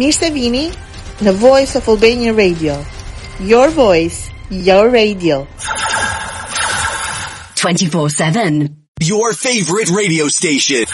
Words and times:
Nishtë 0.00 0.24
e 0.30 0.32
vini 0.32 0.62
në 1.26 1.32
Voice 1.36 1.76
of 1.76 1.88
Albania 1.92 2.30
Radio. 2.32 2.78
Your 3.44 3.68
voice, 3.76 4.30
your 4.48 4.86
radio. 4.88 5.42
24-7, 7.60 8.70
your 9.02 9.34
favorite 9.36 9.92
radio 9.92 10.28
station. 10.32 10.88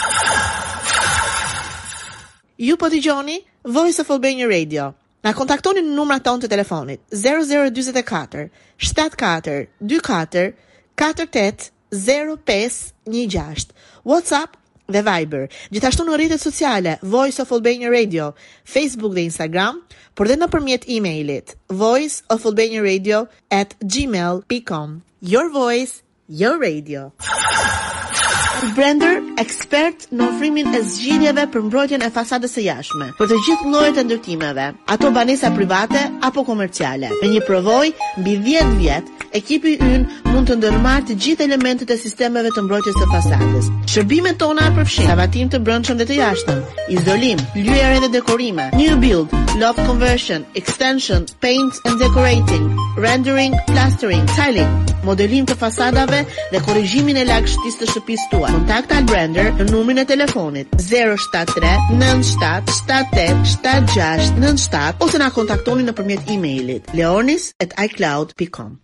Ju 2.59 2.75
po 2.75 2.89
të 2.91 2.99
gjoni 3.05 3.37
Voice 3.63 4.01
of 4.03 4.11
Albania 4.11 4.49
Radio. 4.51 4.89
Na 5.23 5.31
kontaktoni 5.33 5.79
në 5.85 5.95
numra 5.95 6.19
tonë 6.19 6.43
të 6.43 6.51
telefonit 6.51 6.99
0024 7.15 8.49
74 8.83 9.63
24 9.87 10.51
48 10.99 11.71
05 11.95 13.71
WhatsApp 14.03 14.59
dhe 14.93 15.01
Viber. 15.05 15.47
Gjithashtu 15.73 16.05
në 16.07 16.17
rritet 16.17 16.41
sociale, 16.41 16.97
Voice 17.01 17.41
of 17.43 17.53
Albania 17.55 17.89
Radio, 17.93 18.31
Facebook 18.65 19.13
dhe 19.17 19.25
Instagram, 19.29 19.83
por 20.15 20.27
dhe 20.27 20.37
në 20.41 20.49
përmjet 20.53 20.87
e-mailit, 20.97 21.55
voiceofalbaniaradio 21.83 23.23
at 23.55 23.77
gmail.com. 23.83 24.99
Your 25.21 25.49
voice, 25.53 26.01
your 26.27 26.57
radio. 26.61 27.11
Brander, 28.75 29.19
ekspert 29.39 30.07
në 30.15 30.25
ofrimin 30.25 30.67
e 30.75 30.79
zgjidhjeve 30.83 31.43
për 31.53 31.63
mbrojtjen 31.67 32.01
e 32.03 32.07
fasadës 32.11 32.55
së 32.57 32.63
jashtme, 32.65 33.11
për 33.19 33.29
të 33.29 33.37
gjithë 33.45 33.71
llojet 33.73 33.99
e 34.01 34.03
ndërtimeve, 34.07 34.65
ato 34.95 35.11
banesa 35.15 35.51
private 35.55 36.01
apo 36.25 36.43
komerciale. 36.47 37.11
Me 37.21 37.29
një 37.33 37.43
provoj 37.47 37.91
mbi 38.17 38.33
10 38.49 38.73
vjet, 38.81 39.11
ekipi 39.39 39.75
ynë 39.85 40.31
mund 40.33 40.49
të 40.49 40.57
ndërmarrë 40.63 41.07
të 41.11 41.17
gjithë 41.25 41.47
elementet 41.47 41.91
e 41.95 41.99
sistemeve 42.01 42.51
të 42.55 42.65
mbrojtjes 42.65 42.99
së 43.03 43.09
fasadës. 43.13 43.69
Shërbimet 43.93 44.41
tona 44.41 44.69
përfshijnë 44.77 45.11
lavatim 45.13 45.51
të 45.53 45.61
brendshëm 45.69 46.01
dhe 46.01 46.09
të 46.09 46.19
jashtëm, 46.19 46.63
izolim, 46.99 47.43
lëjre 47.55 48.01
dhe 48.05 48.11
dekorime, 48.17 48.69
new 48.81 48.97
build, 49.03 49.35
loft 49.61 49.83
conversion, 49.87 50.43
extension, 50.55 51.29
paint 51.45 51.79
and 51.85 52.01
decorating, 52.01 52.71
rendering, 52.97 53.55
plastering, 53.69 54.25
tiling, 54.35 54.79
modelim 55.07 55.45
të 55.47 55.55
fasadave 55.59 56.19
dhe 56.53 56.61
korrigjimin 56.65 57.19
e 57.21 57.27
lagështisë 57.29 57.79
të 57.83 57.87
shtëpisë 57.93 58.27
tuaj. 58.33 58.51
Kontakta 58.57 58.97
Albrander 59.01 59.51
në 59.59 59.67
numrin 59.71 60.01
e 60.03 60.07
telefonit 60.11 60.75
073 60.87 61.93
97 61.93 62.75
78 62.81 63.47
76 63.55 64.35
97 64.41 65.07
ose 65.07 65.23
na 65.23 65.31
kontaktoni 65.39 65.87
nëpërmjet 65.89 66.35
emailit 66.35 66.91
leonis@icloud.com. 67.01 68.77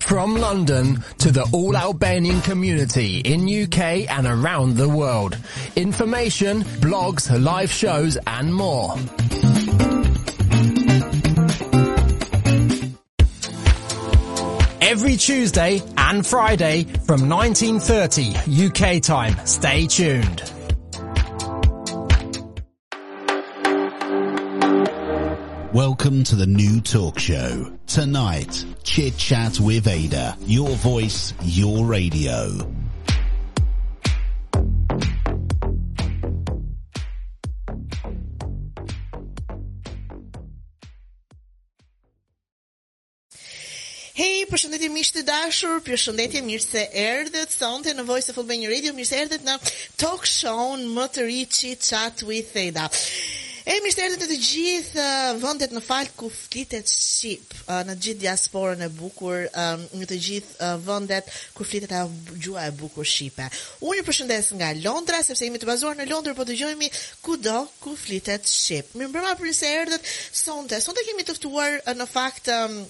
From 0.00 0.36
London 0.36 1.04
to 1.18 1.30
the 1.30 1.46
all 1.52 1.76
Albanian 1.76 2.40
community 2.40 3.18
in 3.20 3.42
UK 3.62 4.08
and 4.08 4.26
around 4.26 4.76
the 4.76 4.88
world. 4.88 5.36
Information, 5.76 6.62
blogs, 6.80 7.30
live 7.42 7.70
shows 7.70 8.16
and 8.26 8.54
more. 8.54 8.96
Every 14.80 15.16
Tuesday 15.16 15.82
and 15.96 16.26
Friday 16.26 16.84
from 17.06 17.20
19.30 17.22 18.96
UK 18.96 19.02
time. 19.02 19.34
Stay 19.46 19.86
tuned. 19.86 20.50
Welcome 25.74 26.24
to 26.24 26.34
the 26.34 26.48
new 26.48 26.80
talk 26.80 27.20
show. 27.20 27.72
Tonight, 27.86 28.64
Chit 28.82 29.16
Chat 29.16 29.60
with 29.60 29.86
Ada. 29.86 30.36
Your 30.40 30.70
voice, 30.82 31.32
your 31.44 31.86
radio. 31.86 32.50
Hej, 44.12 44.42
përshëndetje 44.50 44.90
miq 44.98 45.06
të 45.14 45.22
dashur, 45.30 45.78
përshëndetje 45.86 46.42
mirë 46.50 46.66
se 46.66 46.88
erdhët 47.06 47.54
sonte 47.54 47.94
në 47.94 48.08
Voice 48.10 48.34
of 48.34 48.42
Albania 48.42 48.74
Radio, 48.74 48.90
mirë 48.98 49.12
se 49.12 49.22
erdhët 49.22 49.46
në 49.46 49.54
talk 50.02 50.26
show-n 50.26 50.82
më 50.98 51.08
të 51.14 51.28
ri 51.30 51.44
Chit 51.46 51.86
Chat 51.92 52.26
with 52.26 52.58
Ada. 52.58 52.90
E 53.70 53.76
mi 53.86 53.90
shtë 53.94 54.16
të 54.24 54.34
gjithë 54.42 54.98
uh, 54.98 55.26
vëndet 55.44 55.70
në 55.76 55.80
falë 55.86 56.10
ku 56.18 56.26
flitet 56.34 56.88
Shqip, 56.90 57.52
uh, 57.70 57.84
në 57.86 57.94
gjithë 58.02 58.20
diasporën 58.24 58.80
e 58.82 58.88
bukur, 58.90 59.44
um, 59.46 59.84
në 60.00 60.08
të 60.10 60.16
gjithë 60.26 60.56
uh, 60.58 60.72
vëndet 60.82 61.30
ku 61.54 61.62
flitet 61.68 61.94
ajo 61.94 62.10
gjua 62.42 62.64
e 62.66 62.72
bukur 62.80 63.06
Shqipe. 63.06 63.46
Unë 63.86 64.00
ju 64.00 64.06
përshëndes 64.08 64.50
nga 64.58 64.72
Londra, 64.82 65.20
sepse 65.22 65.46
imi 65.46 65.60
të 65.62 65.70
bazuar 65.70 66.00
në 66.00 66.08
Londra, 66.10 66.34
po 66.34 66.48
të 66.48 66.58
gjojmi 66.64 66.90
ku 67.22 67.38
do 67.38 67.60
ku 67.84 67.94
flitet 68.00 68.48
Shqip. 68.50 68.90
Mi 68.98 69.06
më 69.06 69.12
brema 69.14 69.36
për 69.38 69.52
njëse 69.52 69.70
erdet 69.84 70.10
sonte, 70.42 70.82
sonte 70.82 71.06
kemi 71.06 71.28
tëftuar 71.30 71.78
në 71.94 72.10
fakt 72.10 72.50
um, 72.56 72.80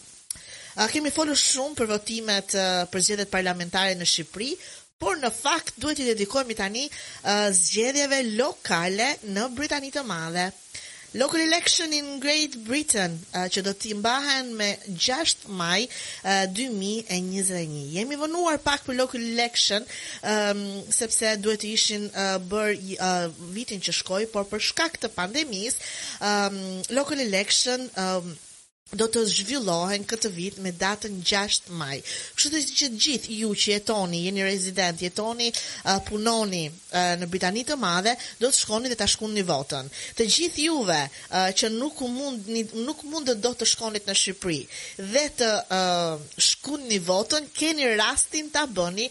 kemi 0.94 1.12
folur 1.12 1.36
shumë 1.36 1.76
për 1.82 1.88
votimet 1.92 2.54
për 2.88 3.04
zgjedhjet 3.04 3.28
parlamentare 3.36 3.92
në 4.00 4.06
Shqipëri, 4.14 4.54
por 5.00 5.16
në 5.16 5.28
fakt 5.32 5.78
duhet 5.80 6.02
i 6.02 6.10
dedikohemi 6.10 6.52
tani 6.58 6.82
uh, 7.22 7.46
zgjedhjeve 7.56 8.18
lokale 8.36 9.06
në 9.32 9.46
Britani 9.56 9.88
të 9.94 10.02
Madhe. 10.04 10.50
Local 11.16 11.40
election 11.40 11.94
in 11.96 12.20
Great 12.22 12.58
Britain 12.68 13.14
uh, 13.32 13.46
që 13.50 13.62
do 13.64 13.72
të 13.72 13.94
mbahen 13.96 14.50
me 14.60 14.66
6 15.06 15.46
maj 15.60 15.78
uh, 15.86 16.42
2021. 16.52 17.72
Jemi 17.96 18.20
vonuar 18.20 18.60
pak 18.62 18.84
për 18.90 18.98
local 19.00 19.24
election 19.30 19.88
um, 20.34 20.60
sepse 20.98 21.32
duhet 21.40 21.64
të 21.64 21.72
ishin 21.78 22.04
uh, 22.12 22.36
bër 22.52 22.74
uh, 22.76 23.40
vitin 23.56 23.80
që 23.80 23.96
shkoi, 24.02 24.28
por 24.36 24.44
për 24.52 24.66
shkak 24.68 25.00
të 25.00 25.12
pandemisë, 25.16 25.80
um, 26.28 26.60
local 27.00 27.24
election 27.28 27.88
um, 28.04 28.36
do 28.98 29.06
të 29.10 29.22
zhvillohen 29.30 30.02
këtë 30.08 30.30
vit 30.34 30.56
me 30.64 30.72
datën 30.74 31.20
6 31.26 31.70
maj. 31.78 32.00
Kështu 32.34 32.50
të 32.56 32.60
që 32.80 32.88
gjithë 33.04 33.36
ju 33.38 33.50
që 33.54 33.72
jetoni, 33.74 34.24
jeni 34.26 34.44
rezident, 34.44 35.02
jetoni, 35.04 35.50
uh, 35.54 35.98
punoni 36.08 36.64
uh, 36.68 37.14
në 37.20 37.28
Britani 37.30 37.62
të 37.68 37.76
madhe, 37.78 38.16
do 38.40 38.50
të 38.50 38.60
shkoni 38.64 38.90
dhe 38.90 38.98
të 38.98 39.08
shkun 39.14 39.36
një 39.38 39.44
votën. 39.48 39.90
Të 40.18 40.26
gjithë 40.26 40.64
juve 40.64 40.98
uh, 41.06 41.50
që 41.60 41.70
nuk 41.76 42.02
mund, 42.02 42.48
një, 42.50 42.64
nuk 42.88 43.04
mund 43.12 43.30
dhe 43.30 43.36
do 43.44 43.52
të 43.60 43.68
shkonit 43.70 44.10
në 44.10 44.16
Shqipëri 44.20 44.58
dhe 45.12 45.24
të 45.38 45.50
uh, 45.70 46.26
shkun 46.50 46.88
një 46.90 47.00
votën, 47.06 47.46
keni 47.60 47.92
rastin 48.00 48.50
të 48.52 48.64
bëni 48.76 49.06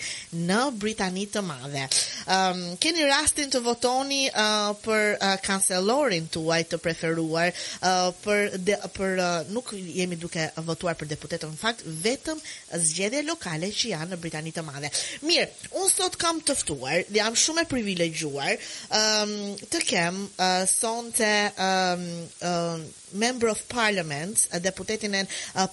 në 0.50 0.60
Britani 0.80 1.26
të 1.32 1.46
madhe. 1.48 1.86
Um, 2.30 2.62
keni 2.84 3.08
rastin 3.08 3.50
të 3.54 3.64
votoni 3.66 4.26
uh, 4.30 4.74
për 4.84 5.14
uh, 5.16 5.34
kancelorin 5.48 6.28
tuaj 6.34 6.64
të 6.74 6.82
preferuar, 6.84 7.56
uh, 7.80 8.12
për, 8.26 8.58
de, 8.68 8.76
për 8.98 9.16
uh, 9.20 9.32
nuk 9.56 9.69
jemi 9.78 10.16
duke 10.20 10.46
votuar 10.66 10.98
për 10.98 11.10
deputetë, 11.14 11.48
në 11.50 11.58
fakt 11.60 11.84
vetëm 12.04 12.42
zgjedhje 12.90 13.24
lokale 13.28 13.70
që 13.76 13.92
janë 13.94 14.12
në 14.14 14.20
Britani 14.24 14.54
të 14.56 14.64
Madhe. 14.66 14.90
Mirë, 15.26 15.46
unë 15.82 15.92
sot 15.94 16.18
kam 16.22 16.40
të 16.48 16.56
ftuar, 16.62 17.02
dhe 17.10 17.20
jam 17.22 17.38
shumë 17.44 17.64
e 17.66 17.70
privilegjuar, 17.74 18.54
um, 19.02 19.34
të 19.72 19.84
kem 19.90 20.22
uh, 20.28 20.64
sonte 20.70 21.32
um, 21.70 22.06
um, 22.52 22.86
Member 23.20 23.50
of 23.50 23.64
Parliament, 23.70 24.44
deputetin 24.62 25.16
e 25.18 25.24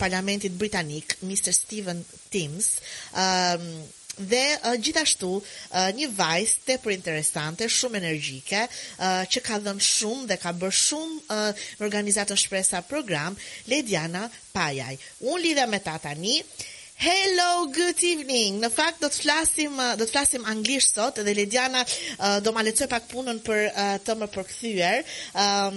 Parlamentit 0.00 0.54
Britanik, 0.56 1.18
Mr. 1.22 1.52
Stephen 1.52 2.04
Timms, 2.32 2.78
um, 3.12 3.66
Dhe 4.18 4.44
uh, 4.64 4.70
gjithashtu 4.80 5.28
uh, 5.36 5.90
një 5.96 6.08
vajzë 6.16 6.60
tepër 6.70 6.94
interesante, 6.96 7.68
shumë 7.68 7.98
energjike, 8.00 8.62
uh, 8.68 9.24
që 9.28 9.42
ka 9.48 9.58
dhënë 9.66 9.84
shumë 9.88 10.28
dhe 10.30 10.38
ka 10.40 10.52
bërë 10.60 10.78
shumë 10.80 11.36
uh, 11.36 11.66
organizatën 11.84 12.40
shpresa 12.40 12.80
program, 12.88 13.36
Lediana 13.68 14.24
Pajaj. 14.56 14.96
Unë 15.20 15.42
lidhe 15.44 15.66
me 15.68 15.82
ta 15.84 15.98
tani, 16.00 16.38
uh, 16.40 16.72
Hello, 16.96 17.66
good 17.76 17.98
evening. 18.08 18.54
Në 18.64 18.70
fakt 18.72 19.02
do 19.04 19.08
të 19.12 19.18
flasim 19.20 19.74
do 19.76 19.80
uh, 19.84 19.96
të 20.00 20.06
flasim 20.14 20.46
anglisht 20.48 20.94
sot 20.96 21.18
dhe 21.26 21.34
Lediana 21.36 21.82
uh, 21.84 22.38
do 22.46 22.52
ma 22.56 22.62
lecoj 22.64 22.86
pak 22.88 23.04
punën 23.10 23.40
për 23.48 23.64
uh, 23.68 23.90
të 24.06 24.14
më 24.22 24.28
përkthyer. 24.36 25.02
Um 25.42 25.76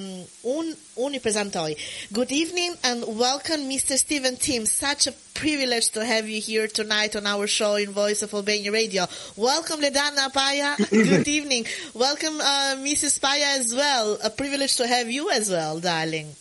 un 0.54 0.70
un 1.08 1.18
i 1.18 1.20
prezantoj. 1.26 1.74
Good 2.20 2.32
evening 2.38 2.72
and 2.92 3.04
welcome 3.24 3.68
Mr. 3.74 3.98
Steven 4.04 4.40
Tim. 4.46 4.64
Such 4.72 5.10
a 5.12 5.14
privilege 5.42 5.90
to 5.98 6.06
have 6.08 6.32
you 6.36 6.40
here 6.48 6.70
tonight 6.80 7.20
on 7.22 7.28
our 7.34 7.52
show 7.58 7.76
in 7.76 7.92
Voice 8.00 8.22
of 8.24 8.34
Albania 8.34 8.72
Radio. 8.78 9.06
Welcome 9.36 9.84
Ledana 9.88 10.32
Paya. 10.40 10.72
good 10.90 11.28
evening. 11.38 11.68
Welcome 11.94 12.40
uh, 12.40 12.80
Mrs. 12.88 13.20
Paya 13.20 13.60
as 13.60 13.76
well. 13.76 14.18
A 14.24 14.30
privilege 14.30 14.78
to 14.78 14.88
have 14.88 15.12
you 15.12 15.30
as 15.42 15.52
well, 15.58 15.82
darling. 15.92 16.32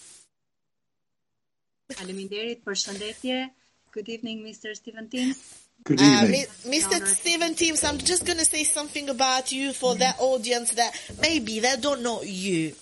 Faleminderit, 1.91 2.63
përshëndetje. 2.65 3.49
Good 3.91 4.09
evening, 4.11 4.45
Mr. 4.45 4.77
Stephen 4.77 5.09
Teams. 5.09 5.68
Good 5.89 6.03
uh, 6.03 6.05
evening. 6.05 6.45
Uh, 6.45 6.69
Mr. 6.71 7.07
Stephen 7.07 7.55
Timms, 7.55 7.83
I'm 7.83 7.97
just 7.97 8.27
going 8.27 8.39
to 8.39 8.45
say 8.45 8.65
something 8.65 9.09
about 9.09 9.53
you 9.53 9.73
for 9.73 9.95
that 9.95 10.17
audience 10.19 10.73
that 10.73 10.93
maybe 11.23 11.61
they 11.61 11.77
don't 11.81 12.03
know 12.03 12.21
you. 12.21 12.75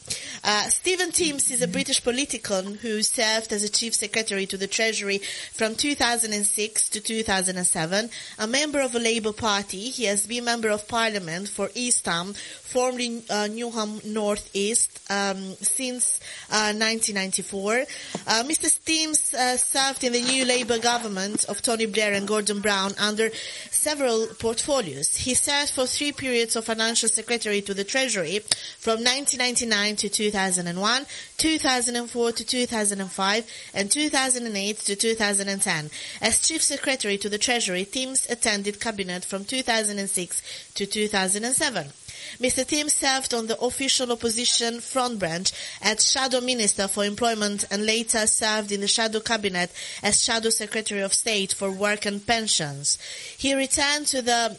Uh, 0.43 0.69
Stephen 0.71 1.13
Timms 1.13 1.53
is 1.53 1.63
a 1.63 1.69
British 1.69 2.03
politician 2.03 2.75
who 2.79 3.05
served 3.05 3.53
as 3.53 3.63
a 3.63 3.69
Chief 3.69 3.95
Secretary 3.95 4.45
to 4.47 4.57
the 4.57 4.67
Treasury 4.67 5.19
from 5.53 5.77
2006 5.77 6.89
to 6.91 7.01
2007. 7.01 8.11
A 8.41 8.47
member 8.49 8.81
of 8.81 8.91
the 8.91 8.99
Labour 8.99 9.33
Party, 9.33 9.89
he 9.91 10.05
has 10.05 10.27
been 10.27 10.45
Member 10.45 10.71
of 10.71 10.89
Parliament 10.89 11.49
for 11.49 11.69
Eastham, 11.77 12.35
formerly 12.35 13.19
uh, 13.31 13.47
Newham 13.49 14.05
North 14.05 14.51
East, 14.53 15.01
um, 15.11 15.55
since 15.61 16.19
uh, 16.51 16.75
1994. 16.75 17.71
Uh, 17.73 17.77
Mr. 18.47 18.85
Timms 18.85 19.33
uh, 19.33 19.57
served 19.57 20.03
in 20.03 20.13
the 20.13 20.23
new 20.23 20.45
Labour 20.45 20.79
government 20.81 21.45
of 21.45 21.63
Tony 21.63 21.87
Blair 21.87 22.13
and 22.15 22.27
Gordon 22.27 22.61
Brown 22.61 22.95
under 22.99 23.31
several 23.71 24.27
portfolios. 24.39 25.17
He 25.17 25.35
served 25.35 25.71
for 25.71 25.87
three 25.87 26.13
periods 26.13 26.57
of 26.57 26.65
financial 26.65 27.09
secretary 27.09 27.61
to 27.63 27.75
the 27.75 27.85
Treasury 27.85 28.41
from 28.79 29.05
1999 29.05 29.97
to 29.97 30.09
2001, 30.09 31.07
2004 31.39 32.33
to 32.33 32.45
2005, 32.45 33.51
and 33.75 33.91
2008 33.91 34.79
to 34.81 34.97
2010. 34.97 35.91
As 36.23 36.41
chief 36.47 36.63
secretary 36.63 37.19
to 37.19 37.29
the 37.29 37.39
Treasury, 37.39 37.85
Teams 37.85 38.29
attended 38.31 38.81
cabinet 38.81 39.25
from 39.25 39.45
2006 39.45 40.71
to 40.75 40.87
2007. 40.87 41.89
Mr. 42.41 42.67
Tim 42.67 42.89
served 42.89 43.35
on 43.35 43.47
the 43.47 43.59
official 43.61 44.13
opposition 44.13 44.81
front 44.81 45.19
branch 45.19 45.53
as 45.83 46.11
Shadow 46.11 46.41
Minister 46.41 46.89
for 46.89 47.05
Employment 47.05 47.65
and 47.71 47.85
later 47.87 48.27
served 48.27 48.73
in 48.73 48.81
the 48.81 48.89
Shadow 48.89 49.21
Cabinet 49.21 49.71
as 50.03 50.23
Shadow 50.23 50.51
Secretary 50.51 51.03
of 51.03 51.15
State 51.15 51.53
for 51.53 51.71
Work 51.71 52.07
and 52.07 52.27
Pensions. 52.27 52.99
He 53.39 53.55
returned 53.55 54.07
to 54.09 54.23
the 54.23 54.57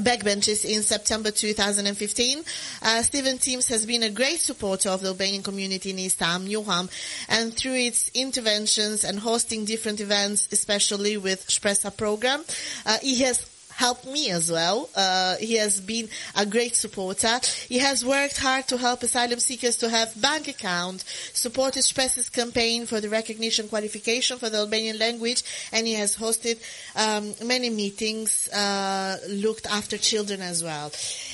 backbenches 0.00 0.64
in 0.64 0.82
September 0.82 1.30
2015. 1.30 2.42
Uh, 2.82 3.00
Stephen 3.02 3.38
Teams 3.38 3.68
has 3.68 3.86
been 3.86 4.02
a 4.02 4.10
great 4.10 4.40
supporter 4.40 4.88
of 4.88 5.00
the 5.02 5.08
Albanian 5.08 5.40
community 5.42 5.90
in 5.90 6.00
East 6.00 6.18
Ham, 6.18 6.48
Newham, 6.48 6.90
and 7.28 7.54
through 7.56 7.74
its 7.74 8.08
interventions 8.12 9.04
and 9.04 9.20
hosting 9.20 9.64
different 9.64 10.00
events, 10.00 10.48
especially 10.52 11.16
with 11.16 11.46
Shpresa 11.46 11.96
program, 11.96 12.44
uh, 12.84 12.98
he 13.02 13.20
has 13.22 13.46
helped 13.76 14.06
me 14.06 14.30
as 14.30 14.50
well. 14.50 14.88
Uh, 14.94 15.36
he 15.36 15.54
has 15.54 15.80
been 15.80 16.08
a 16.36 16.46
great 16.46 16.76
supporter. 16.76 17.38
He 17.68 17.78
has 17.78 18.04
worked 18.04 18.38
hard 18.38 18.68
to 18.68 18.78
help 18.78 19.02
asylum 19.02 19.40
seekers 19.40 19.76
to 19.78 19.88
have 19.90 20.20
bank 20.20 20.46
account, 20.48 21.02
supported 21.32 21.82
Spes's 21.82 22.28
campaign 22.28 22.86
for 22.86 23.00
the 23.00 23.08
recognition 23.08 23.68
qualification 23.68 24.38
for 24.38 24.48
the 24.48 24.58
Albanian 24.58 24.98
language, 24.98 25.42
and 25.72 25.86
he 25.86 25.94
has 25.94 26.16
hosted 26.16 26.60
um, 26.94 27.34
many 27.46 27.68
meetings, 27.70 28.48
uh, 28.52 29.18
looked 29.28 29.66
after 29.66 29.98
children 29.98 30.40
as 30.40 30.62
well. 30.62 30.92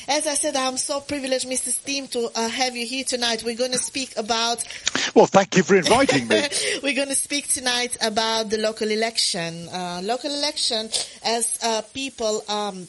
As 0.09 0.27
I 0.27 0.35
said, 0.35 0.57
I'm 0.57 0.77
so 0.79 1.01
privileged, 1.01 1.47
Mr. 1.47 1.69
Steam, 1.69 2.09
to 2.09 2.31
uh, 2.35 2.49
have 2.49 2.75
you 2.75 2.87
here 2.87 3.05
tonight. 3.05 3.43
We're 3.45 3.57
going 3.57 3.73
to 3.73 3.79
speak 3.79 4.15
about... 4.17 4.65
Well, 5.13 5.27
thank 5.27 5.57
you 5.57 5.65
for 5.65 5.75
inviting 5.75 6.29
me. 6.29 6.41
We're 6.85 6.95
going 6.95 7.09
to 7.09 7.17
speak 7.17 7.49
tonight 7.49 7.97
about 8.01 8.49
the 8.49 8.59
local 8.59 8.89
election. 8.91 9.69
Uh, 9.69 10.01
local 10.05 10.31
election 10.31 10.89
as 11.25 11.59
uh, 11.65 11.83
people 11.93 12.30
local 12.33 12.55
um, 12.55 12.89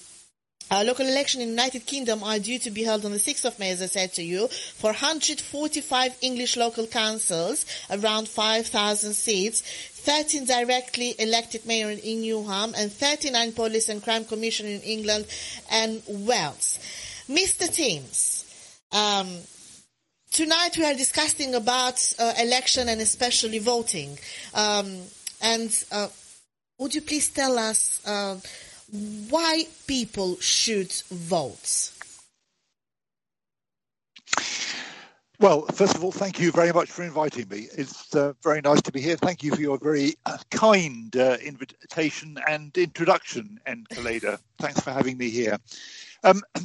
uh, 0.70 0.86
local 0.86 1.06
election 1.06 1.42
in 1.42 1.50
United 1.50 1.86
Kingdom 1.86 2.24
are 2.24 2.40
due 2.40 2.58
to 2.58 2.72
be 2.72 2.82
held 2.82 3.04
on 3.04 3.12
the 3.12 3.18
6th 3.18 3.44
of 3.44 3.60
May, 3.60 3.72
as 3.72 3.82
I 3.82 3.88
said 3.88 4.14
to 4.14 4.24
you, 4.24 4.48
for 4.48 4.88
145 4.92 6.18
English 6.22 6.56
local 6.56 6.88
councils, 6.88 7.66
around 7.92 8.30
5,000 8.30 9.12
seats, 9.14 9.60
13 9.70 10.46
directly 10.46 11.14
elected 11.20 11.66
mayor 11.66 11.90
in 11.90 12.22
Newham, 12.22 12.74
and 12.80 12.90
39 12.90 13.52
police 13.52 13.90
and 13.90 14.02
crime 14.02 14.24
commission 14.24 14.66
in 14.66 14.80
England 14.80 15.28
and 15.74 16.02
Wales. 16.08 16.80
Mr. 17.28 17.70
Teams, 17.70 18.46
um, 18.94 19.28
tonight 20.32 20.78
we 20.78 20.86
are 20.86 20.94
discussing 20.96 21.54
about 21.54 22.14
uh, 22.18 22.32
election 22.40 22.88
and 22.88 23.02
especially 23.02 23.60
voting. 23.60 24.18
Um, 24.54 25.00
and 25.42 25.84
uh, 25.92 26.08
would 26.80 26.96
you 26.96 27.02
please 27.02 27.28
tell 27.28 27.58
us 27.60 28.02
uh, 28.08 28.38
why 29.30 29.66
people 29.88 30.40
should 30.40 30.92
vote? 31.10 31.92
Well, 35.40 35.64
first 35.72 35.96
of 35.96 36.04
all, 36.04 36.12
thank 36.12 36.40
you 36.40 36.52
very 36.52 36.72
much 36.72 36.92
for 36.92 37.02
inviting 37.02 37.48
me. 37.50 37.68
It's 37.76 38.14
uh, 38.16 38.34
very 38.44 38.62
nice 38.62 38.82
to 38.84 38.92
be 38.92 39.02
here. 39.02 39.16
Thank 39.16 39.42
you 39.44 39.56
for 39.56 39.62
your 39.62 39.80
very 39.80 40.14
uh, 40.26 40.38
kind 40.52 41.16
uh, 41.16 41.38
invitation 41.44 42.38
and 42.48 42.78
introduction, 42.78 43.60
Enkeleda. 43.66 44.40
Thanks 44.60 44.82
for 44.82 44.92
having 44.92 45.18
me 45.18 45.30
here. 45.30 45.58
Um, 46.24 46.44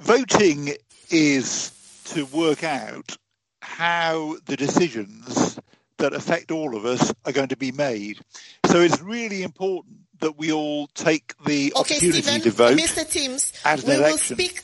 voting 0.00 0.70
is 1.10 1.72
to 2.06 2.24
work 2.26 2.64
out 2.64 3.14
how 3.60 4.36
the 4.46 4.56
decisions 4.56 5.58
that 5.98 6.14
affect 6.14 6.50
all 6.50 6.74
of 6.74 6.86
us 6.86 7.12
are 7.26 7.32
going 7.32 7.48
to 7.48 7.56
be 7.58 7.72
made. 7.72 8.20
So 8.66 8.80
it's 8.80 9.02
really 9.02 9.42
important 9.42 9.98
that 10.24 10.38
we 10.38 10.50
all 10.52 10.86
take 10.88 11.34
the 11.44 11.70
okay, 11.76 11.94
opportunity 11.96 12.40
to 12.40 12.50
vote. 12.50 12.78
Mr. 12.78 13.04
Timms, 13.08 13.52
we 13.86 13.98
will 13.98 14.16
speak 14.16 14.58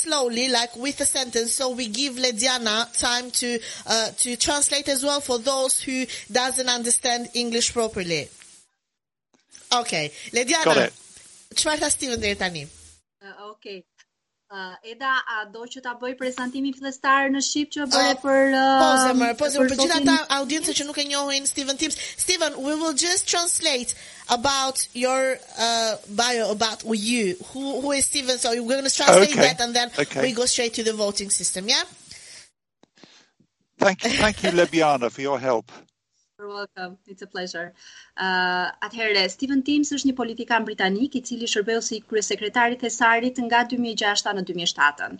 slowly, 0.00 0.48
like 0.48 0.74
with 0.76 0.98
a 1.02 1.04
sentence, 1.04 1.52
so 1.52 1.70
we 1.74 1.88
give 1.88 2.14
Lediana 2.14 2.76
time 2.98 3.30
to 3.40 3.58
uh, 3.86 4.08
to 4.24 4.36
translate 4.36 4.88
as 4.88 5.04
well 5.04 5.20
for 5.20 5.38
those 5.38 5.78
who 5.78 6.06
doesn't 6.32 6.68
understand 6.70 7.28
English 7.34 7.74
properly. 7.74 8.28
Okay, 9.80 10.10
Lediana, 10.36 10.88
try 11.62 11.76
Stephen 11.90 12.18
Uh, 12.18 13.48
okay. 13.52 13.78
Uh, 14.54 14.70
edhe 14.86 15.10
a 15.34 15.40
do 15.50 15.62
që 15.72 15.80
ta 15.84 15.92
bëj 15.98 16.12
prezantimin 16.18 16.74
fillestar 16.76 17.24
në 17.34 17.40
shqip 17.42 17.72
që 17.74 17.86
bëre 17.90 18.10
uh, 18.14 18.18
për 18.24 18.52
uh, 18.52 18.60
Po 18.62 18.90
zemër, 19.04 19.32
po 19.40 19.48
zemër, 19.54 19.72
për 19.72 19.80
gjithë 19.80 19.96
ata 19.96 20.36
audiencë 20.36 20.74
që 20.80 20.84
nuk 20.90 21.00
e 21.02 21.06
njohin 21.08 21.48
Steven 21.50 21.80
Tips. 21.80 21.96
Steven, 22.24 22.58
we 22.66 22.76
will 22.82 22.92
just 23.04 23.26
translate 23.32 23.94
about 24.38 24.78
your 24.92 25.32
uh, 25.68 25.96
bio 26.20 26.44
about 26.52 26.86
you. 27.08 27.34
Who 27.50 27.64
who 27.80 27.90
is 27.98 28.06
Steven? 28.12 28.38
So 28.38 28.52
we're 28.54 28.78
going 28.78 28.86
to 28.90 28.94
translate 29.02 29.32
okay. 29.34 29.42
that 29.48 29.60
and 29.66 29.74
then 29.74 29.90
okay. 30.06 30.22
we 30.22 30.30
go 30.38 30.46
straight 30.46 30.74
to 30.78 30.84
the 30.86 30.92
voting 31.02 31.34
system, 31.40 31.66
yeah? 31.68 31.82
Thank 33.82 34.04
you, 34.04 34.14
thank 34.22 34.44
you 34.46 34.54
Lebiana 34.60 35.10
for 35.10 35.22
your 35.30 35.40
help. 35.48 35.74
You're 36.44 36.52
welcome. 36.52 36.98
It's 37.08 37.22
a 37.22 37.26
pleasure. 37.26 37.72
Uh, 38.24 38.68
atëherë, 38.86 39.22
Stephen 39.32 39.62
Timms 39.66 39.88
është 39.96 40.08
një 40.10 40.14
politikan 40.18 40.64
britanik 40.68 41.14
i 41.16 41.20
cili 41.28 41.46
shërbeu 41.48 41.80
si 41.82 41.98
kryesekretar 42.10 42.74
i 42.74 42.76
Thesarit 42.82 43.38
nga 43.46 43.62
2006 43.70 44.24
në 44.36 44.42
2007. 44.50 45.14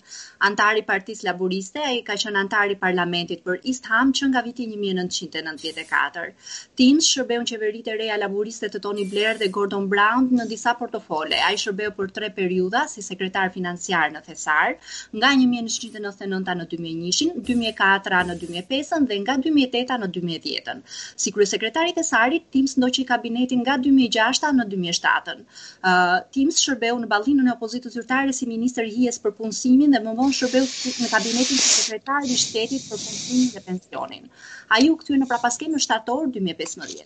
Antar 0.48 0.76
i 0.76 0.82
Partisë 0.90 1.26
Laboriste, 1.30 1.80
ai 1.92 2.02
ka 2.08 2.16
qenë 2.24 2.40
antar 2.44 2.72
i 2.74 2.76
Parlamentit 2.82 3.44
për 3.46 3.62
East 3.72 3.88
Ham 3.94 4.12
që 4.18 4.28
nga 4.34 4.42
viti 4.48 4.66
1994. 4.74 6.26
Timms 6.82 7.08
shërbeu 7.14 7.44
në 7.46 7.50
qeveritë 7.54 7.94
e 7.94 7.96
reja 8.02 8.20
laboriste 8.24 8.68
të 8.74 8.82
Tony 8.88 9.06
Blair 9.14 9.40
dhe 9.40 9.48
Gordon 9.56 9.88
Brown 9.94 10.28
në 10.38 10.44
disa 10.52 10.74
portofole. 10.82 11.40
Ai 11.48 11.56
shërbeu 11.64 11.94
për 12.02 12.12
tre 12.20 12.30
periudha 12.42 12.84
si 12.92 13.06
sekretar 13.08 13.48
financiar 13.56 14.12
në 14.18 14.24
Thesar, 14.28 14.76
nga 15.16 15.32
1999 15.40 16.58
në 16.60 16.68
2001, 16.76 17.34
2004 17.54 18.22
në 18.32 18.38
2005 18.44 19.10
dhe 19.12 19.20
nga 19.24 19.40
2008 19.48 20.02
në 20.06 20.12
2010 20.20 20.86
si 21.16 21.32
kryesekretari 21.32 21.90
i 21.90 21.94
Kesarit 21.94 22.42
Tims 22.52 22.74
ndoqi 22.80 23.04
kabinetin 23.08 23.60
nga 23.64 23.74
2006-a 23.86 24.50
në 24.58 24.64
2007 24.70 25.34
uh, 25.38 25.38
Tims 26.34 26.58
shërbeu 26.66 26.98
në 27.02 27.10
ballinën 27.12 27.50
e 27.50 27.54
opozitës 27.54 27.96
zyrtare 27.98 28.34
si 28.38 28.48
ministër 28.50 28.88
i 28.90 28.94
hijes 28.98 29.20
për 29.26 29.34
punësimin 29.40 29.94
dhe 29.96 30.00
më 30.06 30.14
vonë 30.20 30.38
shërbeu 30.40 30.64
në 31.04 31.10
kabinetin 31.14 31.62
si 31.66 31.68
sekretar 31.68 32.24
i 32.34 32.38
shtetit 32.44 32.88
për 32.90 33.02
punësimin 33.04 33.52
dhe 33.56 33.64
pensionin. 33.68 34.26
Ai 34.76 34.82
u 34.90 34.98
kthye 35.02 35.20
në 35.22 35.30
prapaskem 35.34 35.74
në 35.76 35.82
shtator 35.86 36.26
2015. 36.38 37.02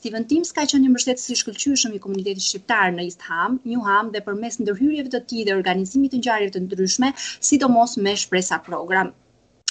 Steven 0.00 0.24
Tims 0.28 0.54
ka 0.56 0.62
qenë 0.64 0.86
një 0.86 0.92
mbështetës 0.94 1.24
i 1.32 1.34
shkëlqyeshëm 1.42 1.96
i 1.96 2.00
komunitetit 2.06 2.46
shqiptar 2.48 2.94
në 2.96 3.04
East 3.10 3.26
Ham, 3.28 3.58
New 3.68 3.84
Ham 3.88 4.08
dhe 4.14 4.22
përmes 4.28 4.56
ndërhyrjeve 4.64 5.12
të 5.16 5.20
tij 5.32 5.44
dhe 5.48 5.56
organizimit 5.60 6.16
të 6.16 6.22
ngjarjeve 6.22 6.56
të 6.56 6.64
ndryshme, 6.66 7.12
sidomos 7.50 7.98
me 8.06 8.14
shpresa 8.22 8.56
program, 8.70 9.10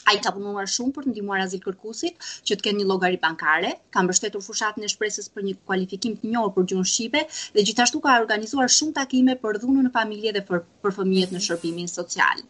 Ai 0.09 0.17
ka 0.25 0.31
punuar 0.33 0.65
shumë 0.69 0.93
për 0.95 1.05
të 1.07 1.11
ndihmuar 1.11 1.41
azil 1.43 1.59
kërkusit, 1.63 2.15
që 2.49 2.55
të 2.57 2.65
kenë 2.65 2.79
një 2.81 2.85
llogari 2.91 3.17
bankare, 3.25 3.75
ka 3.93 4.01
mbështetur 4.05 4.41
fushatën 4.45 4.85
e 4.85 4.89
shpresës 4.89 5.27
për 5.35 5.45
një 5.47 5.53
kualifikim 5.69 6.15
të 6.23 6.31
njohur 6.33 6.53
për 6.55 6.65
gjuhën 6.71 6.87
shqipe 6.91 7.21
dhe 7.57 7.65
gjithashtu 7.67 8.01
ka 8.05 8.15
organizuar 8.23 8.71
shumë 8.77 8.95
takime 8.95 9.35
për 9.43 9.59
dhunën 9.61 9.85
në 9.89 9.93
familje 9.99 10.33
dhe 10.39 10.43
për 10.49 10.63
për 10.87 10.95
fëmijët 10.97 11.35
në 11.35 11.43
shërbimin 11.47 11.91
social. 11.93 12.41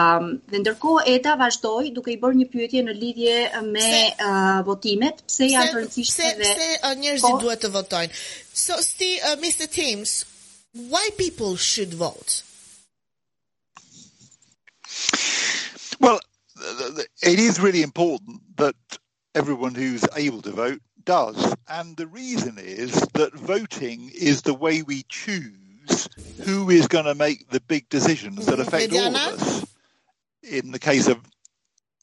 Ëm 0.00 0.26
um, 0.26 0.34
dhe 0.54 0.62
ndërkohë 0.64 1.04
ETA 1.14 1.36
vazhdoi 1.44 1.92
duke 2.00 2.14
i 2.14 2.18
bërë 2.24 2.40
një 2.40 2.48
pyetje 2.54 2.82
në 2.88 2.96
lidhje 2.98 3.36
me 3.68 3.84
pse, 3.84 4.32
uh, 4.32 4.58
votimet, 4.70 5.22
pse 5.30 5.50
janë 5.52 5.76
rëndësishme 5.76 6.32
dhe 6.42 6.50
pse 6.50 6.68
uh, 6.80 6.96
njerëzit 7.04 7.28
po, 7.30 7.42
duhet 7.44 7.62
të 7.66 7.70
votojnë. 7.76 8.22
So 8.64 8.80
sti 8.90 9.12
uh, 9.30 9.36
Mr. 9.44 9.70
Teams, 9.78 10.16
why 10.90 11.04
people 11.22 11.54
should 11.70 11.94
vote? 12.02 12.40
Well, 16.00 16.20
it 16.60 17.38
is 17.38 17.60
really 17.60 17.82
important 17.82 18.40
that 18.56 18.74
everyone 19.34 19.74
who's 19.74 20.04
able 20.16 20.42
to 20.42 20.50
vote 20.50 20.80
does. 21.04 21.54
And 21.68 21.96
the 21.96 22.06
reason 22.06 22.58
is 22.58 22.92
that 23.14 23.32
voting 23.34 24.10
is 24.14 24.42
the 24.42 24.54
way 24.54 24.82
we 24.82 25.04
choose 25.08 25.54
who 26.44 26.70
is 26.70 26.88
going 26.88 27.06
to 27.06 27.14
make 27.14 27.48
the 27.50 27.60
big 27.60 27.88
decisions 27.88 28.46
that 28.46 28.60
affect 28.60 28.92
all 28.92 28.98
of 29.08 29.14
us. 29.14 29.66
In 30.42 30.70
the 30.70 30.78
case 30.78 31.08
of 31.08 31.18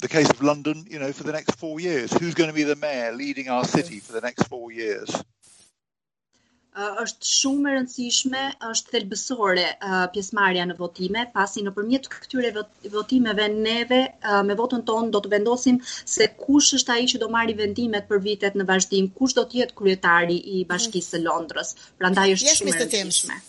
the 0.01 0.07
case 0.07 0.29
of 0.29 0.41
London, 0.43 0.85
you 0.89 0.99
know, 0.99 1.11
for 1.13 1.23
the 1.23 1.31
next 1.31 1.55
four 1.57 1.79
years, 1.79 2.11
who's 2.13 2.33
going 2.33 2.49
to 2.49 2.53
be 2.55 2.63
the 2.63 2.75
mayor 2.75 3.13
leading 3.13 3.47
our 3.47 3.63
city 3.63 3.99
for 3.99 4.11
the 4.11 4.21
next 4.21 4.43
four 4.43 4.71
years? 4.71 5.09
është 7.01 7.27
shumë 7.29 7.69
e 7.69 7.73
rëndësishme, 7.75 8.39
është 8.69 8.91
thelbësore 8.93 9.61
uh, 9.73 9.99
pjesëmarrja 10.15 10.65
në 10.71 10.75
votime, 10.79 11.21
pasi 11.35 11.63
nëpërmjet 11.63 12.09
këtyre 12.15 12.51
votimeve 12.95 13.45
neve 13.53 13.99
uh, 14.11 14.41
me 14.49 14.57
votën 14.59 14.83
tonë 14.89 15.11
do 15.15 15.21
të 15.23 15.31
vendosim 15.37 15.79
se 15.93 16.27
kush 16.41 16.73
është 16.79 16.91
ai 16.97 17.05
që 17.11 17.21
do 17.21 17.29
marrë 17.35 17.55
vendimet 17.61 18.09
për 18.09 18.19
vitet 18.25 18.59
në 18.59 18.67
vazhdim, 18.73 19.07
kush 19.19 19.37
do 19.39 19.45
të 19.53 19.61
jetë 19.61 19.77
kryetari 19.79 20.35
i 20.57 20.65
Bashkisë 20.73 21.15
së 21.15 21.23
Londrës. 21.23 21.71
Prandaj 22.01 22.27
është 22.35 22.49
yes, 22.49 22.59
shumë 22.59 22.75
e 22.75 22.77
rëndësishme. 22.83 23.41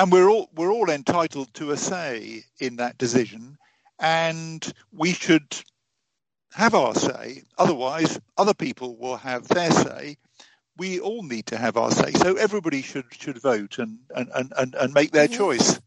and 0.00 0.12
we're 0.12 0.30
all 0.30 0.48
we're 0.58 0.70
all 0.72 0.88
entitled 0.92 1.48
to 1.54 1.72
a 1.72 1.76
say 1.76 2.44
in 2.66 2.76
that 2.76 2.96
decision 2.98 3.58
and 3.98 4.72
we 5.02 5.12
should 5.12 5.56
have 6.54 6.76
our 6.80 6.94
say 6.94 7.42
otherwise 7.58 8.14
other 8.38 8.54
people 8.54 8.94
will 8.96 9.16
have 9.16 9.48
their 9.48 9.70
say 9.72 10.16
we 10.78 11.00
all 11.00 11.22
need 11.22 11.46
to 11.46 11.56
have 11.56 11.76
our 11.76 11.90
say. 11.90 12.12
So 12.12 12.34
everybody 12.34 12.82
should 12.82 13.04
should 13.18 13.40
vote 13.42 13.78
and 13.78 13.98
and 14.14 14.52
and 14.56 14.74
and 14.74 14.94
make 14.94 15.10
their 15.12 15.28
choice. 15.28 15.80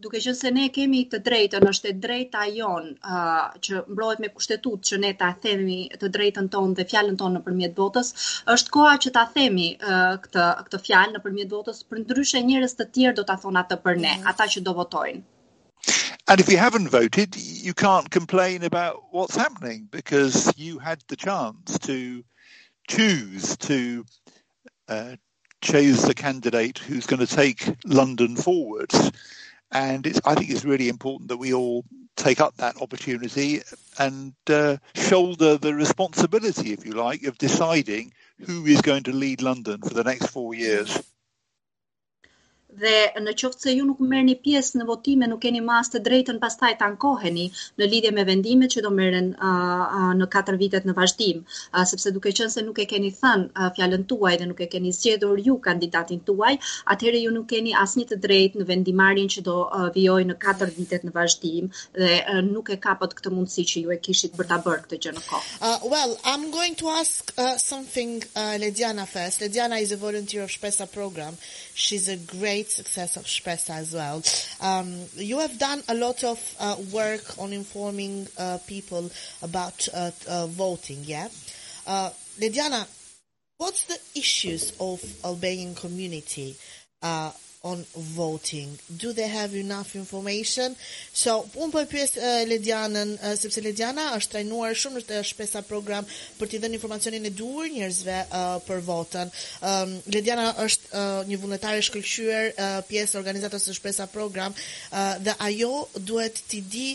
Duke 0.00 0.14
qenë 0.16 0.32
se 0.36 0.50
ne 0.56 0.68
kemi 0.72 1.00
të 1.12 1.18
drejtën, 1.24 1.64
është 1.70 1.88
e 1.88 1.96
drejta 2.02 2.44
jonë 2.58 2.92
uh, 3.14 3.48
që 3.66 3.80
mbrohet 3.94 4.22
me 4.24 4.30
kushtetutë 4.36 4.88
që 4.90 4.98
ne 5.02 5.10
ta 5.22 5.28
themi 5.46 5.76
të 6.04 6.08
drejtën 6.14 6.46
tonë 6.54 6.78
dhe 6.78 6.86
fjalën 6.92 7.18
tonë 7.20 7.34
nëpërmjet 7.36 7.74
votës, 7.82 8.12
është 8.54 8.72
koha 8.76 8.94
që 9.04 9.12
ta 9.18 9.26
themi 9.34 9.66
këtë 10.24 10.46
këtë 10.70 10.80
fjalë 10.86 11.12
nëpërmjet 11.18 11.52
votës, 11.58 11.82
për 11.90 12.00
ndryshe 12.06 12.40
njerëz 12.48 12.76
të 12.78 12.88
tjerë 12.96 13.18
do 13.20 13.26
ta 13.32 13.36
thonë 13.42 13.62
atë 13.64 13.78
për 13.84 14.00
ne, 14.06 14.14
ata 14.32 14.48
që 14.54 14.64
do 14.70 14.76
votojnë. 14.80 15.20
And 16.32 16.40
if 16.40 16.48
you 16.48 16.56
haven't 16.56 16.88
voted, 16.88 17.36
you 17.36 17.74
can't 17.74 18.08
complain 18.10 18.64
about 18.72 19.02
what's 19.10 19.36
happening 19.36 19.86
because 19.90 20.50
you 20.56 20.78
had 20.78 21.04
the 21.08 21.16
chance 21.16 21.78
to 21.90 22.22
choose 22.90 23.56
to 23.56 24.04
uh, 24.88 25.14
choose 25.62 26.02
the 26.02 26.14
candidate 26.14 26.76
who's 26.78 27.06
going 27.06 27.24
to 27.24 27.36
take 27.36 27.64
London 27.84 28.34
forward, 28.34 28.90
And 29.70 30.04
it's, 30.08 30.20
I 30.24 30.34
think 30.34 30.50
it's 30.50 30.64
really 30.64 30.88
important 30.88 31.28
that 31.28 31.36
we 31.36 31.54
all 31.54 31.84
take 32.16 32.40
up 32.40 32.56
that 32.56 32.82
opportunity 32.82 33.60
and 33.98 34.34
uh, 34.48 34.78
shoulder 34.96 35.56
the 35.56 35.72
responsibility, 35.74 36.72
if 36.72 36.84
you 36.84 36.92
like, 36.92 37.22
of 37.22 37.38
deciding 37.38 38.12
who 38.44 38.66
is 38.66 38.80
going 38.80 39.04
to 39.04 39.12
lead 39.12 39.40
London 39.40 39.80
for 39.80 39.94
the 39.94 40.02
next 40.04 40.26
four 40.26 40.54
years. 40.54 40.98
dhe 42.76 43.10
në 43.22 43.32
qoftë 43.40 43.64
se 43.64 43.72
ju 43.76 43.84
nuk 43.86 44.00
merrni 44.10 44.36
pjesë 44.40 44.78
në 44.80 44.86
votime, 44.88 45.26
nuk 45.30 45.40
keni 45.42 45.60
mas 45.64 45.90
të 45.92 46.00
drejtën 46.06 46.38
pastaj 46.42 46.72
të 46.78 46.86
ankoheni 46.92 47.46
në 47.80 47.88
lidhje 47.90 48.12
me 48.14 48.24
vendimet 48.28 48.72
që 48.74 48.82
do 48.86 48.90
merren 48.94 49.32
në 50.20 50.28
katër 50.32 50.56
vitet 50.60 50.86
në 50.88 50.94
vazhdim, 50.96 51.42
a, 51.72 51.84
sepse 51.86 52.12
duke 52.14 52.32
qenë 52.36 52.52
se 52.52 52.64
nuk 52.66 52.78
e 52.78 52.86
keni 52.90 53.10
thënë 53.18 53.70
fjalën 53.78 54.04
tuaj 54.10 54.34
dhe 54.42 54.48
nuk 54.50 54.60
e 54.60 54.68
keni 54.72 54.92
zgjedhur 54.94 55.40
ju 55.48 55.56
kandidatin 55.62 56.20
tuaj, 56.26 56.56
atëherë 56.94 57.22
ju 57.24 57.34
nuk 57.36 57.48
keni 57.52 57.74
asnjë 57.82 58.08
të 58.12 58.20
drejtë 58.24 58.60
në 58.62 58.68
vendimarin 58.68 59.30
që 59.34 59.44
do 59.48 59.56
vijojë 59.94 60.28
në 60.30 60.38
katër 60.42 60.74
vitet 60.76 61.04
në 61.08 61.14
vazhdim 61.18 61.70
dhe 61.96 62.14
a, 62.22 62.38
nuk 62.46 62.70
e 62.74 62.78
kapët 62.82 63.16
këtë 63.18 63.34
mundësi 63.34 63.66
që 63.72 63.84
ju 63.84 63.94
e 63.94 63.98
kishit 64.04 64.36
për 64.38 64.50
ta 64.52 64.60
bërë 64.64 64.86
këtë 64.86 65.00
gjë 65.04 65.16
në 65.18 65.24
kohë. 65.26 65.56
Uh, 65.60 65.76
well, 65.92 66.16
I'm 66.24 66.50
going 66.50 66.74
to 66.82 66.88
ask 66.92 67.32
uh, 67.38 67.56
something 67.58 68.22
uh, 68.36 68.54
Lediana 68.60 69.06
first. 69.06 69.40
Lediana 69.40 69.78
is 69.80 69.92
a 69.92 69.96
volunteer 69.96 70.42
of 70.42 70.50
Shpresa 70.50 70.86
program. 70.92 71.34
She's 71.74 72.08
a 72.08 72.16
great 72.16 72.59
great 72.62 72.70
success 72.70 73.16
of 73.16 73.24
Spess 73.24 73.70
as 73.70 73.94
well. 73.94 74.22
Um, 74.60 75.06
you 75.16 75.38
have 75.38 75.58
done 75.58 75.82
a 75.88 75.94
lot 75.94 76.22
of 76.24 76.38
uh, 76.60 76.76
work 76.92 77.22
on 77.38 77.52
informing 77.54 78.26
uh, 78.38 78.58
people 78.66 79.10
about 79.42 79.88
uh, 79.94 80.10
uh, 80.28 80.46
voting, 80.46 80.98
yeah? 81.04 81.28
Uh, 81.86 82.10
Lidiana, 82.38 82.86
what's 83.56 83.84
the 83.84 83.98
issues 84.14 84.74
of 84.78 85.00
Albanian 85.24 85.74
community 85.74 86.54
uh, 87.02 87.30
on 87.62 87.84
voting 87.96 88.78
do 88.96 89.12
they 89.12 89.28
have 89.28 89.54
enough 89.54 89.94
information 89.94 90.72
so 91.12 91.42
për 91.52 91.84
pjesë 91.84 91.84
po 91.84 91.84
pyes 91.92 92.14
Ledianën 92.48 93.10
sepse 93.36 93.60
Lediana 93.60 94.06
është 94.16 94.32
trajnuar 94.36 94.76
shumë 94.82 95.02
në 95.04 95.18
shpesa 95.28 95.60
program 95.68 96.06
për 96.38 96.48
t'i 96.54 96.60
dhënë 96.62 96.78
informacionin 96.78 97.28
e 97.28 97.32
duhur 97.36 97.68
njerëzve 97.68 98.16
për 98.64 98.80
votën 98.86 99.34
Lediana 100.14 100.54
është 100.64 101.04
një 101.28 101.40
vullnetare 101.42 101.82
e 101.82 101.84
shkëlqyer 101.84 102.56
pjesë 102.88 103.18
organizatës 103.20 103.68
në 103.68 103.76
shpesa 103.76 104.06
program 104.14 104.56
dhe 105.28 105.36
ajo 105.50 105.72
duhet 105.98 106.40
t'i 106.48 106.62
di 106.64 106.88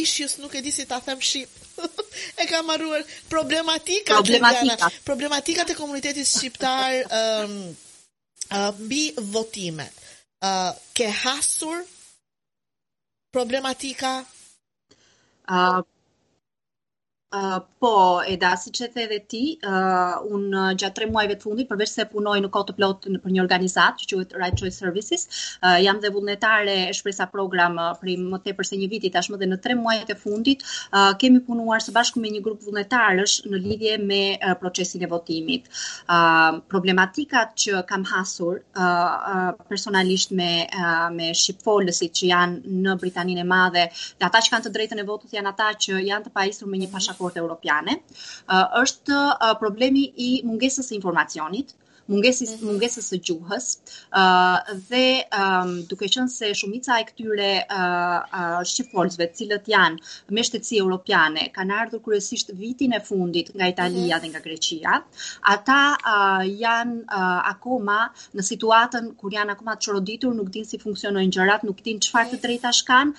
issues 0.00 0.38
nuk 0.40 0.56
e 0.56 0.64
di 0.64 0.72
si 0.72 0.86
ta 0.88 0.96
them 1.00 1.20
shqip 1.20 1.76
e 2.40 2.46
ka 2.48 2.62
marruar 2.64 3.02
problematika 3.28 4.16
problematika 4.24 4.88
problematikat 5.04 5.70
e 5.70 5.76
komunitetit 5.76 6.26
shqiptar 6.30 7.02
ë 7.04 8.64
mbi 8.80 9.10
votimet 9.36 10.04
uh, 10.42 10.72
ke 10.92 11.08
hasur 11.08 11.84
problematika? 13.32 14.24
Uh, 15.46 15.80
Eh, 17.36 17.58
po, 17.82 18.22
Eda, 18.32 18.52
si 18.60 18.70
që 18.72 18.86
the 18.94 19.04
dhe 19.10 19.16
ti, 19.30 19.40
eh, 19.60 20.14
unë 20.34 20.50
eh, 20.68 20.76
gjatë 20.80 20.96
tre 20.96 21.06
muajve 21.12 21.34
të 21.40 21.44
fundit, 21.46 21.68
përveç 21.70 21.90
se 21.96 22.04
punoj 22.12 22.36
në 22.42 22.50
kote 22.56 22.74
plot 22.78 23.08
për 23.24 23.34
një 23.36 23.42
organizat, 23.44 24.00
që 24.10 24.16
quhet 24.18 24.34
Right 24.42 24.56
Choice 24.60 24.78
Services, 24.82 25.24
jam 25.86 25.98
dhe 26.02 26.10
vullnetare 26.14 26.74
e 26.88 26.94
shpresa 26.98 27.26
program 27.32 27.76
për 28.00 28.10
i 28.12 28.14
më 28.22 28.40
te 28.44 28.52
përse 28.58 28.76
një 28.80 28.86
vitit, 28.92 29.14
ashtë 29.20 29.34
më 29.34 29.38
dhe 29.42 29.48
në 29.52 29.58
tre 29.64 29.76
muajve 29.78 30.06
të 30.10 30.16
fundit, 30.20 30.62
kemi 31.22 31.40
punuar 31.46 31.82
së 31.84 31.92
bashku 31.96 32.20
me 32.22 32.30
një 32.34 32.40
grup 32.44 32.64
vullnetarës 32.66 33.34
në 33.50 33.60
lidhje 33.64 33.94
me 34.10 34.20
procesin 34.60 35.02
e 35.02 35.08
votimit. 35.12 35.68
Problematikat 36.74 37.54
që 37.64 37.80
kam 37.90 38.04
hasur 38.12 38.60
personalisht 39.70 40.32
me 40.40 40.50
shqipfollësit 41.42 42.16
që 42.20 42.30
janë 42.32 42.78
në 42.86 42.96
Britaninë 43.04 43.44
e 43.44 43.48
madhe, 43.56 43.86
dhe 43.90 44.28
ata 44.30 44.40
që 44.46 44.54
kanë 44.54 44.68
të 44.68 44.74
drejtën 44.78 45.02
e 45.04 45.08
votës 45.12 45.36
janë 45.38 45.52
ata 45.54 45.70
që 45.86 46.00
janë 46.10 46.28
të 46.28 46.34
pajisur 46.40 46.70
me 46.72 46.80
një 46.84 46.88
mhm. 46.90 46.96
pashak 46.98 47.25
fort 47.26 47.38
europiane, 47.42 47.94
është 48.82 49.20
problemi 49.64 50.06
i 50.28 50.32
mungesës 50.52 50.90
së 50.92 50.98
informacionit, 51.02 51.76
mungesës 52.10 52.50
mm 52.50 52.56
-hmm. 52.58 52.66
mungesës 52.70 53.06
së 53.12 53.18
gjuhës, 53.28 53.66
uh, 54.22 54.58
dhe 54.90 55.06
um, 55.42 55.72
duke 55.90 56.08
qënë 56.16 56.28
se 56.34 56.50
shumica 56.60 56.98
e 57.00 57.04
këtyre 57.10 57.52
uh, 57.78 58.62
uh, 58.92 59.18
cilët 59.38 59.64
janë 59.74 59.96
me 60.36 60.42
shtetësi 60.48 60.78
europiane, 60.82 61.42
kanë 61.56 61.74
ardhur 61.80 62.02
kryesisht 62.06 62.48
vitin 62.62 62.92
e 62.92 63.00
fundit 63.08 63.48
nga 63.54 63.66
Italia 63.74 64.00
mm 64.02 64.04
-hmm. 64.04 64.22
dhe 64.22 64.28
nga 64.34 64.40
Greqia, 64.46 64.94
ata 65.54 65.78
uh, 66.14 66.44
janë 66.64 66.96
uh, 67.00 67.52
akoma 67.52 68.00
në 68.36 68.42
situatën 68.50 69.04
kur 69.20 69.30
janë 69.38 69.50
akoma 69.56 69.74
të 69.76 69.82
qëroditur, 69.86 70.32
nuk 70.34 70.48
dinë 70.54 70.70
si 70.70 70.78
funksionojnë 70.86 71.32
gjërat, 71.36 71.60
nuk 71.68 71.78
dinë 71.86 72.02
qëfar 72.06 72.24
të 72.30 72.36
drejta 72.44 72.70
shkanë, 72.80 73.12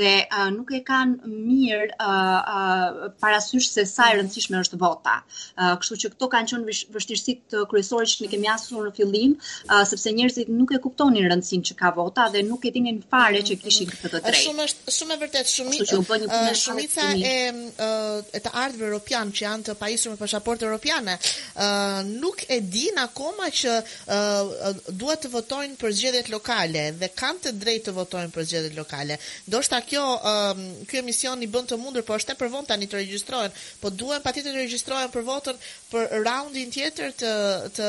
dhe 0.00 0.12
uh, 0.24 0.50
nuk 0.56 0.68
e 0.78 0.80
kanë 0.90 1.14
mirë 1.48 1.90
uh, 2.10 2.40
uh, 2.56 2.88
parasysh 3.22 3.68
se 3.74 3.82
sa 3.94 4.04
e 4.08 4.10
mhm. 4.10 4.16
rëndësishme 4.18 4.56
është 4.62 4.76
vota. 4.84 5.14
Uh, 5.58 5.74
kështu 5.80 5.94
që 6.02 6.06
këto 6.12 6.26
kanë 6.34 6.48
qënë 6.50 6.66
vështirësit 6.94 7.38
të 7.50 7.58
kryesorisht 7.70 8.20
në 8.22 8.33
kemi 8.34 8.48
asur 8.54 8.88
në 8.90 8.94
fillim, 8.96 9.34
uh, 9.66 9.82
sepse 9.88 10.12
njerëzit 10.16 10.50
nuk 10.52 10.72
e 10.76 10.80
kuptonin 10.82 11.26
rëndësin 11.30 11.62
që 11.70 11.76
ka 11.78 11.92
vota 11.96 12.26
dhe 12.34 12.42
nuk 12.46 12.66
e 12.68 12.72
dinin 12.74 12.98
fare 13.10 13.42
që 13.46 13.56
kishin 13.62 13.90
këtë 13.92 14.10
të 14.14 14.20
drejtë. 14.24 14.42
Shumë 14.42 14.64
është 14.68 14.94
shumë 14.96 15.18
e 15.18 15.20
vërtet, 15.22 15.50
shumë 15.52 15.74
uh, 15.74 15.88
shumë 15.88 16.48
e 16.48 16.54
shumica 16.62 17.08
uh, 17.14 18.32
e 18.38 18.42
të 18.44 18.52
ardhurve 18.64 18.88
europian 18.90 19.30
që 19.34 19.46
janë 19.46 19.66
të 19.70 19.76
pajisur 19.80 20.14
me 20.14 20.20
pasaportë 20.20 20.68
europiane, 20.68 21.16
uh, 21.16 22.00
nuk 22.08 22.44
e 22.50 22.58
din 22.76 22.98
akoma 23.04 23.50
që 23.60 23.74
uh, 23.74 24.14
uh, 24.14 24.92
duhet 25.02 25.24
të 25.24 25.30
votojnë 25.34 25.78
për 25.80 25.96
zgjedhjet 25.98 26.32
lokale 26.34 26.86
dhe 27.00 27.10
kanë 27.14 27.44
të 27.46 27.54
drejtë 27.60 27.82
të 27.88 27.96
votojnë 28.00 28.32
për 28.34 28.48
zgjedhjet 28.50 28.78
lokale. 28.78 29.18
Do 29.54 29.62
shta 29.64 29.80
kjo 29.86 30.02
um, 30.16 30.64
kjo 30.84 30.92
ky 30.94 31.00
emision 31.00 31.40
i 31.42 31.48
bën 31.50 31.66
të 31.68 31.78
mundur, 31.80 32.04
por 32.06 32.20
është 32.20 32.34
e 32.34 32.38
përvon 32.40 32.66
tani 32.68 32.86
të 32.90 33.00
regjistrohen, 33.00 33.54
po 33.82 33.90
duhen 33.92 34.22
patjetër 34.24 34.52
të 34.56 34.62
regjistrohen 34.64 35.12
për 35.14 35.24
votën 35.26 35.58
për 35.92 36.12
raundin 36.26 36.72
tjetër 36.74 37.14
të 37.20 37.32
të 37.74 37.82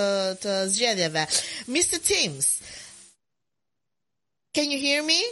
Uh, 0.44 0.66
Mr. 1.70 2.04
Teams, 2.04 2.62
can 4.54 4.70
you 4.72 4.78
hear 4.80 5.02
me? 5.04 5.24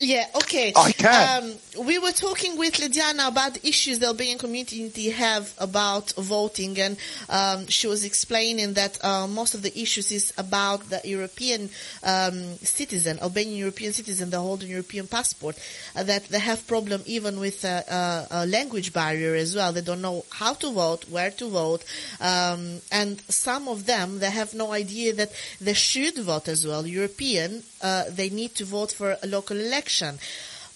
Yeah, 0.00 0.26
okay. 0.36 0.68
I 0.68 0.72
oh, 0.76 0.92
can. 0.96 1.42
Um, 1.78 1.84
we 1.84 1.98
were 1.98 2.12
talking 2.12 2.56
with 2.56 2.74
Lidiana 2.74 3.26
about 3.26 3.64
issues 3.64 3.98
the 3.98 4.06
Albanian 4.06 4.38
community 4.38 5.10
have 5.10 5.52
about 5.58 6.12
voting, 6.12 6.78
and 6.80 6.96
um, 7.28 7.66
she 7.66 7.88
was 7.88 8.04
explaining 8.04 8.74
that 8.74 9.04
uh, 9.04 9.26
most 9.26 9.54
of 9.54 9.62
the 9.62 9.76
issues 9.76 10.12
is 10.12 10.32
about 10.38 10.88
the 10.88 11.00
European 11.04 11.68
um, 12.04 12.54
citizen, 12.58 13.18
Albanian 13.18 13.56
European 13.58 13.92
citizen, 13.92 14.30
the 14.30 14.38
hold 14.38 14.62
European 14.62 15.08
passport, 15.08 15.58
uh, 15.96 16.04
that 16.04 16.28
they 16.28 16.38
have 16.38 16.64
problem 16.68 17.02
even 17.04 17.40
with 17.40 17.64
a, 17.64 17.68
uh, 17.68 17.68
a, 17.68 17.92
uh, 17.92 18.26
a, 18.30 18.46
language 18.46 18.92
barrier 18.92 19.34
as 19.34 19.56
well. 19.56 19.72
They 19.72 19.80
don't 19.80 20.00
know 20.02 20.24
how 20.30 20.54
to 20.54 20.70
vote, 20.70 21.10
where 21.10 21.32
to 21.32 21.48
vote, 21.50 21.84
um, 22.20 22.80
and 22.92 23.20
some 23.28 23.66
of 23.66 23.86
them, 23.86 24.20
they 24.20 24.30
have 24.30 24.54
no 24.54 24.70
idea 24.70 25.12
that 25.14 25.32
they 25.60 25.74
should 25.74 26.16
vote 26.18 26.46
as 26.46 26.64
well. 26.64 26.86
European, 26.86 27.64
uh, 27.82 28.04
they 28.08 28.30
need 28.30 28.54
to 28.54 28.64
vote 28.64 28.92
for 28.92 29.16
a 29.24 29.26
local 29.26 29.58
election 29.58 29.86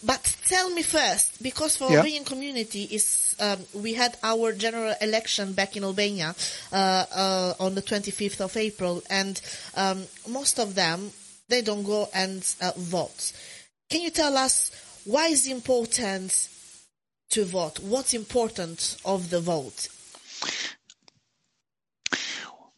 but 0.04 0.36
tell 0.46 0.70
me 0.70 0.82
first, 0.82 1.42
because 1.42 1.76
for 1.76 1.90
yeah. 1.90 1.98
Albanian 1.98 2.24
community 2.24 2.88
is 2.90 3.36
um, 3.38 3.60
we 3.74 3.92
had 3.94 4.16
our 4.22 4.52
general 4.52 4.94
election 5.00 5.52
back 5.52 5.76
in 5.76 5.84
Albania 5.84 6.34
uh, 6.72 6.74
uh, 6.74 7.54
on 7.60 7.74
the 7.74 7.82
25th 7.82 8.40
of 8.40 8.56
April, 8.56 9.02
and 9.10 9.40
um, 9.76 10.04
most 10.28 10.58
of 10.58 10.74
them 10.74 11.10
they 11.48 11.60
don't 11.62 11.84
go 11.84 12.08
and 12.14 12.54
uh, 12.62 12.72
vote. 12.76 13.32
Can 13.90 14.00
you 14.00 14.10
tell 14.10 14.36
us 14.36 14.70
why 15.04 15.26
is 15.28 15.46
important 15.46 16.48
to 17.30 17.44
vote? 17.44 17.78
What's 17.80 18.14
important 18.14 18.96
of 19.04 19.28
the 19.28 19.40
vote? 19.40 19.88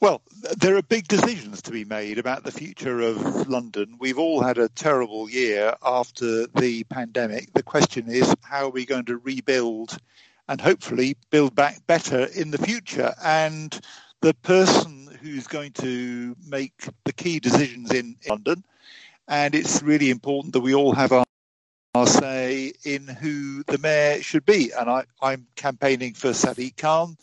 Well, 0.05 0.21
there 0.59 0.77
are 0.77 0.83
big 0.83 1.09
decisions 1.09 1.63
to 1.63 1.71
be 1.71 1.87
made 1.87 2.19
about 2.19 2.45
the 2.45 2.53
future 2.53 3.01
of 3.01 3.49
London. 3.49 3.97
We've 3.99 4.19
all 4.19 4.43
had 4.43 4.59
a 4.59 4.69
terrible 4.69 5.31
year 5.31 5.73
after 5.83 6.47
the 6.49 6.85
pandemic. 6.91 7.55
The 7.55 7.63
question 7.63 8.11
is, 8.11 8.31
how 8.43 8.67
are 8.67 8.71
we 8.71 8.85
going 8.85 9.07
to 9.07 9.17
rebuild 9.17 9.97
and 10.47 10.61
hopefully 10.61 11.17
build 11.31 11.55
back 11.55 11.87
better 11.87 12.27
in 12.37 12.51
the 12.51 12.59
future? 12.59 13.15
And 13.25 13.81
the 14.21 14.35
person 14.35 15.09
who's 15.23 15.47
going 15.47 15.73
to 15.81 16.37
make 16.49 16.87
the 17.07 17.13
key 17.15 17.41
decisions 17.41 17.91
in, 17.91 17.99
in 18.25 18.29
London, 18.29 18.63
and 19.27 19.55
it's 19.55 19.83
really 19.83 20.11
important 20.11 20.53
that 20.53 20.61
we 20.61 20.75
all 20.75 20.93
have 20.93 21.13
our, 21.13 21.25
our 21.95 22.07
say 22.07 22.75
in 22.85 23.07
who 23.07 23.63
the 23.63 23.79
mayor 23.79 24.21
should 24.23 24.45
be. 24.45 24.71
And 24.79 24.91
I, 24.91 25.05
I'm 25.23 25.47
campaigning 25.57 26.13
for 26.13 26.29
Sadiq 26.33 26.77
Khan 26.77 27.17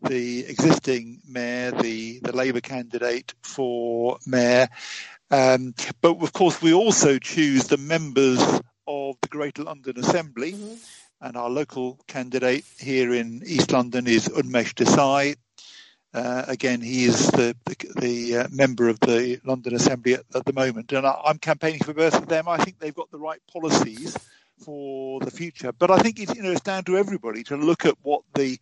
the 0.00 0.40
existing 0.40 1.20
mayor, 1.28 1.70
the, 1.72 2.20
the 2.20 2.32
Labour 2.34 2.60
candidate 2.60 3.34
for 3.42 4.18
mayor. 4.26 4.68
Um, 5.30 5.74
but 6.00 6.20
of 6.20 6.32
course, 6.32 6.60
we 6.62 6.72
also 6.72 7.18
choose 7.18 7.68
the 7.68 7.76
members 7.76 8.42
of 8.86 9.16
the 9.22 9.28
Greater 9.28 9.62
London 9.64 9.98
Assembly. 9.98 10.52
Mm-hmm. 10.52 10.74
And 11.20 11.36
our 11.36 11.48
local 11.50 12.00
candidate 12.08 12.64
here 12.80 13.14
in 13.14 13.42
East 13.46 13.70
London 13.70 14.08
is 14.08 14.26
Unmesh 14.28 14.74
Desai. 14.74 15.36
Uh, 16.12 16.44
again, 16.48 16.80
he 16.80 17.04
is 17.04 17.28
the, 17.28 17.54
the, 17.64 17.76
the 18.00 18.36
uh, 18.36 18.46
member 18.50 18.88
of 18.88 18.98
the 19.00 19.40
London 19.44 19.72
Assembly 19.74 20.14
at, 20.14 20.24
at 20.34 20.44
the 20.44 20.52
moment. 20.52 20.92
And 20.92 21.06
I, 21.06 21.18
am 21.26 21.38
campaigning 21.38 21.78
for 21.84 21.94
both 21.94 22.14
of 22.14 22.26
them. 22.26 22.48
I 22.48 22.56
think 22.58 22.80
they've 22.80 22.92
got 22.94 23.10
the 23.12 23.18
right 23.20 23.38
policies 23.50 24.18
for 24.64 25.20
the 25.20 25.30
future. 25.30 25.70
But 25.72 25.92
I 25.92 25.98
think 25.98 26.18
it's, 26.18 26.34
you 26.34 26.42
know, 26.42 26.50
it's 26.50 26.60
down 26.60 26.82
to 26.84 26.98
everybody 26.98 27.44
to 27.44 27.56
look 27.56 27.86
at 27.86 27.94
what 28.02 28.22
the 28.34 28.58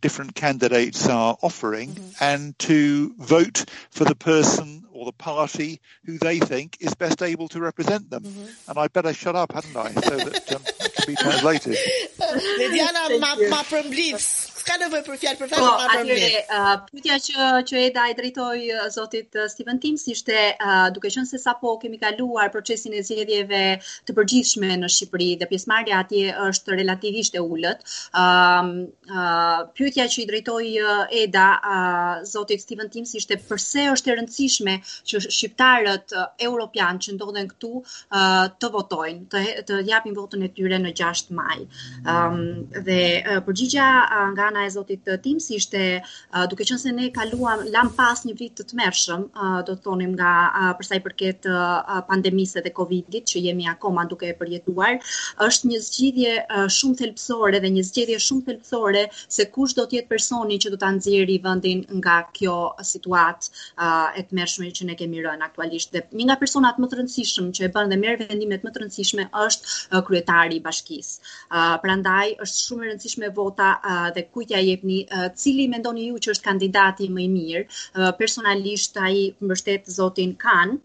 different 0.00 0.34
candidates 0.34 1.08
are 1.08 1.36
offering 1.42 1.90
mm-hmm. 1.90 2.10
and 2.24 2.58
to 2.58 3.14
vote 3.18 3.64
for 3.90 4.04
the 4.04 4.14
person 4.14 4.84
or 4.92 5.06
the 5.06 5.12
party 5.12 5.80
who 6.04 6.18
they 6.18 6.38
think 6.38 6.76
is 6.80 6.94
best 6.94 7.22
able 7.22 7.48
to 7.48 7.60
represent 7.60 8.10
them. 8.10 8.22
Mm-hmm. 8.22 8.70
And 8.70 8.78
I 8.78 8.88
better 8.88 9.12
shut 9.12 9.34
up, 9.34 9.52
hadn't 9.52 9.76
I, 9.76 9.90
so 9.92 10.16
that 10.18 10.52
um, 10.52 10.62
it 10.64 10.94
can 10.94 11.06
be 11.06 11.16
translated. 11.16 11.76
Liliana 12.18 13.20
Mappenblitz. 13.50 14.51
s'ka 14.62 14.78
nevojë 14.80 15.04
për 15.08 15.16
fjalë 15.20 15.40
për 15.40 15.48
fjalë 15.52 15.64
pa 15.64 15.86
problem. 15.90 16.10
Atëre, 16.12 16.62
pyetja 16.90 17.18
që 17.26 17.48
që 17.70 17.80
Eda 17.88 18.04
i 18.10 18.14
drejtoi 18.18 18.62
uh, 18.76 18.86
zotit 18.94 19.38
uh, 19.40 19.48
Steven 19.50 19.80
Timms 19.82 20.04
si 20.06 20.14
ishte 20.14 20.36
uh, 20.52 20.86
duke 20.94 21.10
qenë 21.12 21.26
se 21.30 21.40
sapo 21.42 21.72
kemi 21.82 21.98
kaluar 22.02 22.50
procesin 22.54 22.94
e 22.98 23.02
zgjedhjeve 23.06 23.62
të 24.08 24.16
përgjithshme 24.18 24.70
në 24.82 24.90
Shqipëri 24.94 25.30
dhe 25.42 25.48
pjesëmarrja 25.50 26.00
atje 26.04 26.36
është 26.46 26.76
relativisht 26.78 27.38
e 27.38 27.42
ulët. 27.44 27.82
Ëm 28.22 28.72
um, 28.72 28.82
uh, 29.10 29.14
uh, 29.14 29.64
pyetja 29.80 30.06
që 30.12 30.20
i 30.22 30.26
drejtoi 30.30 30.68
uh, 30.82 31.16
Eda 31.22 31.48
uh, 31.58 32.22
zotit 32.32 32.62
Steven 32.62 32.90
Timms 32.94 33.12
si 33.12 33.18
ishte 33.22 33.38
pse 33.42 33.88
është 33.96 34.12
e 34.14 34.18
rëndësishme 34.20 34.78
që 35.10 35.22
shqiptarët 35.28 36.16
uh, 36.20 36.28
europian 36.50 37.00
që 37.02 37.16
ndodhen 37.18 37.50
këtu 37.54 37.72
uh, 37.80 38.22
të 38.62 38.70
votojnë, 38.78 39.26
të 39.32 39.44
të 39.72 39.82
japin 39.88 40.14
votën 40.16 40.42
e 40.46 40.48
tyre 40.54 40.78
në 40.84 40.92
6 41.02 41.32
maj. 41.40 41.58
Ëm 42.06 42.40
um, 42.62 42.82
dhe 42.86 43.02
uh, 43.40 43.42
uh, 43.42 44.22
nga 44.32 44.51
ana 44.52 44.66
e 44.68 44.72
Zotit 44.72 45.02
të 45.06 45.16
tim, 45.24 45.38
si 45.42 45.56
ishte 45.60 45.82
uh, 46.02 46.44
duke 46.52 46.66
qenë 46.68 46.80
se 46.82 46.92
ne 46.94 47.08
kaluam, 47.14 47.64
lam 47.74 47.90
pas 47.96 48.20
një 48.28 48.34
vit 48.38 48.54
të 48.60 48.66
të 48.70 48.78
mershëm, 48.78 49.24
uh, 49.32 49.60
do 49.68 49.76
të 49.78 49.84
thonim 49.86 50.12
nga 50.18 50.32
uh, 50.48 50.70
përsa 50.78 50.98
i 50.98 51.02
përket 51.04 51.48
uh, 51.48 52.00
pandemisë 52.10 52.64
dhe 52.66 52.74
Covidit 52.78 53.26
që 53.32 53.42
jemi 53.48 53.68
akoma 53.72 54.04
duke 54.10 54.28
e 54.30 54.36
përjetuar, 54.42 54.98
është 55.46 55.72
një 55.72 55.80
zgjidhje 55.86 56.34
uh, 56.44 56.66
shumë 56.78 57.00
thelpsore 57.02 57.62
dhe 57.64 57.70
një 57.78 57.86
zgjidhje 57.88 58.18
shumë 58.28 58.48
thelpsore 58.50 59.06
se 59.38 59.48
kush 59.56 59.76
do 59.80 59.86
tjetë 59.92 60.10
personi 60.12 60.58
që 60.62 60.72
do 60.76 60.80
të 60.82 60.88
anëziri 60.90 61.38
vëndin 61.46 61.84
nga 62.00 62.18
kjo 62.36 62.58
situatë 62.92 63.48
uh, 63.48 64.18
e 64.20 64.26
të 64.28 64.38
mershme 64.40 64.70
që 64.72 64.90
ne 64.90 64.98
kemi 65.00 65.24
rënë 65.24 65.46
aktualisht. 65.48 65.92
Dhe 65.96 66.04
një 66.20 66.28
nga 66.30 66.36
personat 66.42 66.78
më 66.80 66.90
të 66.92 67.00
rëndësishëm 67.00 67.50
që 67.56 67.66
e 67.68 67.72
bën 67.74 67.90
dhe 67.92 68.00
merë 68.02 68.28
vendimet 68.28 68.62
më 68.66 68.74
të 68.74 68.84
rëndësishme 68.84 69.28
është 69.46 69.72
uh, 69.72 70.00
kryetari 70.06 70.58
i 70.60 70.64
bashkisë. 70.64 71.28
Uh, 71.48 71.76
prandaj 71.84 72.34
është 72.44 72.62
shumë 72.66 72.86
e 72.86 72.90
rëndësishme 72.92 73.32
vota 73.36 73.72
uh, 73.80 74.06
dhe 74.16 74.26
ku 74.32 74.41
kujt 74.42 74.54
ja 74.56 74.62
jepni, 74.62 75.02
cili 75.38 75.68
mendoni 75.70 76.08
ju 76.10 76.18
që 76.18 76.32
është 76.36 76.46
kandidati 76.48 77.08
më 77.14 77.26
i 77.28 77.32
mirë, 77.32 77.82
personalisht 78.18 78.96
ai 78.98 79.28
mbështet 79.42 79.90
zotin 79.98 80.36
Kan, 80.38 80.80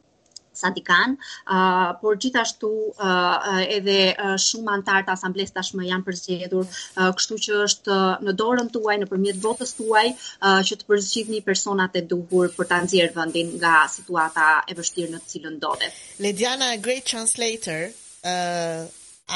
Santikan, 0.58 1.12
uh, 1.54 1.92
por 2.02 2.16
gjithashtu 2.18 2.68
uh, 2.90 3.66
edhe 3.78 3.98
uh, 4.10 4.32
shumë 4.42 4.72
antar 4.74 5.04
të 5.06 5.14
asambles 5.14 5.52
tashmë 5.54 5.86
janë 5.86 6.06
përzgjedhur, 6.08 6.66
uh, 6.98 7.12
kështu 7.14 7.38
që 7.46 7.60
është 7.68 7.94
uh, 7.94 8.26
në 8.26 8.34
dorën 8.42 8.72
tuaj, 8.74 8.96
nëpërmjet 9.04 9.38
votës 9.44 9.76
tuaj, 9.78 10.06
uh, 10.42 10.58
që 10.66 10.80
të 10.82 10.90
përzgjidhni 10.90 11.44
personat 11.46 12.00
e 12.02 12.02
duhur 12.14 12.50
për 12.58 12.72
ta 12.72 12.80
nxjerrë 12.88 13.14
vendin 13.20 13.54
nga 13.62 13.76
situata 13.98 14.48
e 14.66 14.78
vështirë 14.82 15.14
në 15.14 15.22
të 15.24 15.34
cilën 15.36 15.58
ndodhet. 15.60 16.00
Lediana 16.26 16.72
a 16.74 16.82
great 16.88 17.06
translator 17.14 17.92
uh, 18.26 18.90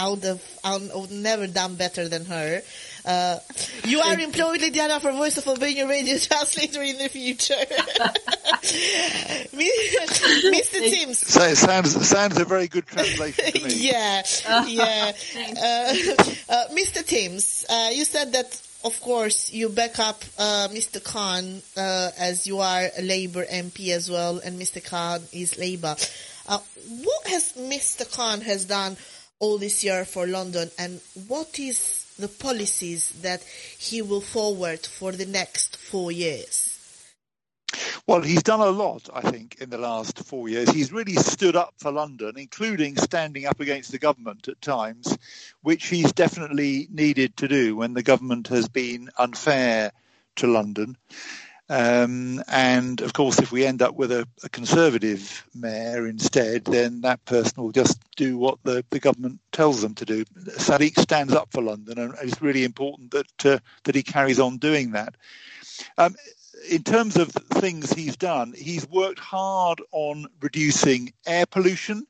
out 0.06 0.26
of 0.32 0.42
out 0.66 1.14
never 1.30 1.46
done 1.46 1.78
better 1.86 2.10
than 2.10 2.26
her. 2.34 2.66
Uh, 3.06 3.40
you 3.86 4.00
are 4.00 4.14
employed, 4.20 4.62
Lydia, 4.62 5.00
for 5.00 5.12
Voice 5.12 5.38
of 5.38 5.48
Albania 5.48 5.88
Radio 5.88 6.18
Translator 6.20 6.84
in 6.84 6.98
the 7.00 7.10
future. 7.10 7.56
Mr. 9.56 10.72
Timms. 10.92 11.20
So, 11.20 11.54
sounds, 11.56 12.08
sounds 12.08 12.38
a 12.40 12.46
very 12.46 12.68
good 12.68 12.86
translation 12.86 13.46
to 13.54 13.66
me. 13.68 13.74
yeah, 13.90 14.22
yeah. 14.68 15.12
Uh, 15.58 15.62
uh, 16.50 16.66
Mr. 16.74 17.04
Timms, 17.06 17.66
uh, 17.70 17.90
you 17.94 18.06
said 18.06 18.34
that, 18.34 18.62
of 18.84 19.00
course, 19.02 19.52
you 19.52 19.70
back 19.70 19.98
up 19.98 20.24
uh, 20.38 20.68
Mr. 20.72 21.04
Khan 21.04 21.62
as 21.76 22.46
you 22.46 22.60
are 22.60 22.88
a 22.98 23.02
Labour 23.02 23.46
MP 23.46 23.90
as 23.90 24.12
well, 24.12 24.38
and 24.46 24.60
Mr. 24.62 24.84
Khan 24.84 25.22
is 25.34 25.58
Labour. 25.58 25.96
what 26.48 27.28
has 27.28 27.54
Mr. 27.54 28.06
Khan 28.16 28.42
has 28.42 28.66
done 28.66 28.96
all 29.40 29.58
this 29.58 29.84
year 29.84 30.06
for 30.06 30.28
London, 30.28 30.70
and 30.78 31.02
what 31.28 31.58
is 31.58 32.01
the 32.22 32.28
policies 32.30 33.10
that 33.24 33.44
he 33.78 34.02
will 34.02 34.22
forward 34.22 34.80
for 34.80 35.12
the 35.12 35.26
next 35.26 35.76
four 35.76 36.12
years? 36.12 36.68
Well, 38.08 38.22
he's 38.22 38.44
done 38.44 38.60
a 38.60 38.66
lot, 38.70 39.10
I 39.14 39.22
think, 39.32 39.58
in 39.62 39.70
the 39.70 39.78
last 39.78 40.20
four 40.26 40.50
years. 40.50 40.70
He's 40.70 40.92
really 40.92 41.16
stood 41.16 41.56
up 41.56 41.74
for 41.78 41.92
London, 41.92 42.34
including 42.38 42.98
standing 42.98 43.46
up 43.46 43.60
against 43.60 43.92
the 43.92 43.98
government 44.00 44.48
at 44.48 44.62
times, 44.62 45.18
which 45.62 45.88
he's 45.88 46.12
definitely 46.12 46.88
needed 46.92 47.38
to 47.38 47.48
do 47.48 47.76
when 47.76 47.94
the 47.94 48.04
government 48.04 48.48
has 48.50 48.68
been 48.68 49.10
unfair 49.18 49.92
to 50.38 50.48
London. 50.48 50.98
Um, 51.72 52.44
and 52.50 53.00
of 53.00 53.14
course, 53.14 53.40
if 53.40 53.54
we 53.54 53.66
end 53.66 53.82
up 53.82 53.96
with 53.96 54.12
a, 54.12 54.28
a, 54.44 54.50
conservative 54.50 55.48
mayor 55.56 56.06
instead, 56.06 56.66
then 56.66 57.00
that 57.02 57.24
person 57.24 57.64
will 57.64 57.72
just 57.72 57.98
do 58.18 58.38
what 58.38 58.58
the, 58.64 58.84
the 58.90 59.00
government 59.00 59.40
tells 59.54 59.82
them 59.82 59.96
to 59.96 60.04
do. 60.04 60.26
Sadiq 60.50 61.00
stands 61.00 61.32
up 61.34 61.48
for 61.54 61.62
London, 61.62 61.98
and 61.98 62.14
it's 62.22 62.42
really 62.42 62.66
important 62.66 63.12
that 63.12 63.46
uh, 63.46 63.58
that 63.86 63.96
he 63.96 64.04
carries 64.04 64.38
on 64.38 64.58
doing 64.58 64.92
that. 64.92 65.16
Um, 65.98 66.16
in 66.70 66.84
terms 66.84 67.16
of 67.16 67.32
things 67.32 67.94
he's 67.94 68.18
done, 68.18 68.54
he's 68.58 68.86
worked 68.90 69.20
hard 69.20 69.80
on 69.94 70.26
reducing 70.42 71.14
air 71.26 71.46
pollution, 71.46 72.06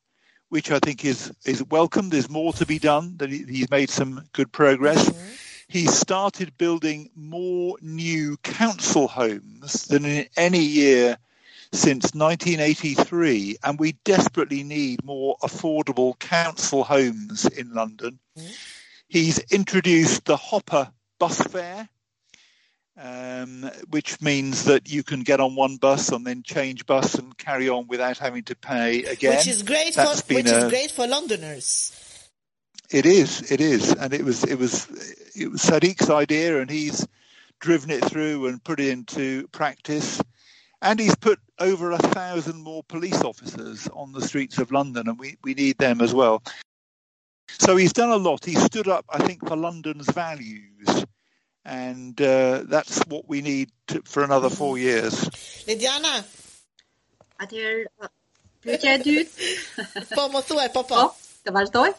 which 0.50 0.72
I 0.72 0.80
think 0.80 1.06
is 1.06 1.32
is 1.46 1.64
welcome. 1.66 2.10
There's 2.10 2.32
more 2.32 2.52
to 2.54 2.66
be 2.66 2.80
done. 2.80 3.16
That 3.18 3.30
he's 3.30 3.70
made 3.70 3.92
some 3.92 4.24
good 4.34 4.52
progress. 4.52 5.08
Mm-hmm 5.08 5.34
he 5.72 5.88
started 5.88 6.56
building 6.58 7.10
more 7.16 7.78
new 7.82 8.36
council 8.44 9.08
homes 9.08 9.86
than 9.88 10.04
in 10.04 10.28
any 10.36 10.60
year 10.64 11.18
since 11.72 12.14
1983, 12.14 13.56
and 13.64 13.80
we 13.80 13.94
desperately 14.04 14.64
need 14.64 15.02
more 15.06 15.38
affordable 15.42 16.20
council 16.20 16.84
homes 16.84 17.46
in 17.46 17.74
London. 17.74 18.20
Mm. 18.38 18.54
He's 19.08 19.40
introduced 19.40 20.26
the 20.26 20.36
Hopper 20.36 20.92
bus 21.20 21.40
fare, 21.42 21.88
um, 23.00 23.72
which 23.90 24.22
means 24.22 24.66
that 24.66 24.92
you 24.92 25.04
can 25.04 25.22
get 25.22 25.40
on 25.40 25.56
one 25.56 25.78
bus 25.78 26.10
and 26.10 26.28
then 26.28 26.44
change 26.44 26.86
bus 26.86 27.16
and 27.16 27.38
carry 27.38 27.70
on 27.70 27.88
without 27.88 28.18
having 28.18 28.44
to 28.44 28.56
pay 28.58 29.06
again. 29.06 29.38
Which 29.38 29.48
is 29.48 29.64
great, 29.64 29.94
for, 29.94 30.02
which 30.34 30.48
a, 30.48 30.66
is 30.66 30.70
great 30.70 30.92
for 30.92 31.08
Londoners. 31.08 31.94
It 32.94 33.06
is, 33.06 33.50
it 33.50 33.62
is, 33.62 33.94
and 33.94 34.14
it 34.14 34.26
was, 34.26 34.44
it 34.44 34.56
was, 34.56 34.86
it 35.34 35.50
was 35.50 35.62
Sadiq's 35.62 36.10
idea, 36.10 36.60
and 36.60 36.70
he's 36.70 37.08
driven 37.62 37.90
it 37.90 38.04
through 38.04 38.48
and 38.48 38.62
put 38.62 38.82
it 38.82 38.90
into 38.90 39.48
practice. 39.48 40.22
And 40.82 41.00
he's 41.00 41.16
put 41.16 41.40
over 41.60 41.92
a 41.92 41.98
thousand 41.98 42.62
more 42.62 42.84
police 42.84 43.22
officers 43.24 43.88
on 43.94 44.12
the 44.12 44.22
streets 44.22 44.58
of 44.58 44.72
London, 44.74 45.08
and 45.08 45.18
we, 45.18 45.38
we 45.42 45.54
need 45.54 45.78
them 45.78 46.02
as 46.02 46.14
well. 46.14 46.44
So 47.50 47.78
he's 47.78 47.94
done 47.94 48.10
a 48.10 48.18
lot. 48.18 48.44
He 48.44 48.56
stood 48.56 48.90
up, 48.90 49.06
I 49.10 49.20
think, 49.26 49.48
for 49.48 49.56
London's 49.56 50.12
values. 50.12 51.06
And 51.64 52.20
uh, 52.22 52.64
that's 52.66 53.02
what 53.08 53.30
we 53.30 53.42
need 53.42 53.70
to, 53.88 54.02
for 54.02 54.22
another 54.22 54.50
four 54.50 54.78
years. 54.78 55.14
Lidiana? 55.66 56.24
Atëherë, 57.42 57.86
pyetja 58.62 58.98
e 59.00 59.04
dytë. 59.06 59.52
të 60.12 61.56
vazhdoj? 61.58 61.94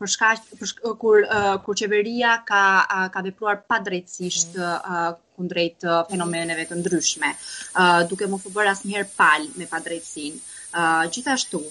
për 0.00 0.08
shkak 0.14 0.48
kur 1.02 1.26
kur 1.66 1.74
qeveria 1.82 2.38
ka 2.48 2.64
ka 3.14 3.22
vepruar 3.28 3.60
padrejtësisht 3.68 4.56
mhm. 4.56 5.18
kundrejt 5.36 5.84
fenomeneve 6.10 6.64
të 6.70 6.80
ndryshme 6.80 7.34
duke 8.10 8.26
mos 8.32 8.48
u 8.48 8.54
bërë 8.56 8.72
asnjëherë 8.72 9.12
pal 9.20 9.44
me 9.60 9.68
padrejtësinë 9.74 10.88
gjithashtu 11.14 11.62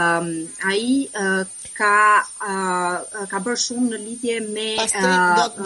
um, 0.00 0.28
ai 0.70 1.08
uh, 1.12 1.44
ka 1.78 2.20
uh, 2.50 2.98
ka 3.32 3.38
bërë 3.44 3.60
shumë 3.64 3.88
në 3.92 4.00
lidhje 4.02 4.36
me 4.44 4.66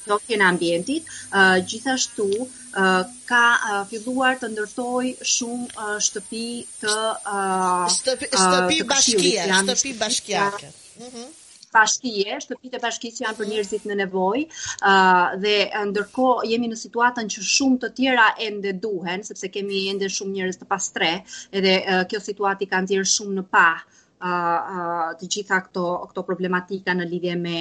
Ndotjen 0.07 0.45
e 0.45 0.47
ambientit, 0.49 1.09
uh, 1.39 1.57
gjithashtu 1.71 2.29
uh, 2.41 3.01
ka 3.33 3.45
uh, 3.57 3.81
filluar 3.93 4.39
të 4.43 4.53
ndërtoj 4.55 5.13
shumë 5.37 5.73
uh, 5.73 5.97
shtëpi 6.09 6.47
të 6.85 6.93
uh, 6.93 7.89
shtëpi, 7.97 8.31
shtëpi 8.35 8.77
uh, 8.77 8.85
të 8.85 8.89
bashkia, 8.95 9.49
shtëpi 9.61 9.95
bashkiake. 10.05 10.73
Mhm. 11.03 11.11
Mm 11.17 11.35
bashkije, 11.77 12.39
shtëpit 12.45 12.77
e 12.79 12.83
bashkisë 12.85 13.19
që 13.21 13.25
janë 13.27 13.39
për 13.41 13.51
njerëzit 13.53 13.87
në 13.91 13.97
nevojë, 14.03 14.45
uh, 14.47 15.35
dhe 15.45 15.57
ndërkohë 15.91 16.47
jemi 16.53 16.73
në 16.73 16.81
situatën 16.85 17.33
që 17.35 17.45
shumë 17.57 17.83
të 17.85 17.93
tjera 17.99 18.31
ende 18.49 18.77
duhen, 18.87 19.27
sepse 19.29 19.53
kemi 19.57 19.85
ende 19.93 20.11
shumë 20.17 20.39
njerëz 20.39 20.63
të 20.63 20.71
pastre, 20.73 21.13
edhe 21.61 21.77
uh, 21.83 22.03
kjo 22.11 22.23
situatë 22.31 22.71
ka 22.73 22.83
nxjerr 22.85 23.11
shumë 23.13 23.41
në 23.41 23.45
pa 23.55 23.67
uh, 23.77 24.29
uh, 24.29 24.77
të 25.21 25.29
gjitha 25.37 25.59
këto 25.67 25.85
këto 26.09 26.25
problematika 26.31 26.95
në 26.97 27.07
lidhje 27.11 27.35
me 27.43 27.61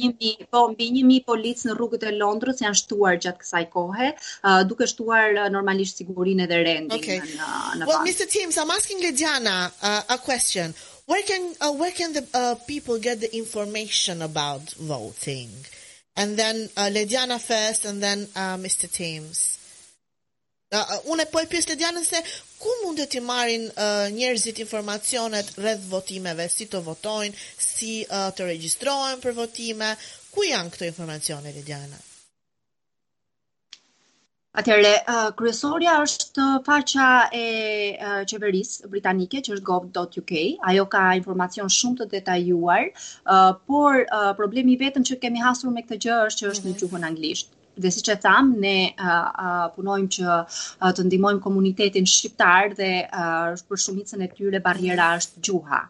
mbi 0.00 0.28
po, 0.54 0.60
mbi 0.72 0.86
1000 0.96 1.22
policë 1.28 1.68
në 1.68 1.72
rrugët 1.76 2.04
e 2.10 2.16
Londrës 2.18 2.62
janë 2.64 2.78
shtuar 2.78 3.16
gjatë 3.20 3.42
kësaj 3.42 3.62
kohë, 3.74 4.06
uh, 4.16 4.62
duke 4.70 4.86
shtuar 4.88 5.34
uh, 5.36 5.46
normalisht 5.52 6.00
sigurinë 6.00 6.46
dhe 6.50 6.62
rendin 6.64 6.96
okay. 6.98 7.18
në 7.20 7.48
në. 7.82 7.88
Well, 7.90 8.00
Mr. 8.06 8.24
Teams, 8.32 8.56
I'm 8.62 8.70
asking 8.74 9.02
Lidiana 9.04 9.56
uh, 9.82 10.14
a 10.16 10.18
question. 10.24 10.72
Where 11.10 11.22
can 11.24 11.54
uh, 11.60 11.72
where 11.72 11.90
can 11.90 12.12
the 12.12 12.24
uh, 12.32 12.54
people 12.68 12.96
get 13.00 13.18
the 13.20 13.30
information 13.36 14.22
about 14.22 14.60
voting? 14.74 15.50
And 16.14 16.36
then 16.36 16.70
uh, 16.76 16.82
Lediana 16.96 17.40
first, 17.40 17.84
and 17.84 18.00
then 18.06 18.18
uh, 18.36 18.56
Mr. 18.66 18.86
Teams. 19.00 19.58
une 20.72 20.78
uh, 20.78 21.14
uh, 21.16 21.22
e 21.42 21.46
pyes 21.48 21.66
Ledianën 21.66 22.04
se 22.06 22.20
ku 22.62 22.70
mund 22.84 23.02
të 23.14 23.18
marrin 23.26 23.64
uh, 23.72 24.06
njerëzit 24.14 24.60
informacionet 24.62 25.50
rreth 25.58 25.82
votimeve, 25.90 26.46
si 26.56 26.68
të 26.70 26.78
votojnë, 26.86 27.38
si 27.70 27.96
uh, 28.06 28.30
të 28.30 28.46
regjistrohen 28.52 29.18
për 29.24 29.34
votime, 29.40 29.90
ku 30.30 30.46
janë 30.46 30.70
këto 30.76 30.86
informacione 30.92 31.50
Lediana? 31.56 31.98
Atëherë, 34.60 34.88
kryesorja 35.40 35.92
është 36.04 36.44
faqja 36.68 37.04
e 37.40 37.42
qeverisë 38.32 38.88
britanike, 38.94 39.42
që 39.48 39.52
është 39.56 39.66
gov.uk. 39.68 40.32
Ajo 40.72 40.86
ka 40.94 41.02
informacion 41.20 41.70
shumë 41.76 42.00
të 42.00 42.06
detajuar, 42.16 42.90
por 43.74 44.00
problemi 44.42 44.74
i 44.74 44.80
vetëm 44.82 45.06
që 45.12 45.18
kemi 45.26 45.46
hasur 45.46 45.76
me 45.78 45.86
këtë 45.86 46.00
gjë 46.06 46.18
është 46.32 46.44
që 46.44 46.52
është 46.54 46.68
në 46.68 46.72
mhm. 46.72 46.80
gjuhën 46.84 47.08
anglisht 47.12 47.56
dhe 47.82 47.90
si 47.96 48.02
që 48.06 48.16
tham, 48.24 48.48
ne 48.64 48.74
uh, 48.92 49.10
uh, 49.10 49.66
punojmë 49.76 50.10
që 50.16 50.38
të 50.98 51.06
ndimojmë 51.08 51.42
komunitetin 51.44 52.08
shqiptar 52.14 52.74
dhe 52.78 52.90
uh, 53.06 53.54
për 53.70 53.82
shumicën 53.84 54.24
e 54.26 54.30
tyre 54.36 54.60
barjera 54.66 55.08
është 55.20 55.44
gjuha. 55.48 55.80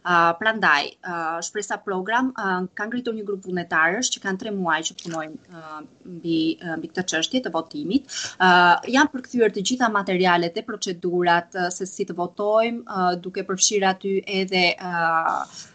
Uh, 0.00 0.30
pra 0.40 0.54
ndaj, 0.56 0.84
uh, 1.02 1.38
shpresa 1.46 1.78
program 1.86 2.30
uh, 2.32 2.54
kanë 2.78 2.94
gritur 2.94 3.16
një 3.18 3.26
grupë 3.28 3.50
vunetarës 3.50 4.12
që 4.14 4.22
kanë 4.24 4.42
tre 4.44 4.54
muaj 4.60 4.78
që 4.90 4.96
punojmë 5.02 5.58
uh, 5.58 5.82
mbi, 6.18 6.38
uh, 6.64 6.76
mbi 6.80 6.92
këtë 6.92 7.06
qështje 7.14 7.42
të 7.48 7.52
votimit. 7.58 8.08
Uh, 8.38 8.78
janë 8.94 9.12
përkëthyër 9.16 9.56
të 9.58 9.66
gjitha 9.70 9.90
materialet 9.98 10.56
dhe 10.56 10.64
procedurat 10.70 11.58
uh, 11.60 11.68
se 11.76 11.88
si 11.92 12.08
të 12.08 12.16
votojmë, 12.22 12.84
uh, 12.88 13.10
duke 13.26 13.44
përfshira 13.50 13.92
ty 14.02 14.16
edhe 14.40 14.64
uh, 14.78 15.66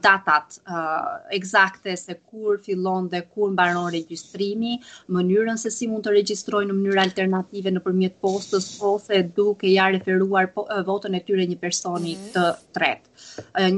datat 0.00 0.58
uh, 0.68 1.20
eksakte 1.32 1.96
se 1.96 2.14
kur 2.30 2.58
fillon 2.64 3.08
dhe 3.08 3.22
kur 3.34 3.50
mbaron 3.52 3.88
regjistrimi, 3.94 4.78
mënyrën 5.08 5.58
se 5.60 5.70
si 5.70 5.86
mund 5.88 6.04
të 6.04 6.10
regjistrojnë 6.12 6.70
në 6.70 6.76
mënyrë 6.76 7.00
alternative 7.02 7.72
nëpërmjet 7.78 8.18
postës 8.20 8.66
ose 8.84 9.22
duke 9.36 9.70
ja 9.72 9.88
referuar 9.94 10.50
po, 10.54 10.66
votën 10.86 11.14
e 11.14 11.20
tyre 11.24 11.46
një 11.48 11.56
personi 11.62 12.14
mhm. 12.18 12.28
të 12.34 12.44
tretë, 12.76 13.14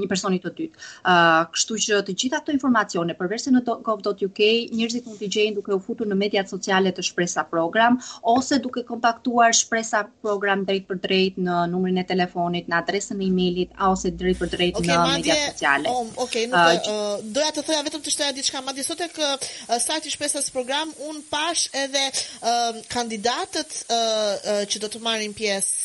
një 0.00 0.08
personi 0.10 0.40
të 0.42 0.52
dytë. 0.56 0.82
Uh, 1.04 1.46
kështu 1.54 1.78
që 1.86 2.02
të 2.08 2.16
gjitha 2.24 2.40
këto 2.42 2.56
informacione 2.58 3.14
përveç 3.18 3.46
se 3.46 3.54
në 3.54 3.62
gov.uk, 3.62 4.42
njerëzit 4.80 5.06
mund 5.06 5.22
të 5.22 5.30
gjejnë 5.36 5.58
duke 5.60 5.74
u 5.78 5.78
futur 5.86 6.10
në 6.10 6.18
mediat 6.24 6.50
sociale 6.50 6.90
të 6.96 7.06
Shpresa 7.06 7.46
Program 7.52 8.00
ose 8.34 8.58
duke 8.66 8.82
kontaktuar 8.88 9.54
Shpresa 9.54 10.02
Program 10.24 10.66
drejt 10.68 10.90
për 10.90 11.00
drejt 11.06 11.38
në 11.38 11.62
numrin 11.70 12.02
e 12.02 12.06
telefonit, 12.10 12.66
në 12.68 12.82
adresën 12.82 13.22
e 13.22 13.30
emailit 13.30 13.78
ose 13.92 14.10
drejt 14.10 14.42
për 14.42 14.54
drejt 14.56 14.82
okay, 14.82 14.90
në 14.90 15.00
mediat 15.14 15.44
sociale 15.52 15.66
sociale. 15.76 15.88
Um, 15.88 16.12
Okej, 16.16 16.44
okay, 16.46 16.46
nuk 16.46 16.88
uh, 16.88 17.24
doja 17.34 17.50
të 17.52 17.64
thoja 17.66 17.82
vetëm 17.86 18.02
të 18.04 18.12
shtoja 18.12 18.34
diçka 18.36 18.62
madje 18.64 18.84
sot 18.86 19.00
tek 19.00 19.16
uh, 19.20 19.34
eh, 19.68 19.80
sajti 19.82 20.12
shpesa 20.12 20.40
së 20.42 20.54
program 20.54 20.92
un 21.08 21.20
pash 21.30 21.66
edhe 21.76 22.02
uh, 22.10 22.78
kandidatët 22.92 23.76
uh, 23.80 23.94
uh, 23.94 24.62
që 24.70 24.82
do 24.84 24.90
të 24.96 25.02
marrin 25.04 25.36
pjesë 25.36 25.76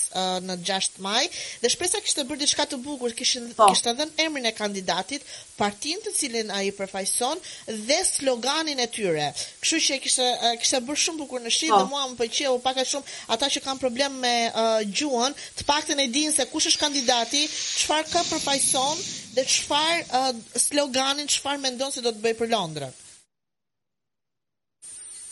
në 0.45 0.59
6 0.61 0.99
maj 1.01 1.23
dhe 1.63 1.69
shpresa 1.73 1.97
kishte 2.05 2.21
bërë 2.29 2.43
diçka 2.43 2.67
të 2.69 2.77
bukur, 2.83 3.15
kishin 3.17 3.47
po. 3.57 3.65
kishte 3.71 3.95
dhënë 3.97 4.19
emrin 4.25 4.45
e 4.45 4.51
kandidatit, 4.53 5.23
partin 5.57 6.01
të 6.01 6.11
cilin 6.17 6.49
a 6.53 6.61
i 6.65 6.71
përfajson 6.73 7.41
dhe 7.89 7.97
sloganin 8.09 8.79
e 8.81 8.87
tyre. 8.95 9.27
Kështu 9.63 9.79
që 9.87 9.97
e 9.97 10.01
kështë, 10.05 10.29
kështë 10.63 10.81
bërë 10.87 11.01
shumë 11.03 11.21
bukur 11.21 11.43
në 11.45 11.53
shqit, 11.53 11.71
oh. 11.71 11.83
Po. 11.83 11.83
dhe 11.83 11.91
mua 11.91 12.05
më 12.11 12.17
përqia 12.21 12.53
u 12.55 12.59
paka 12.63 12.85
shumë 12.93 13.13
ata 13.35 13.49
që 13.55 13.63
kanë 13.67 13.83
problem 13.83 14.17
me 14.23 14.33
uh, 14.49 14.81
gjuën, 14.97 15.37
të 15.59 15.67
pak 15.69 15.89
të 15.89 15.97
ne 15.99 16.07
din 16.15 16.33
se 16.35 16.45
kush 16.51 16.69
është 16.71 16.83
kandidati, 16.85 17.43
qëfar 17.53 18.09
ka 18.13 18.25
përfajson 18.31 19.01
dhe 19.37 19.45
qëfar 19.51 20.03
uh, 20.03 20.59
sloganin, 20.67 21.29
qëfar 21.33 21.59
me 21.63 21.73
ndonë 21.75 21.97
se 21.99 22.05
do 22.05 22.11
të 22.13 22.23
bëjë 22.27 22.39
për 22.41 22.53
Londra. 22.55 22.89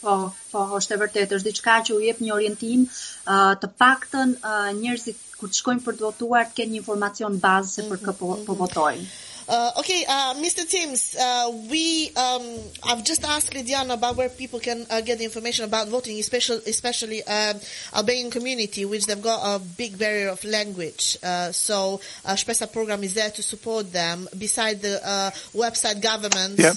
Po, 0.01 0.13
po, 0.49 0.61
është 0.79 0.95
e 0.95 0.97
vërtet, 0.97 1.33
është 1.37 1.45
diçka 1.51 1.73
që 1.87 1.93
u 1.93 1.99
jep 2.01 2.21
një 2.25 2.31
orientim, 2.33 2.87
uh, 3.29 3.51
të 3.61 3.67
paktën 3.77 4.31
uh, 4.39 4.71
njerëzit 4.81 5.19
kur 5.37 5.49
të 5.51 5.59
shkojnë 5.59 5.83
për 5.85 5.97
të 5.99 6.05
votuar 6.07 6.47
të 6.49 6.57
kenë 6.61 6.73
një 6.75 6.81
informacion 6.83 7.37
bazë 7.43 7.75
se 7.75 7.85
për 7.91 8.01
kë 8.07 8.13
po, 8.13 8.13
po 8.17 8.31
mhm, 8.33 8.41
mhm, 8.41 8.55
mhm. 8.55 8.59
votojnë. 8.63 9.01
Mm 9.03 9.09
-hmm. 9.11 9.27
Uh, 9.51 9.69
okay, 9.79 10.05
uh, 10.07 10.31
Mr. 10.39 10.63
Timms, 10.63 11.11
uh, 11.13 11.51
we 11.69 12.07
um, 12.15 12.39
I've 12.87 13.03
just 13.03 13.25
asked 13.27 13.51
Lidiana 13.51 13.95
about 13.99 14.15
where 14.15 14.29
people 14.29 14.61
can 14.63 14.87
uh, 14.89 15.01
get 15.01 15.17
the 15.19 15.25
information 15.25 15.65
about 15.65 15.89
voting, 15.91 16.17
especially 16.23 16.61
especially 16.71 17.19
um, 17.27 17.59
Albanian 17.93 18.31
community, 18.31 18.85
which 18.85 19.07
they've 19.07 19.21
got 19.21 19.43
a 19.43 19.59
big 19.59 19.99
barrier 19.99 20.29
of 20.29 20.41
language. 20.45 21.17
Uh, 21.21 21.51
so 21.51 21.99
uh, 22.23 22.37
special 22.37 22.67
program 22.67 23.03
is 23.03 23.13
there 23.13 23.29
to 23.29 23.43
support 23.43 23.91
them. 23.91 24.25
Beside 24.39 24.79
the 24.81 25.05
uh, 25.05 25.31
website 25.53 25.99
government. 26.01 26.57
Yeah. 26.57 26.71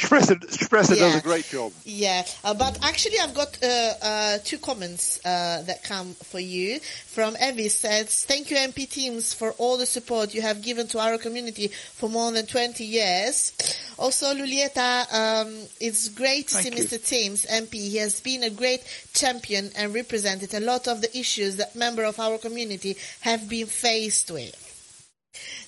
Spresser, 0.00 0.96
yeah. 0.96 1.00
does 1.00 1.16
a 1.16 1.20
great 1.20 1.44
job. 1.44 1.72
Yeah, 1.84 2.24
uh, 2.42 2.54
but 2.54 2.78
actually, 2.82 3.18
I've 3.20 3.34
got 3.34 3.58
uh, 3.62 3.92
uh, 4.02 4.38
two 4.42 4.58
comments 4.58 5.20
uh, 5.26 5.62
that 5.66 5.84
come 5.84 6.14
for 6.14 6.40
you. 6.40 6.80
From 7.06 7.36
Evie 7.36 7.68
says, 7.68 8.24
"Thank 8.24 8.50
you, 8.50 8.56
MP 8.56 8.88
teams, 8.88 9.34
for 9.34 9.52
all 9.52 9.76
the 9.76 9.84
support 9.84 10.34
you 10.34 10.40
have 10.40 10.62
given 10.62 10.86
to 10.88 10.98
our 10.98 11.18
community 11.18 11.68
for 11.68 12.08
more 12.08 12.32
than 12.32 12.46
20 12.46 12.82
years." 12.84 13.52
Also, 13.98 14.32
Lulieta, 14.32 15.06
um, 15.12 15.54
it's 15.80 16.08
great 16.08 16.48
to 16.48 16.54
Thank 16.54 16.74
see 16.78 16.82
you. 16.82 16.88
Mr. 16.88 17.06
Teams, 17.08 17.44
MP. 17.44 17.72
He 17.74 17.96
has 17.98 18.20
been 18.20 18.42
a 18.44 18.50
great 18.50 18.82
champion 19.12 19.70
and 19.76 19.92
represented 19.94 20.54
a 20.54 20.60
lot 20.60 20.88
of 20.88 21.02
the 21.02 21.14
issues 21.18 21.56
that 21.56 21.76
members 21.76 22.08
of 22.08 22.20
our 22.20 22.38
community 22.38 22.96
have 23.20 23.46
been 23.50 23.66
faced 23.66 24.30
with. 24.30 24.56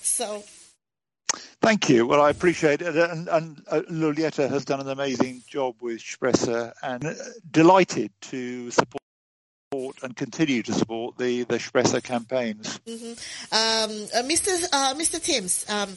So 0.01 0.43
Thank 1.63 1.89
you. 1.89 2.07
Well, 2.09 2.21
I 2.21 2.31
appreciate 2.31 2.83
it. 2.83 2.97
And, 2.97 3.29
and 3.29 3.63
uh, 3.71 3.83
has 4.49 4.65
done 4.65 4.81
an 4.81 4.89
amazing 4.89 5.43
job 5.49 5.77
with 5.81 5.99
Spresser 6.01 6.73
and 6.83 7.05
uh, 7.05 7.15
delighted 7.53 8.11
to 8.23 8.71
support 8.73 9.01
and 10.03 10.17
continue 10.17 10.65
to 10.65 10.73
support 10.73 11.19
the, 11.19 11.45
the 11.45 11.59
Spresser 11.59 12.03
campaigns. 12.03 12.81
Mm-hmm. 12.81 13.11
Um, 13.55 13.91
uh, 14.13 14.29
Mr. 14.29 14.65
Uh, 14.73 14.95
Mr. 14.97 15.23
Timms, 15.23 15.65
um, 15.69 15.91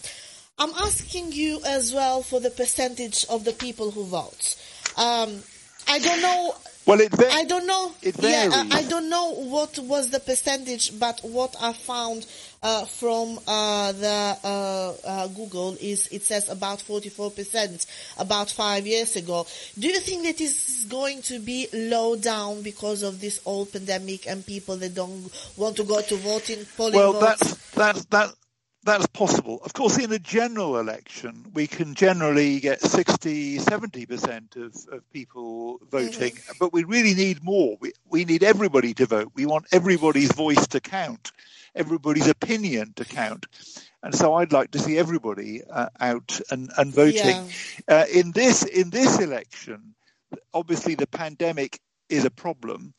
I'm 0.59 0.69
asking 0.85 1.31
you 1.31 1.59
as 1.65 1.91
well 1.91 2.21
for 2.21 2.39
the 2.39 2.51
percentage 2.51 3.25
of 3.27 3.43
the 3.43 3.51
people 3.51 3.89
who 3.89 4.05
vote. 4.05 4.61
Um, 4.97 5.39
I 5.87 5.99
don't 5.99 6.21
know. 6.21 6.55
Well, 6.85 6.99
it 7.01 7.11
va- 7.11 7.31
I 7.31 7.45
don't 7.45 7.65
know. 7.65 7.91
It 8.03 8.15
varies. 8.15 8.53
Yeah, 8.53 8.63
I 8.71 8.83
don't 8.83 9.09
know 9.09 9.33
what 9.43 9.79
was 9.79 10.11
the 10.11 10.19
percentage, 10.19 10.99
but 10.99 11.19
what 11.23 11.55
I 11.59 11.73
found 11.73 12.27
uh, 12.65 12.83
from 12.85 13.39
uh, 13.47 13.91
the 13.91 14.37
uh, 14.43 14.93
uh, 15.07 15.27
Google 15.27 15.77
is 15.79 16.07
it 16.11 16.23
says 16.23 16.49
about 16.49 16.79
44% 16.79 17.85
about 18.17 18.49
five 18.49 18.87
years 18.87 19.15
ago. 19.15 19.45
Do 19.77 19.87
you 19.87 19.99
think 19.99 20.23
that 20.25 20.41
is 20.41 20.87
going 20.89 21.21
to 21.23 21.39
be 21.39 21.67
low 21.71 22.15
down 22.15 22.63
because 22.63 23.03
of 23.03 23.21
this 23.21 23.37
whole 23.43 23.67
pandemic 23.67 24.25
and 24.27 24.43
people 24.43 24.77
that 24.77 24.95
don't 24.95 25.31
want 25.57 25.75
to 25.75 25.83
go 25.83 26.01
to 26.01 26.15
voting? 26.15 26.65
Polling 26.75 26.93
well, 26.95 27.13
votes? 27.13 27.39
that's 27.39 27.65
that's 27.71 28.05
that. 28.05 28.31
That's 28.83 29.07
possible. 29.07 29.61
Of 29.65 29.73
course, 29.73 29.97
in 29.97 30.11
a 30.13 30.19
general 30.19 30.77
election, 30.79 31.43
we 31.55 31.65
can 31.65 31.95
generally 31.95 32.59
get 32.59 32.81
60, 32.81 33.57
70% 33.57 34.55
of, 34.57 34.93
of 34.93 35.11
people 35.11 35.79
mm-hmm. 35.79 35.89
voting, 35.89 36.33
mm-hmm. 36.33 36.57
but 36.59 36.71
we 36.71 36.83
really 36.83 37.15
need 37.15 37.43
more. 37.43 37.77
We, 37.79 37.93
we 38.11 38.25
need 38.25 38.43
everybody 38.43 38.93
to 38.93 39.07
vote. 39.07 39.31
We 39.33 39.47
want 39.47 39.65
everybody's 39.71 40.31
voice 40.33 40.67
to 40.67 40.79
count 40.81 41.31
everybody's 41.75 42.27
opinion 42.27 42.93
to 42.95 43.05
count. 43.05 43.45
And 44.01 44.15
so 44.15 44.35
I'd 44.35 44.51
like 44.53 44.71
to 44.71 44.79
see 44.79 44.97
everybody 44.97 45.63
uh, 45.65 45.89
out 45.99 46.39
and, 46.51 46.71
and 46.77 46.93
voting. 46.93 47.25
Yeah. 47.87 48.05
Uh, 48.05 48.05
in 48.13 48.31
this 48.31 48.63
in 48.63 48.89
this 48.91 49.19
election, 49.19 49.95
obviously 50.53 50.95
the 50.95 51.07
pandemic 51.07 51.79
is 52.07 52.23
a 52.23 52.29
problem. 52.29 52.93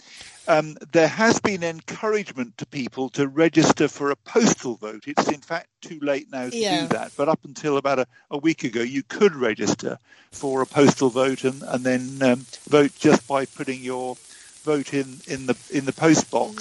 Um, 0.49 0.77
there 0.93 1.07
has 1.07 1.39
been 1.39 1.62
encouragement 1.62 2.59
to 2.59 2.67
people 2.67 3.09
to 3.11 3.29
register 3.29 3.87
for 3.87 4.11
a 4.11 4.17
postal 4.17 4.75
vote. 4.75 5.05
It's 5.07 5.29
in 5.29 5.41
fact 5.41 5.69
too 5.81 6.01
late 6.03 6.27
now 6.33 6.49
to 6.51 6.57
yeah. 6.57 6.81
do 6.83 6.89
that, 6.89 7.12
but 7.17 7.29
up 7.29 7.45
until 7.45 7.77
about 7.77 8.01
a, 8.01 8.07
a, 8.33 8.39
week 8.39 8.65
ago, 8.65 8.81
you 8.81 9.05
could 9.05 9.37
register 9.37 10.01
for 10.33 10.61
a 10.61 10.67
postal 10.67 11.09
vote 11.11 11.45
and, 11.45 11.62
and 11.62 11.85
then 11.85 12.19
um, 12.21 12.47
vote 12.69 12.91
just 12.99 13.29
by 13.29 13.45
putting 13.47 13.81
your 13.81 14.17
vote 14.65 14.93
in, 14.93 15.19
in 15.29 15.47
the 15.47 15.57
in 15.71 15.85
the 15.85 15.93
post 15.93 16.29
box. 16.33 16.57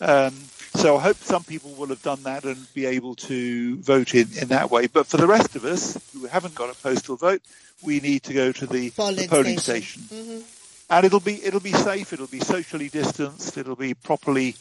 Mm-hmm. 0.00 0.34
Um, 0.36 0.40
so 0.78 0.96
I 0.96 1.00
hope 1.02 1.16
some 1.16 1.42
people 1.42 1.72
will 1.72 1.88
have 1.88 2.02
done 2.02 2.22
that 2.22 2.44
and 2.44 2.56
be 2.72 2.86
able 2.86 3.16
to 3.16 3.76
vote 3.78 4.14
in, 4.14 4.28
in 4.40 4.48
that 4.48 4.70
way. 4.70 4.86
But 4.86 5.06
for 5.08 5.16
the 5.16 5.26
rest 5.26 5.56
of 5.56 5.64
us 5.64 5.98
who 6.12 6.26
haven't 6.26 6.54
got 6.54 6.70
a 6.70 6.74
postal 6.76 7.16
vote, 7.16 7.42
we 7.82 7.98
need 8.00 8.22
to 8.24 8.32
go 8.34 8.52
to 8.52 8.64
the, 8.66 8.88
the 8.90 9.28
polling 9.28 9.28
station. 9.58 10.02
station. 10.02 10.02
Mm-hmm. 10.02 10.42
And 10.90 11.04
it'll 11.04 11.18
be 11.20 11.42
it'll 11.44 11.58
be 11.60 11.72
safe. 11.72 12.12
It'll 12.12 12.28
be 12.28 12.38
socially 12.40 12.88
distanced. 12.88 13.58
It'll 13.58 13.74
be 13.76 13.92
properly 13.94 14.54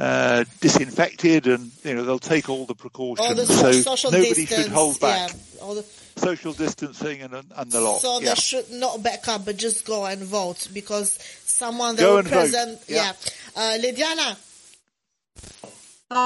uh, 0.00 0.44
disinfected, 0.60 1.46
and 1.46 1.70
you 1.84 1.94
know 1.94 2.04
they'll 2.04 2.18
take 2.18 2.50
all 2.50 2.66
the 2.66 2.74
precautions. 2.74 3.26
All 3.26 3.34
the 3.34 3.46
so, 3.46 3.94
so 3.96 4.08
nobody 4.10 4.34
distance, 4.34 4.64
should 4.64 4.72
hold 4.72 5.00
back. 5.00 5.30
Yeah, 5.30 5.74
the... 5.74 5.84
Social 6.16 6.52
distancing 6.52 7.22
and, 7.22 7.32
and 7.34 7.72
the 7.72 7.80
lot. 7.80 8.00
So 8.02 8.20
yeah. 8.20 8.30
they 8.30 8.34
should 8.34 8.70
not 8.72 9.02
back 9.02 9.26
up, 9.28 9.44
but 9.46 9.56
just 9.56 9.86
go 9.86 10.04
and 10.04 10.22
vote 10.22 10.68
because 10.74 11.12
someone 11.44 11.96
that 11.96 12.04
will 12.06 12.22
present. 12.24 12.80
Vote. 12.80 12.90
Yeah, 12.90 13.12
yeah. 13.56 14.26
Uh, 14.30 14.34
Po, 16.12 16.24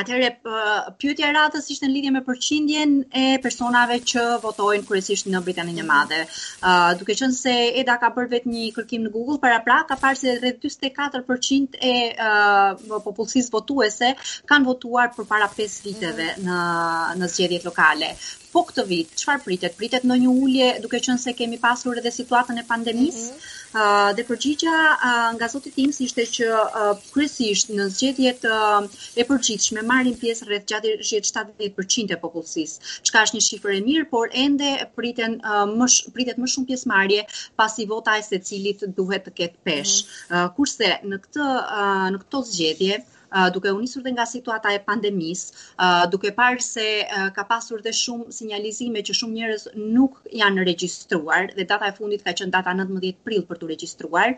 atëherë 0.00 0.28
po, 0.44 0.60
pyetja 1.02 1.26
e 1.28 1.32
radhës 1.36 1.66
ishte 1.74 1.88
në 1.88 1.92
lidhje 1.96 2.12
me 2.14 2.20
përqindjen 2.28 2.92
e 3.22 3.24
personave 3.46 3.98
që 4.12 4.22
votojnë 4.44 4.86
kryesisht 4.90 5.28
në 5.34 5.42
Britaninë 5.48 5.82
e 5.82 5.86
Madhe. 5.90 6.20
Uh, 6.24 6.86
duke 7.02 7.16
qenë 7.20 7.36
se 7.38 7.54
Eda 7.82 7.98
ka 8.04 8.10
bërë 8.16 8.32
vetë 8.36 8.52
një 8.54 8.70
kërkim 8.78 9.04
në 9.06 9.12
Google, 9.18 9.36
para 9.44 9.58
pra 9.66 9.80
ka 9.90 9.98
parë 10.04 10.20
se 10.22 10.36
rreth 10.38 10.64
44% 10.70 11.76
e 11.90 11.94
uh, 12.14 13.00
popullsisë 13.10 13.54
votuese 13.58 14.14
kanë 14.52 14.70
votuar 14.72 15.12
përpara 15.18 15.50
5 15.60 15.80
viteve 15.90 16.30
mhm. 16.30 16.48
në 16.48 17.20
në 17.24 17.32
zgjedhjet 17.34 17.68
lokale 17.68 18.14
po 18.52 18.64
këtë 18.68 18.84
vit, 18.90 19.10
qëfar 19.20 19.40
pritet? 19.44 19.74
Pritet 19.78 20.04
në 20.08 20.16
një 20.24 20.30
ullje 20.42 20.68
duke 20.84 21.00
që 21.06 21.14
se 21.22 21.34
kemi 21.38 21.58
pasur 21.62 21.98
edhe 22.00 22.12
situatën 22.14 22.58
e 22.58 22.64
pandemisë, 22.70 23.24
mm 23.26 23.34
-hmm. 23.34 23.80
uh, 23.80 24.08
dhe 24.16 24.24
përgjigja 24.30 24.76
uh, 24.92 24.94
ah, 25.10 25.28
nga 25.38 25.48
zotit 25.54 25.74
tim 25.78 25.92
si 25.96 26.06
ishte 26.08 26.24
që 26.36 26.48
uh, 26.52 26.90
kryesisht 27.14 27.70
në 27.78 27.86
zgjedhjet 27.96 28.46
uh, 28.48 28.82
e 29.20 29.24
përgjithshme 29.30 29.84
marrin 29.92 30.16
pjesë 30.22 30.48
rreth 30.48 30.68
gjatë 30.72 30.96
70% 31.12 32.16
e 32.16 32.20
popullsisë, 32.24 32.74
çka 33.08 33.24
është 33.26 33.36
një 33.38 33.46
shifër 33.48 33.72
e 33.76 33.80
mirë, 33.88 34.06
por 34.16 34.26
ende 34.46 34.70
pritet 34.96 35.32
uh, 35.52 35.62
më 35.78 35.86
sh, 35.92 36.00
pritet 36.14 36.36
më 36.42 36.48
shumë 36.52 36.68
pjesëmarrje 36.70 37.20
pasi 37.60 37.86
vota 37.94 38.10
e 38.18 38.22
secilit 38.32 38.80
duhet 38.98 39.22
të 39.26 39.32
ketë 39.38 39.58
peshë. 39.66 39.98
Mm 40.02 40.10
-hmm. 40.10 40.44
uh, 40.44 40.48
kurse 40.56 40.88
në 41.10 41.16
këtë 41.24 41.46
uh, 41.78 42.06
në 42.12 42.16
këto 42.26 42.38
zgjedhje 42.52 42.94
Ah, 43.32 43.48
duke 43.54 43.70
u 43.70 43.78
nisur 43.78 44.02
dhe 44.02 44.10
nga 44.12 44.24
situata 44.26 44.72
e 44.74 44.78
pandemis, 44.90 45.40
ah, 45.86 46.06
duke 46.12 46.30
parë 46.40 46.60
se 46.66 46.86
ah, 47.18 47.30
ka 47.36 47.44
pasur 47.52 47.80
dhe 47.86 47.92
shumë 48.02 48.32
sinjalizime 48.38 49.04
që 49.08 49.16
shumë 49.20 49.36
njerëz 49.38 49.66
nuk 49.96 50.18
janë 50.42 50.66
regjistruar 50.70 51.46
dhe 51.58 51.66
data 51.72 51.86
e 51.86 51.94
fundit 52.00 52.24
ka 52.26 52.34
qenë 52.40 52.54
data 52.56 52.74
19 52.80 53.22
prill 53.26 53.44
për 53.52 53.60
të 53.62 53.70
regjistruar. 53.72 54.34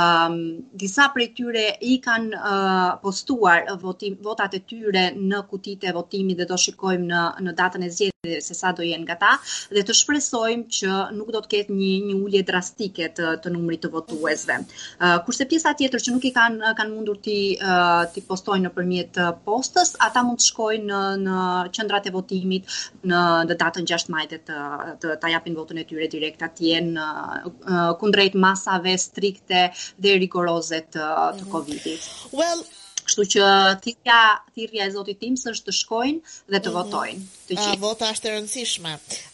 Um, 0.00 0.36
disa 0.84 1.08
prej 1.14 1.28
tyre 1.38 1.66
i 1.80 1.96
kanë 2.08 2.38
uh, 2.38 2.92
postuar 3.06 3.62
votim, 3.86 4.18
votat 4.28 4.58
e 4.58 4.64
tyre 4.74 5.04
në 5.32 5.44
kutitë 5.54 5.92
e 5.92 5.96
votimit 6.00 6.42
dhe 6.42 6.48
do 6.54 6.58
shikojmë 6.66 7.06
në 7.14 7.20
në 7.48 7.52
datën 7.62 7.82
e 7.86 7.90
zgjedhjes 7.94 8.11
se 8.38 8.54
sa 8.54 8.68
do 8.70 8.84
jenë 8.86 9.02
gata 9.10 9.28
dhe 9.76 9.82
të 9.86 9.94
shpresojmë 10.00 10.72
që 10.76 10.90
nuk 11.16 11.30
do 11.36 11.40
të 11.42 11.48
ketë 11.54 11.74
një 11.78 11.86
një 12.10 12.16
ulje 12.26 12.42
drastike 12.50 13.08
të, 13.16 13.30
të 13.42 13.50
numrit 13.54 13.80
të 13.82 13.88
votuesve. 13.94 14.58
Uh, 14.60 15.16
kurse 15.26 15.42
pjesa 15.50 15.72
tjetër 15.80 16.04
që 16.04 16.12
nuk 16.14 16.26
i 16.28 16.30
kanë 16.36 16.70
kanë 16.80 16.92
mundur 16.98 17.16
ti 17.24 17.34
uh, 17.70 18.04
ti 18.14 18.22
postojnë 18.28 18.68
nëpërmjet 18.68 19.18
postës, 19.48 19.90
ata 20.08 20.22
mund 20.28 20.38
të 20.38 20.46
shkojnë 20.52 20.84
në 20.92 21.00
në 21.24 21.46
qendrat 21.80 22.06
e 22.06 22.12
votimit 22.20 22.70
në, 23.10 23.22
në 23.50 23.56
datën 23.64 23.88
6 23.92 24.12
maj 24.14 24.22
të 24.30 24.38
të 24.52 25.16
ta 25.24 25.32
japin 25.34 25.58
votën 25.58 25.80
e 25.82 25.86
tyre 25.90 26.08
direkt 26.14 26.44
atje 26.50 26.76
në 26.92 27.08
uh, 27.48 27.80
kundrejt 28.04 28.38
masave 28.46 28.94
strikte 29.08 29.64
dhe 29.98 30.14
rigoroze 30.22 30.84
të, 30.84 30.94
të 30.94 31.42
mhm. 31.42 31.50
Covidit. 31.56 32.06
Well, 32.38 32.62
Kështu 33.12 33.24
që 33.34 33.46
thirrja 33.84 34.18
thirrja 34.56 34.84
e 34.88 34.92
Zotit 34.94 35.24
është 35.36 35.66
të 35.66 35.72
shkojnë 35.76 36.20
dhe 36.48 36.58
të 36.64 36.70
mm 36.72 36.72
-hmm. 36.72 36.72
votojnë. 36.76 37.24
Të 37.48 37.56
gjithë. 37.58 37.74
Uh, 37.76 37.80
vota 37.84 38.06
është 38.14 38.28
e 38.28 38.32
rëndësishme. 38.36 38.92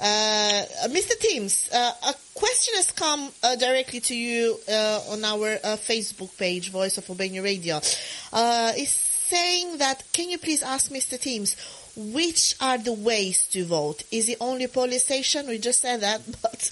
Uh, 0.09 0.63
Mr. 0.95 1.17
Teams, 1.23 1.55
uh, 1.71 2.11
a 2.11 2.15
question 2.43 2.75
has 2.81 2.91
come 3.03 3.29
uh, 3.31 3.55
directly 3.63 4.01
to 4.11 4.15
you 4.17 4.59
uh, 4.79 5.13
on 5.15 5.25
our 5.33 5.53
uh, 5.63 5.77
Facebook 5.77 6.35
page 6.43 6.73
Voice 6.75 6.99
of 6.99 7.09
Albania 7.11 7.41
Radio. 7.43 7.77
Uh, 8.33 8.73
is 8.83 8.91
saying 9.31 9.79
that 9.79 10.03
can 10.13 10.29
you 10.29 10.39
please 10.39 10.63
ask 10.65 10.91
Mr. 10.91 11.17
Teams 11.21 11.55
which 11.95 12.57
are 12.61 12.79
the 12.83 12.97
ways 13.11 13.47
to 13.55 13.65
vote? 13.65 14.03
Is 14.11 14.29
it 14.29 14.39
only 14.41 14.67
polling 14.67 14.99
station? 14.99 15.47
We 15.47 15.59
just 15.59 15.81
said 15.87 16.01
that, 16.01 16.21
but 16.45 16.63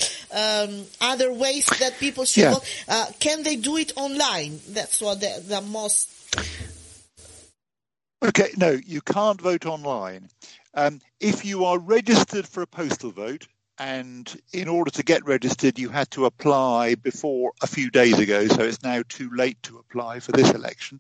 um, 0.43 0.87
other 1.13 1.31
ways 1.33 1.67
that 1.79 1.99
people 2.01 2.25
should 2.27 2.47
yeah. 2.49 2.55
vote. 2.55 2.67
Uh, 2.89 3.07
can 3.21 3.45
they 3.45 3.57
do 3.57 3.77
it 3.77 3.93
online? 3.95 4.59
That's 4.75 4.99
what 5.01 5.21
the, 5.21 5.31
the 5.55 5.61
most 5.61 6.11
Okay, 8.23 8.49
no, 8.57 8.79
you 8.87 9.01
can't 9.03 9.41
vote 9.41 9.67
online. 9.67 10.29
Um, 10.75 11.01
if 11.21 11.45
you 11.45 11.65
are 11.67 11.79
registered 11.79 12.47
for 12.49 12.63
a 12.63 12.67
postal 12.67 13.11
vote, 13.11 13.47
and 13.79 14.41
in 14.55 14.69
order 14.69 14.91
to 14.93 15.03
get 15.03 15.25
registered, 15.27 15.79
you 15.79 15.91
had 15.91 16.11
to 16.13 16.25
apply 16.25 16.95
before 16.95 17.53
a 17.63 17.67
few 17.67 17.91
days 17.91 18.19
ago, 18.19 18.49
so 18.49 18.63
it's 18.63 18.83
now 18.83 19.03
too 19.11 19.31
late 19.37 19.63
to 19.65 19.77
apply 19.77 20.21
for 20.21 20.33
this 20.33 20.51
election. 20.53 20.99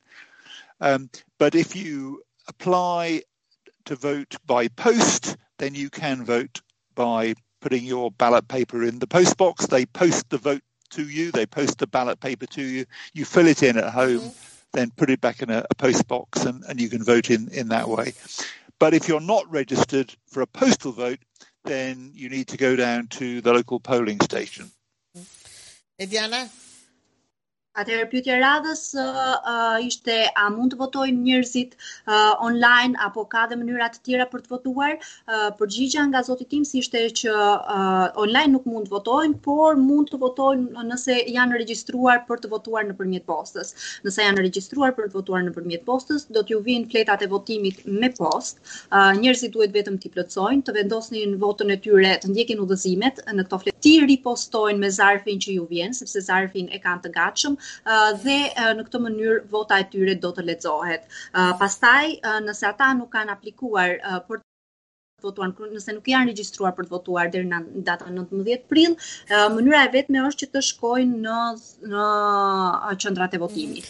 Um, 0.83 1.09
but 1.38 1.55
if 1.55 1.74
you 1.74 2.22
apply 2.48 3.22
to 3.87 3.96
vote 3.96 4.35
by 4.44 4.68
post, 4.68 5.38
then 5.57 5.74
you 5.74 5.88
can 5.88 6.22
vote 6.22 6.61
by 6.94 7.33
putting 7.61 7.85
your 7.85 8.11
ballot 8.11 8.46
paper 8.46 8.83
in 8.85 8.98
the 8.98 9.07
post 9.07 9.38
box. 9.38 9.66
They 9.66 9.87
post 9.87 10.29
the 10.29 10.37
vote 10.38 10.62
to 10.90 11.09
you, 11.09 11.31
they 11.33 11.46
post 11.46 11.79
the 11.79 11.87
ballot 11.87 12.20
paper 12.20 12.44
to 12.46 12.62
you, 12.62 12.85
you 13.14 13.24
fill 13.24 13.46
it 13.46 13.62
in 13.62 13.79
at 13.79 13.90
home. 13.90 14.20
Mm-hmm 14.20 14.52
then 14.76 14.90
put 14.90 15.10
it 15.10 15.20
back 15.20 15.42
in 15.42 15.50
a, 15.50 15.64
a 15.70 15.74
post 15.74 16.06
box 16.06 16.44
and, 16.44 16.62
and 16.68 16.80
you 16.80 16.88
can 16.88 17.02
vote 17.02 17.30
in, 17.30 17.48
in 17.50 17.68
that 17.68 17.88
way. 17.88 18.12
But 18.78 18.92
if 18.94 19.08
you're 19.08 19.20
not 19.20 19.50
registered 19.50 20.12
for 20.28 20.42
a 20.42 20.46
postal 20.46 20.92
vote, 20.92 21.18
then 21.64 22.12
you 22.14 22.28
need 22.28 22.48
to 22.48 22.56
go 22.56 22.76
down 22.76 23.08
to 23.08 23.40
the 23.40 23.52
local 23.52 23.80
polling 23.80 24.20
station. 24.20 24.70
Hey, 25.98 26.06
Diana, 26.06 26.48
Atëherë 27.76 28.06
pyetja 28.10 28.36
radhës 28.40 28.82
uh, 28.96 29.76
ishte 29.86 30.14
a 30.32 30.44
mund 30.52 30.72
të 30.72 30.78
votojnë 30.82 31.24
njerëzit 31.26 31.74
uh, 31.76 32.32
online 32.46 32.96
apo 33.06 33.24
ka 33.34 33.42
dhe 33.50 33.58
mënyra 33.62 33.88
të 33.96 34.00
tjera 34.06 34.26
për 34.32 34.44
të 34.46 34.52
votuar? 34.54 34.94
Uh, 35.28 35.50
Përgjigjja 35.58 36.04
nga 36.08 36.22
zoti 36.28 36.46
tim 36.54 36.62
si 36.64 36.80
ishte 36.80 37.02
që 37.20 37.32
uh, 37.36 38.16
online 38.22 38.54
nuk 38.54 38.64
mund 38.72 38.88
të 38.88 38.94
votojnë, 38.96 39.36
por 39.48 39.76
mund 39.90 40.08
të 40.14 40.20
votojnë 40.22 40.86
nëse 40.92 41.18
janë 41.36 41.60
regjistruar 41.60 42.22
për 42.30 42.40
të 42.46 42.52
votuar 42.54 42.88
nëpërmjet 42.88 43.26
postës. 43.28 43.74
Nëse 44.06 44.24
janë 44.24 44.46
regjistruar 44.48 44.96
për 45.00 45.10
të 45.12 45.18
votuar 45.18 45.44
nëpërmjet 45.50 45.84
postës, 45.90 46.24
do 46.32 46.40
t'ju 46.48 46.62
vinë 46.70 46.88
fletat 46.94 47.26
e 47.26 47.30
votimit 47.34 47.84
me 47.98 48.08
postë. 48.16 48.64
Uh, 48.86 49.12
njerëzit 49.20 49.52
duhet 49.58 49.76
vetëm 49.76 50.00
t'i 50.00 50.08
plotësojnë, 50.16 50.64
të 50.70 50.78
vendosin 50.80 51.36
votën 51.44 51.76
e 51.76 51.78
tyre, 51.84 52.16
të 52.24 52.32
ndjekin 52.32 52.64
udhëzimet 52.64 53.20
në 53.28 53.48
këto 53.50 53.62
fletë, 53.66 53.78
ti 53.90 53.94
ripostojnë 54.08 54.80
me 54.86 54.92
zarfin 55.02 55.42
që 55.44 55.60
ju 55.60 55.68
vjen, 55.76 55.92
sepse 56.00 56.24
zarfin 56.32 56.72
e 56.72 56.80
kanë 56.88 57.04
të 57.08 57.14
gatshëm 57.20 57.60
dhe 58.24 58.37
në 58.79 58.87
këtë 58.88 59.00
mënyrë 59.05 59.38
vota 59.55 59.79
e 59.83 59.87
tyre 59.94 60.14
do 60.24 60.33
të 60.38 60.44
lexohet. 60.50 61.07
Pastaj 61.62 62.18
nëse 62.48 62.66
ata 62.72 62.90
nuk 63.00 63.11
kanë 63.16 63.35
aplikuar 63.37 63.96
për 64.29 64.42
votuar, 65.26 65.52
nëse 65.74 65.94
nuk 65.96 66.11
janë 66.12 66.33
regjistruar 66.35 66.74
për 66.79 66.88
të 66.90 66.94
votuar 66.96 67.31
deri 67.37 67.48
në 67.52 67.61
datën 67.90 68.20
19 68.22 68.66
prill, 68.74 68.98
mënyra 69.57 69.85
e 69.88 69.92
vetme 69.96 70.24
është 70.29 70.44
që 70.44 70.52
të 70.57 70.64
shkojnë 70.72 71.22
në 71.24 71.40
në 71.94 72.94
qendrat 73.05 73.38
e 73.38 73.42
votimit. 73.46 73.88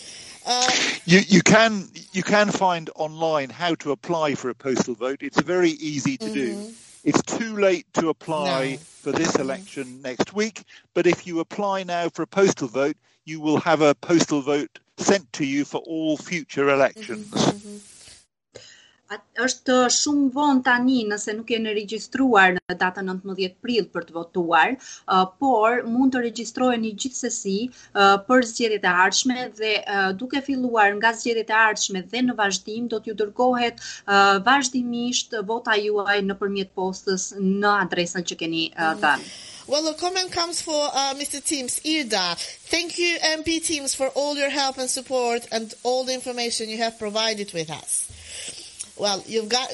You 1.13 1.19
you 1.35 1.41
can 1.49 1.77
you 2.17 2.23
can 2.27 2.53
find 2.57 2.91
online 3.07 3.51
how 3.61 3.75
to 3.85 3.91
apply 3.95 4.35
for 4.43 4.49
a 4.51 4.55
postal 4.65 4.95
vote. 4.95 5.21
It's 5.29 5.41
very 5.53 5.73
easy 5.93 6.17
to 6.19 6.29
do. 6.35 6.45
Mm-hmm. 6.53 7.09
It's 7.13 7.23
too 7.23 7.57
late 7.63 7.85
to 7.95 8.09
apply 8.11 8.77
for 9.03 9.11
this 9.13 9.35
election 9.37 10.01
next 10.03 10.33
week, 10.35 10.63
but 10.95 11.07
if 11.15 11.27
you 11.27 11.39
apply 11.41 11.83
now 11.85 12.09
for 12.11 12.23
a 12.23 12.27
postal 12.39 12.67
vote, 12.69 12.95
you 13.27 13.41
will 13.41 13.59
have 13.61 13.83
a 13.83 13.95
postal 13.97 14.41
vote 14.41 14.79
sent 14.97 15.31
to 15.35 15.45
you 15.45 15.65
for 15.67 15.79
all 15.79 16.17
future 16.17 16.71
elections. 16.71 17.27
Mm-hmm, 17.29 17.51
mm-hmm. 17.71 17.77
është 19.45 19.75
shumë 19.97 20.23
vonë 20.37 20.63
tani 20.69 20.95
nëse 21.11 21.33
nuk 21.41 21.51
jeni 21.55 21.75
regjistruar 21.77 22.55
në 22.57 22.77
datën 22.81 23.07
19 23.11 23.53
prill 23.67 23.85
për 23.97 24.07
të 24.09 24.15
votuar, 24.17 24.73
uh, 24.77 25.25
por 25.43 25.77
mund 25.91 26.17
të 26.17 26.23
regjistroheni 26.25 26.91
gjithsesi 27.05 27.53
uh, 27.69 28.17
për 28.31 28.47
zgjedhjet 28.51 28.87
e 28.89 28.95
ardhshme 29.05 29.45
dhe 29.61 29.71
uh, 29.83 30.05
duke 30.23 30.43
filluar 30.49 30.95
nga 30.99 31.13
zgjedhjet 31.21 31.53
e 31.55 31.59
ardhshme 31.61 32.03
dhe 32.15 32.25
në 32.29 32.37
vazhdim 32.41 32.89
do 32.95 33.01
t'ju 33.05 33.15
dërgohet 33.23 33.83
vazhdimisht 34.51 35.35
vota 35.53 35.77
juaj 35.85 36.19
nëpërmjet 36.33 36.73
postës 36.81 37.29
në 37.45 37.75
adresën 37.87 38.25
që 38.33 38.37
keni 38.43 38.63
mhm. 38.71 39.03
dhënë. 39.05 39.29
Well, 39.71 39.83
the 39.91 39.97
comment 40.03 40.31
comes 40.41 40.61
for 40.67 40.79
uh, 40.83 41.15
Mr. 41.23 41.41
Teams 41.53 41.79
Irda, 41.95 42.27
Thank 42.75 42.99
you 43.03 43.15
MP 43.37 43.59
Teams 43.71 43.95
for 43.95 44.07
all 44.23 44.37
your 44.37 44.51
help 44.51 44.79
and 44.79 44.89
support 44.91 45.47
and 45.53 45.75
all 45.85 46.05
the 46.05 46.15
information 46.21 46.69
you 46.69 46.79
have 46.83 46.99
provided 47.01 47.53
with 47.61 47.71
us. 47.71 48.03
Well, 48.97 49.23
you've 49.27 49.49
got. 49.49 49.69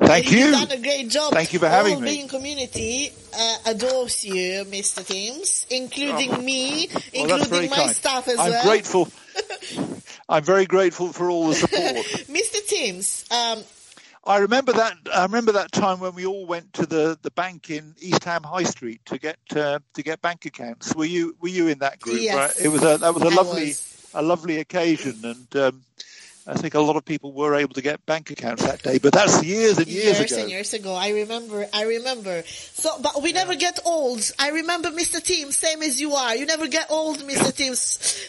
Thank 0.00 0.26
you've 0.26 0.34
you. 0.34 0.46
you 0.46 0.54
have 0.54 0.68
done 0.68 0.78
a 0.78 0.82
great 0.82 1.08
job. 1.10 1.32
Thank 1.32 1.52
you 1.52 1.58
for 1.58 1.68
having 1.68 1.94
All 1.96 2.00
me. 2.00 2.14
Being 2.16 2.28
community 2.28 3.12
uh, 3.38 3.56
adores 3.66 4.24
you, 4.24 4.64
Mr. 4.64 5.06
Teams, 5.06 5.66
including 5.70 6.30
oh. 6.34 6.42
me, 6.42 6.88
well, 7.14 7.38
including 7.40 7.70
my 7.70 7.76
kind. 7.76 7.90
staff 7.96 8.26
as 8.28 8.38
I'm 8.38 8.50
well. 8.50 8.60
I'm 8.62 8.66
grateful. 8.68 9.08
I'm 10.28 10.42
very 10.42 10.66
grateful 10.66 11.12
for 11.12 11.30
all 11.30 11.48
the 11.48 11.54
support, 11.54 11.82
Mr. 12.28 12.66
Teams. 12.66 13.26
Um, 13.30 13.62
I 14.24 14.38
remember 14.38 14.72
that. 14.72 14.94
I 15.14 15.24
remember 15.24 15.52
that 15.52 15.72
time 15.72 16.00
when 16.00 16.14
we 16.14 16.24
all 16.24 16.46
went 16.46 16.72
to 16.74 16.86
the, 16.86 17.18
the 17.20 17.30
bank 17.32 17.70
in 17.70 17.94
East 18.00 18.24
Ham 18.24 18.42
High 18.42 18.62
Street 18.62 19.02
to 19.06 19.18
get 19.18 19.38
uh, 19.54 19.80
to 19.94 20.02
get 20.02 20.22
bank 20.22 20.46
accounts. 20.46 20.94
Were 20.94 21.04
you 21.04 21.36
Were 21.40 21.48
you 21.48 21.68
in 21.68 21.80
that 21.80 22.00
group? 22.00 22.20
Yes, 22.20 22.34
right? 22.56 22.64
it 22.66 22.68
was 22.68 22.82
a, 22.82 22.96
that 22.98 23.12
was 23.12 23.22
a 23.22 23.26
I 23.26 23.34
lovely 23.34 23.64
was. 23.66 24.10
a 24.14 24.22
lovely 24.22 24.56
occasion, 24.58 25.18
and 25.24 25.56
um, 25.56 25.82
I 26.46 26.54
think 26.54 26.74
a 26.74 26.80
lot 26.80 26.96
of 26.96 27.04
people 27.04 27.32
were 27.32 27.54
able 27.54 27.74
to 27.74 27.82
get 27.82 28.04
bank 28.04 28.30
accounts 28.30 28.64
that 28.64 28.82
day, 28.82 28.98
but 28.98 29.12
that's 29.12 29.44
years 29.44 29.78
and 29.78 29.86
years, 29.86 30.04
years 30.06 30.18
ago. 30.18 30.22
Years 30.36 30.42
and 30.42 30.50
years 30.50 30.72
ago. 30.74 30.94
I 30.94 31.10
remember. 31.10 31.66
I 31.72 31.84
remember. 31.84 32.42
So, 32.46 32.90
but 33.00 33.22
we 33.22 33.30
yeah. 33.32 33.40
never 33.44 33.54
get 33.54 33.78
old. 33.84 34.28
I 34.40 34.50
remember 34.50 34.90
Mr. 34.90 35.22
Team, 35.22 35.52
same 35.52 35.82
as 35.82 36.00
you 36.00 36.14
are. 36.14 36.34
You 36.34 36.46
never 36.46 36.66
get 36.66 36.90
old, 36.90 37.18
Mr. 37.18 37.54
Team. 37.54 37.74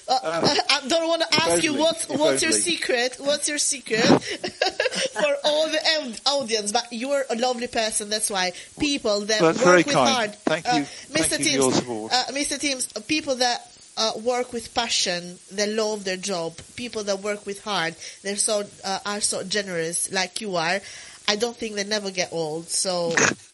Uh, 0.08 0.20
uh, 0.32 0.56
I 0.82 0.88
don't 0.88 1.08
want 1.08 1.24
to 1.24 1.34
ask 1.44 1.64
you 1.64 1.74
what, 1.76 2.06
what's 2.10 2.44
your 2.44 2.52
secret. 2.52 3.18
What's 3.20 3.50
your 3.50 3.58
secret 3.58 4.02
for 4.04 5.34
all 5.44 5.68
the 5.70 5.80
audience? 6.28 6.72
But 6.72 6.88
you're 6.92 7.24
a 7.30 7.36
lovely 7.36 7.68
person. 7.68 8.10
That's 8.10 8.30
why 8.30 8.54
people 8.80 9.22
that 9.22 9.42
well, 9.42 9.54
work 9.56 9.86
with 9.88 9.96
kind. 9.96 10.10
hard. 10.10 10.36
Thank 10.36 10.68
uh, 10.68 10.78
you. 10.78 10.82
Mr. 10.84 11.24
Thank 11.34 11.44
Teams, 11.44 11.56
you 11.56 12.10
Mr. 12.10 12.60
Teams, 12.60 12.90
uh, 12.96 13.00
people 13.08 13.36
that 13.38 13.68
uh, 13.98 14.14
work 14.24 14.54
with 14.54 14.74
passion, 14.74 15.40
they 15.52 15.68
love 15.72 16.04
their 16.04 16.18
job. 16.18 16.58
People 16.76 17.04
that 17.06 17.20
work 17.20 17.46
with 17.46 17.64
hard, 17.64 17.96
they're 18.22 18.36
so 18.36 18.64
uh, 18.84 19.00
are 19.06 19.22
so 19.22 19.44
generous, 19.44 20.12
like 20.12 20.42
you 20.42 20.56
are. 20.56 20.80
I 21.28 21.36
don't 21.36 21.56
think 21.56 21.76
they 21.76 21.84
never 21.84 22.12
get 22.12 22.30
old. 22.34 22.70
So 22.70 23.16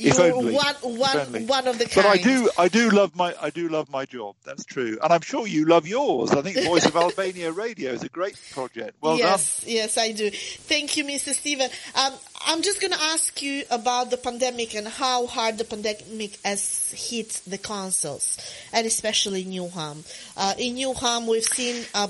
if 0.00 0.18
only, 0.18 0.52
one, 0.54 0.66
one, 0.82 1.16
if 1.16 1.26
only. 1.28 1.44
one 1.46 1.66
of 1.66 1.78
the 1.78 1.84
kind. 1.84 1.94
But 1.96 2.06
I 2.06 2.16
do, 2.22 2.50
I 2.56 2.68
do 2.68 2.90
love 2.90 3.14
my, 3.16 3.34
I 3.40 3.50
do 3.50 3.68
love 3.68 3.90
my 3.90 4.04
job. 4.06 4.36
That's 4.44 4.64
true, 4.64 4.98
and 5.02 5.12
I'm 5.12 5.20
sure 5.20 5.46
you 5.46 5.64
love 5.66 5.86
yours. 5.86 6.30
I 6.32 6.42
think 6.42 6.56
Voice 6.64 6.86
of 6.86 6.96
Albania 6.96 7.52
Radio 7.52 7.92
is 7.92 8.02
a 8.04 8.08
great 8.08 8.36
project. 8.52 8.96
Well 9.00 9.16
yes, 9.18 9.62
done. 9.62 9.72
Yes, 9.72 9.98
I 9.98 10.12
do. 10.12 10.30
Thank 10.30 10.96
you, 10.96 11.04
Mr. 11.04 11.30
Stephen. 11.32 11.70
Um, 11.94 12.12
I'm 12.46 12.62
just 12.62 12.80
going 12.80 12.92
to 12.92 13.00
ask 13.00 13.42
you 13.42 13.64
about 13.70 14.10
the 14.10 14.16
pandemic 14.16 14.74
and 14.76 14.86
how 14.86 15.26
hard 15.26 15.58
the 15.58 15.64
pandemic 15.64 16.38
has 16.44 16.92
hit 16.92 17.40
the 17.46 17.58
councils, 17.58 18.38
and 18.72 18.86
especially 18.86 19.44
Newham. 19.44 19.98
Uh, 20.36 20.54
in 20.58 20.76
Newham, 20.76 21.28
we've 21.28 21.44
seen 21.44 21.84
a 21.94 22.08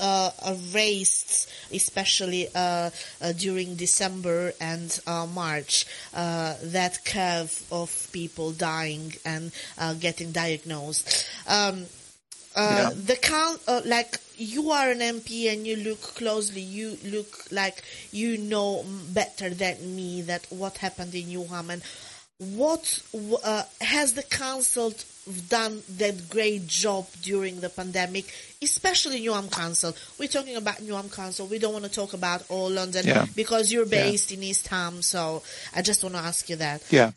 uh, 0.00 0.30
uh, 0.46 0.54
raised, 0.72 1.50
especially 1.70 2.48
uh, 2.54 2.88
uh, 3.20 3.32
during 3.32 3.74
December 3.76 4.54
and 4.58 4.98
March, 5.34 5.84
that 6.14 6.98
curve 7.04 7.62
of 7.70 8.08
people 8.10 8.52
dying 8.52 9.12
and 9.26 9.52
getting 10.00 10.32
diagnosed. 10.32 11.28
Um, 11.46 11.84
yeah. 12.56 12.88
The 12.94 13.16
count, 13.16 13.60
like 13.86 14.16
you 14.38 14.70
are 14.70 14.90
an 14.90 15.00
MP 15.00 15.52
and 15.52 15.66
you 15.66 15.76
look 15.76 16.00
closely, 16.00 16.62
you 16.62 16.96
look 17.04 17.52
like 17.52 17.82
you 18.12 18.38
know 18.38 18.86
better 19.10 19.50
than 19.50 19.94
me 19.94 20.22
that 20.22 20.46
what 20.48 20.78
happened 20.78 21.14
in 21.14 21.24
Newham 21.24 21.68
and 21.68 21.82
what 22.56 23.02
uh, 23.44 23.64
has 23.82 24.14
the 24.14 24.22
council 24.22 24.94
done 25.48 25.82
that 25.90 26.28
great 26.30 26.66
job 26.66 27.06
during 27.22 27.60
the 27.60 27.68
pandemic, 27.68 28.32
especially 28.60 29.20
Newham 29.24 29.50
Council. 29.50 29.94
We're 30.18 30.28
talking 30.28 30.56
about 30.56 30.76
Newham 30.76 31.12
Council. 31.14 31.46
We 31.46 31.58
don't 31.58 31.72
want 31.72 31.84
to 31.84 31.90
talk 31.90 32.12
about 32.12 32.42
all 32.48 32.70
London 32.70 33.06
yeah. 33.06 33.26
because 33.36 33.72
you're 33.72 33.86
based 33.86 34.30
yeah. 34.30 34.38
in 34.38 34.42
East 34.44 34.68
Ham. 34.68 35.02
So 35.02 35.42
I 35.74 35.82
just 35.82 36.02
want 36.02 36.16
to 36.16 36.20
ask 36.20 36.48
you 36.48 36.56
that. 36.56 36.82
Yeah. 36.90 37.12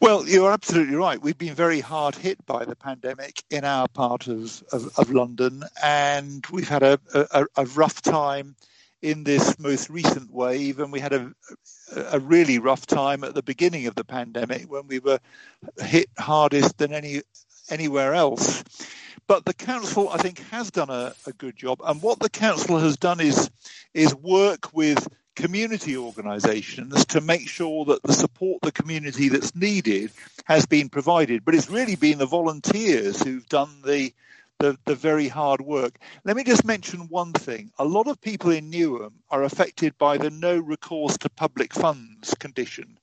Well, 0.00 0.26
you're 0.26 0.52
absolutely 0.52 0.96
right. 0.96 1.20
We've 1.20 1.36
been 1.38 1.54
very 1.54 1.80
hard 1.80 2.14
hit 2.14 2.44
by 2.46 2.64
the 2.64 2.76
pandemic 2.76 3.42
in 3.50 3.64
our 3.64 3.88
part 3.88 4.28
of, 4.28 4.62
of, 4.72 4.98
of 4.98 5.10
London, 5.10 5.64
and 5.82 6.44
we've 6.52 6.68
had 6.68 6.82
a, 6.82 7.00
a, 7.14 7.46
a 7.56 7.64
rough 7.66 8.02
time 8.02 8.54
in 9.02 9.24
this 9.24 9.58
most 9.58 9.88
recent 9.88 10.30
wave, 10.30 10.78
and 10.78 10.92
we 10.92 11.00
had 11.00 11.12
a, 11.12 11.32
a 12.12 12.20
really 12.20 12.58
rough 12.58 12.86
time 12.86 13.24
at 13.24 13.34
the 13.34 13.42
beginning 13.42 13.86
of 13.86 13.94
the 13.94 14.04
pandemic 14.04 14.70
when 14.70 14.86
we 14.86 14.98
were 14.98 15.18
hit 15.78 16.06
hardest 16.18 16.76
than 16.78 16.92
any 16.92 17.22
anywhere 17.70 18.14
else. 18.14 18.62
But 19.26 19.44
the 19.44 19.54
council, 19.54 20.08
I 20.08 20.18
think, 20.18 20.40
has 20.50 20.70
done 20.70 20.90
a, 20.90 21.14
a 21.26 21.32
good 21.32 21.56
job, 21.56 21.80
and 21.84 22.02
what 22.02 22.18
the 22.18 22.28
council 22.30 22.78
has 22.78 22.96
done 22.96 23.20
is 23.20 23.50
is 23.94 24.14
work 24.14 24.70
with 24.74 25.08
community 25.36 25.96
organisations 25.96 27.06
to 27.06 27.20
make 27.20 27.48
sure 27.48 27.84
that 27.86 28.02
the 28.02 28.12
support 28.12 28.60
the 28.60 28.72
community 28.72 29.30
that's 29.30 29.54
needed 29.56 30.10
has 30.44 30.66
been 30.66 30.88
provided. 30.90 31.44
But 31.44 31.54
it's 31.54 31.70
really 31.70 31.96
been 31.96 32.18
the 32.18 32.26
volunteers 32.26 33.22
who've 33.22 33.48
done 33.48 33.70
the 33.86 34.12
the, 34.60 34.78
the 34.84 34.94
very 34.94 35.26
hard 35.26 35.60
work. 35.62 35.98
Let 36.24 36.36
me 36.36 36.44
just 36.44 36.64
mention 36.64 37.08
one 37.08 37.32
thing. 37.32 37.72
A 37.78 37.84
lot 37.84 38.06
of 38.06 38.20
people 38.20 38.50
in 38.50 38.70
Newham 38.70 39.12
are 39.30 39.42
affected 39.42 39.96
by 39.98 40.18
the 40.18 40.30
no 40.30 40.56
recourse 40.56 41.16
to 41.18 41.30
public 41.30 41.72
funds 41.72 42.34
condition, 42.34 42.98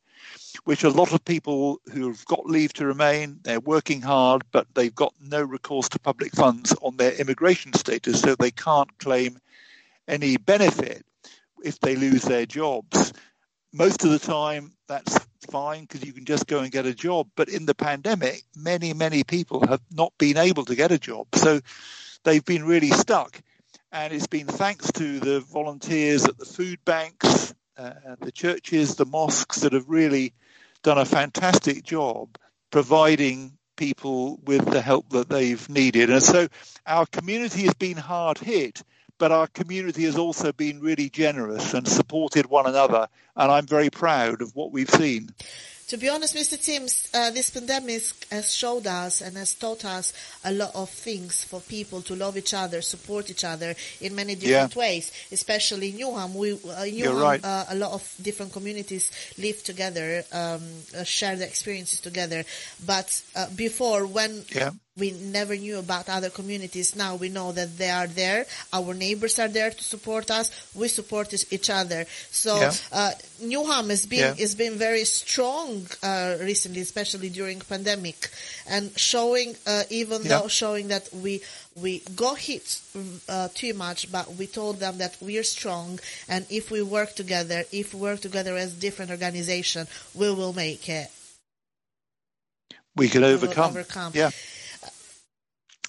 which 0.65 0.83
a 0.83 0.89
lot 0.89 1.13
of 1.13 1.25
people 1.25 1.81
who've 1.91 2.23
got 2.25 2.45
leave 2.45 2.73
to 2.73 2.85
remain, 2.85 3.39
they're 3.43 3.59
working 3.59 4.01
hard, 4.01 4.43
but 4.51 4.67
they've 4.75 4.93
got 4.93 5.13
no 5.19 5.41
recourse 5.41 5.89
to 5.89 5.99
public 5.99 6.31
funds 6.33 6.75
on 6.81 6.95
their 6.97 7.13
immigration 7.13 7.73
status, 7.73 8.21
so 8.21 8.35
they 8.35 8.51
can't 8.51 8.95
claim 8.99 9.39
any 10.07 10.37
benefit 10.37 11.03
if 11.63 11.79
they 11.79 11.95
lose 11.95 12.21
their 12.21 12.45
jobs. 12.45 13.13
Most 13.73 14.05
of 14.05 14.11
the 14.11 14.19
time, 14.19 14.73
that's 14.87 15.26
fine 15.49 15.81
because 15.81 16.03
you 16.05 16.13
can 16.13 16.25
just 16.25 16.47
go 16.47 16.59
and 16.59 16.71
get 16.71 16.85
a 16.85 16.93
job. 16.93 17.27
But 17.35 17.49
in 17.49 17.65
the 17.65 17.75
pandemic, 17.75 18.43
many, 18.55 18.93
many 18.93 19.23
people 19.23 19.65
have 19.67 19.81
not 19.91 20.13
been 20.17 20.37
able 20.37 20.65
to 20.65 20.75
get 20.75 20.91
a 20.91 20.99
job. 20.99 21.27
So 21.35 21.59
they've 22.23 22.43
been 22.45 22.63
really 22.65 22.89
stuck. 22.89 23.39
And 23.91 24.11
it's 24.13 24.27
been 24.27 24.47
thanks 24.47 24.91
to 24.93 25.19
the 25.19 25.39
volunteers 25.41 26.25
at 26.25 26.37
the 26.37 26.45
food 26.45 26.83
banks, 26.85 27.53
uh, 27.77 27.91
the 28.21 28.31
churches, 28.31 28.95
the 28.95 29.05
mosques 29.05 29.59
that 29.61 29.73
have 29.73 29.87
really 29.89 30.33
done 30.83 30.97
a 30.97 31.05
fantastic 31.05 31.83
job 31.83 32.37
providing 32.69 33.53
people 33.77 34.39
with 34.43 34.65
the 34.65 34.81
help 34.81 35.09
that 35.11 35.29
they've 35.29 35.69
needed. 35.69 36.09
And 36.09 36.21
so 36.21 36.47
our 36.85 37.05
community 37.05 37.63
has 37.63 37.73
been 37.75 37.97
hard 37.97 38.37
hit 38.39 38.83
but 39.17 39.31
our 39.31 39.47
community 39.47 40.03
has 40.03 40.17
also 40.17 40.51
been 40.51 40.79
really 40.79 41.09
generous 41.09 41.73
and 41.73 41.87
supported 41.87 42.45
one 42.47 42.65
another. 42.67 43.07
And 43.35 43.51
I'm 43.51 43.65
very 43.65 43.89
proud 43.89 44.41
of 44.41 44.55
what 44.55 44.71
we've 44.71 44.89
seen. 44.89 45.29
To 45.89 45.97
be 45.97 46.09
honest, 46.09 46.35
Mr. 46.35 46.61
Timms, 46.61 47.09
uh, 47.13 47.31
this 47.31 47.49
pandemic 47.49 48.03
has 48.29 48.53
showed 48.53 48.85
us 48.87 49.21
and 49.21 49.37
has 49.37 49.53
taught 49.55 49.85
us 49.85 50.11
a 50.43 50.51
lot 50.51 50.75
of 50.75 50.89
things 50.89 51.45
for 51.45 51.61
people 51.61 52.01
to 52.03 52.15
love 52.15 52.35
each 52.35 52.53
other, 52.53 52.81
support 52.81 53.29
each 53.31 53.45
other 53.45 53.73
in 54.01 54.13
many 54.13 54.35
different 54.35 54.75
yeah. 54.75 54.79
ways. 54.79 55.13
Especially 55.31 55.91
in 55.91 55.97
Newham, 55.97 56.33
we 56.35 56.51
uh, 56.51 56.57
Newham, 56.57 57.21
right. 57.21 57.39
uh, 57.43 57.65
a 57.69 57.75
lot 57.75 57.93
of 57.93 58.15
different 58.21 58.51
communities 58.51 59.11
live 59.37 59.63
together, 59.63 60.25
um, 60.33 60.61
uh, 60.97 61.05
share 61.05 61.37
the 61.37 61.45
experiences 61.47 62.01
together. 62.01 62.43
But 62.85 63.21
uh, 63.33 63.47
before, 63.55 64.05
when 64.07 64.43
yeah 64.53 64.71
we 64.97 65.11
never 65.11 65.55
knew 65.55 65.77
about 65.77 66.09
other 66.09 66.29
communities. 66.29 66.95
Now 66.95 67.15
we 67.15 67.29
know 67.29 67.51
that 67.51 67.77
they 67.77 67.89
are 67.89 68.07
there. 68.07 68.45
Our 68.73 68.93
neighbors 68.93 69.39
are 69.39 69.47
there 69.47 69.69
to 69.71 69.83
support 69.83 70.31
us. 70.31 70.49
We 70.75 70.87
support 70.87 71.33
each 71.53 71.69
other. 71.69 72.05
So 72.31 72.59
yeah. 72.59 72.71
uh, 72.91 73.11
Newham 73.43 73.89
has 73.89 74.05
been 74.05 74.19
yeah. 74.19 74.33
has 74.33 74.55
been 74.55 74.73
very 74.77 75.05
strong 75.05 75.85
uh, 76.01 76.37
recently, 76.41 76.81
especially 76.81 77.29
during 77.29 77.59
pandemic, 77.59 78.29
and 78.69 78.91
showing 78.97 79.55
uh, 79.67 79.83
even 79.89 80.23
yeah. 80.23 80.29
though 80.39 80.47
showing 80.47 80.87
that 80.87 81.09
we 81.13 81.41
we 81.79 82.01
go 82.15 82.33
hit 82.33 82.79
uh, 83.29 83.49
too 83.53 83.73
much, 83.75 84.11
but 84.11 84.33
we 84.33 84.47
told 84.47 84.79
them 84.79 84.97
that 84.97 85.15
we 85.21 85.37
are 85.37 85.43
strong, 85.43 85.99
and 86.27 86.45
if 86.49 86.71
we 86.71 86.81
work 86.81 87.13
together, 87.13 87.63
if 87.71 87.93
we 87.93 87.99
work 87.99 88.19
together 88.19 88.55
as 88.57 88.73
different 88.73 89.11
organization, 89.11 89.85
we 90.15 90.31
will 90.33 90.53
make 90.53 90.89
it. 90.89 91.11
We 92.95 93.09
can 93.09 93.23
overcome. 93.23 93.69
overcome. 93.77 94.11
Yeah. 94.15 94.31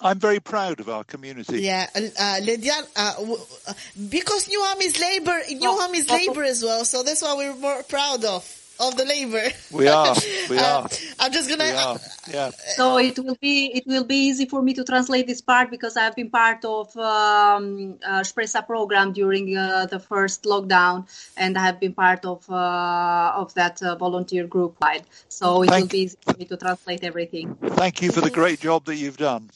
I'm 0.01 0.19
very 0.19 0.39
proud 0.39 0.79
of 0.79 0.89
our 0.89 1.03
community. 1.03 1.61
Yeah, 1.61 1.87
uh, 2.19 2.39
Lydia, 2.41 2.73
uh, 2.95 3.13
w- 3.19 3.43
uh, 3.67 4.75
is 4.81 4.99
labor, 4.99 5.39
New 5.49 5.69
Home 5.69 5.95
is 5.95 6.09
labor 6.09 6.43
as 6.43 6.63
well, 6.63 6.85
so 6.85 7.03
that's 7.03 7.21
why 7.21 7.35
we're 7.35 7.55
more 7.55 7.83
proud 7.83 8.23
of 8.23 8.47
of 8.81 8.95
the 8.95 9.03
labor. 9.03 9.43
We 9.71 9.89
are. 9.89 10.15
We 10.49 10.57
uh, 10.57 10.63
are. 10.83 10.89
I'm 11.19 11.33
just 11.33 11.49
gonna. 11.49 11.65
Are, 11.67 11.95
uh, 11.99 11.99
yeah. 12.33 12.49
So 12.77 12.95
it 12.97 13.19
will 13.19 13.35
be 13.41 13.67
it 13.75 13.83
will 13.85 14.05
be 14.05 14.15
easy 14.31 14.45
for 14.45 14.61
me 14.61 14.73
to 14.75 14.85
translate 14.85 15.27
this 15.27 15.41
part 15.41 15.69
because 15.69 15.97
I've 15.97 16.15
been 16.15 16.29
part 16.29 16.63
of 16.63 16.95
um, 16.95 17.99
Spresa 18.23 18.63
program 18.65 19.11
during 19.11 19.51
the 19.53 19.99
first 19.99 20.45
lockdown, 20.47 21.03
and 21.35 21.57
I 21.57 21.59
have 21.65 21.79
been 21.81 21.93
part 21.93 22.23
of 22.23 22.47
of 22.49 23.51
that 23.59 23.81
volunteer 23.99 24.47
group 24.47 24.77
wide. 24.79 25.03
So 25.27 25.61
it 25.63 25.67
Thank 25.67 25.81
will 25.91 25.91
be 25.91 25.99
easy 26.07 26.17
for 26.23 26.37
me 26.39 26.45
to 26.45 26.55
translate 26.55 27.03
everything. 27.03 27.57
Thank 27.75 27.99
you 28.01 28.13
for 28.15 28.21
the 28.23 28.31
great 28.31 28.61
job 28.63 28.85
that 28.85 28.95
you've 28.95 29.17
done. 29.19 29.51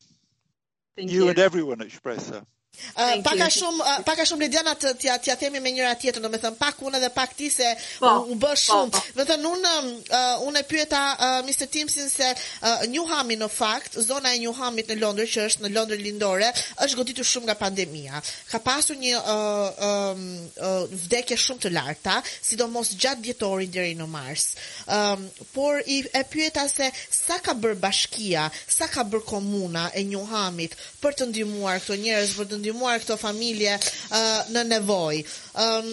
Thank 0.95 1.11
you, 1.11 1.23
you. 1.23 1.29
and 1.29 1.39
everyone 1.39 1.81
at 1.81 1.87
Spresa. 1.89 2.45
Uh, 2.97 3.21
pak 3.23 3.37
a 3.39 3.47
shumë 3.53 3.81
uh, 3.85 3.99
pak 4.05 4.19
a 4.23 4.23
shumë 4.25 4.41
Lidiana 4.47 4.73
të 4.77 4.91
t'ia 5.21 5.35
themi 5.37 5.59
me 5.61 5.71
njëra 5.71 5.93
tjetër, 6.01 6.21
domethënë 6.25 6.57
pak 6.57 6.79
unë 6.81 6.97
edhe 6.99 7.09
pak 7.13 7.33
ti 7.37 7.47
se 7.53 7.67
po, 8.01 8.09
u, 8.25 8.33
u 8.33 8.37
bë 8.37 8.47
po, 8.49 8.57
shumë. 8.59 8.89
Po, 8.93 8.97
po. 8.97 9.11
Domethënë 9.13 9.49
unë 9.49 9.73
uh, 9.77 10.41
unë 10.49 10.59
e 10.61 10.65
pyeta 10.67 11.01
uh, 11.13 11.35
Mr. 11.45 11.67
Timsin 11.69 12.09
se 12.09 12.31
uh, 12.33 12.83
New 12.89 13.05
në 13.37 13.47
fakt, 13.49 13.97
zona 14.01 14.33
e 14.33 14.39
New 14.41 14.53
Hamit 14.57 14.89
në 14.89 14.97
Londër 15.01 15.29
që 15.35 15.45
është 15.51 15.63
në 15.67 15.71
Londër 15.73 16.01
lindore, 16.01 16.49
është 16.85 16.97
goditur 16.97 17.27
shumë 17.29 17.47
nga 17.51 17.55
pandemia. 17.61 18.21
Ka 18.51 18.59
pasur 18.59 18.97
një 18.97 19.21
uh, 19.21 19.85
uh, 19.87 20.89
vdekje 21.05 21.37
shumë 21.45 21.63
të 21.67 21.73
larta, 21.77 22.17
sidomos 22.41 22.95
gjatë 22.97 23.21
dhjetorit 23.29 23.71
deri 23.73 23.93
në 23.95 24.07
mars. 24.09 24.53
por 25.53 25.79
i 25.87 26.03
e 26.13 26.23
pyeta 26.29 26.67
se 26.67 26.89
sa 27.11 27.39
ka 27.39 27.53
bër 27.53 27.75
bashkia, 27.79 28.49
sa 28.67 28.87
ka 28.89 29.03
bër 29.03 29.21
komuna 29.21 29.89
e 29.93 30.03
New 30.03 30.25
Hamit 30.25 30.75
për 31.01 31.15
të 31.21 31.25
ndihmuar 31.31 31.79
këto 31.79 31.95
njerëz 32.01 32.31
për 32.37 32.45
të 32.49 32.62
ndihmuar 32.63 33.01
këto 33.03 33.17
familje 33.21 33.75
uh, 33.75 34.51
në 34.55 34.65
nevojë. 34.73 35.23
Um, 35.63 35.91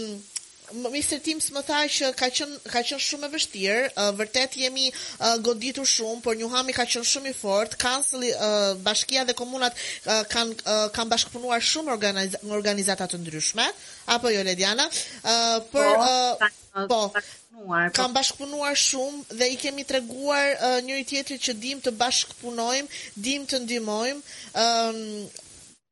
Mr. 0.71 1.16
Teams 1.18 1.49
më 1.51 1.61
tha 1.66 1.79
që 1.91 2.09
ka 2.14 2.27
qen 2.31 2.53
ka 2.71 2.83
qen 2.87 3.01
shumë 3.03 3.27
e 3.27 3.31
vështirë, 3.33 3.79
uh, 3.99 4.11
vërtet 4.14 4.53
jemi 4.61 4.85
uh, 4.95 5.33
goditur 5.43 5.89
shumë, 5.93 6.21
por 6.23 6.39
Njuhami 6.39 6.75
ka 6.77 6.85
qen 6.93 7.03
shumë 7.11 7.33
i 7.33 7.35
fortë. 7.35 7.81
kansli, 7.83 8.31
uh, 8.37 8.77
bashkia 8.87 9.25
dhe 9.27 9.35
komunat 9.41 9.81
uh, 9.81 10.21
kanë 10.31 10.61
uh, 10.61 10.87
kanë 10.99 11.11
bashkëpunuar 11.16 11.66
shumë 11.73 11.91
në 11.91 11.97
organiz 11.97 12.39
organizata 12.61 13.11
të 13.11 13.18
ndryshme, 13.25 13.66
apo 14.14 14.31
jo 14.31 14.47
Lediana, 14.47 14.87
uh, 14.87 15.59
për 15.75 15.91
po, 16.05 16.47
uh, 16.47 16.62
po, 16.87 17.03
po. 17.11 18.09
bashkëpunuar 18.21 18.79
shumë 18.87 19.43
dhe 19.43 19.51
i 19.57 19.61
kemi 19.66 19.89
treguar 19.91 20.55
uh, 20.55 20.77
njëri 20.87 21.11
tjetrit 21.16 21.49
që 21.51 21.59
dim 21.66 21.83
të 21.83 21.97
bashkëpunojmë, 22.07 23.05
dim 23.27 23.51
të 23.51 23.64
ndihmojmë. 23.66 24.27
Ëm 24.71 25.03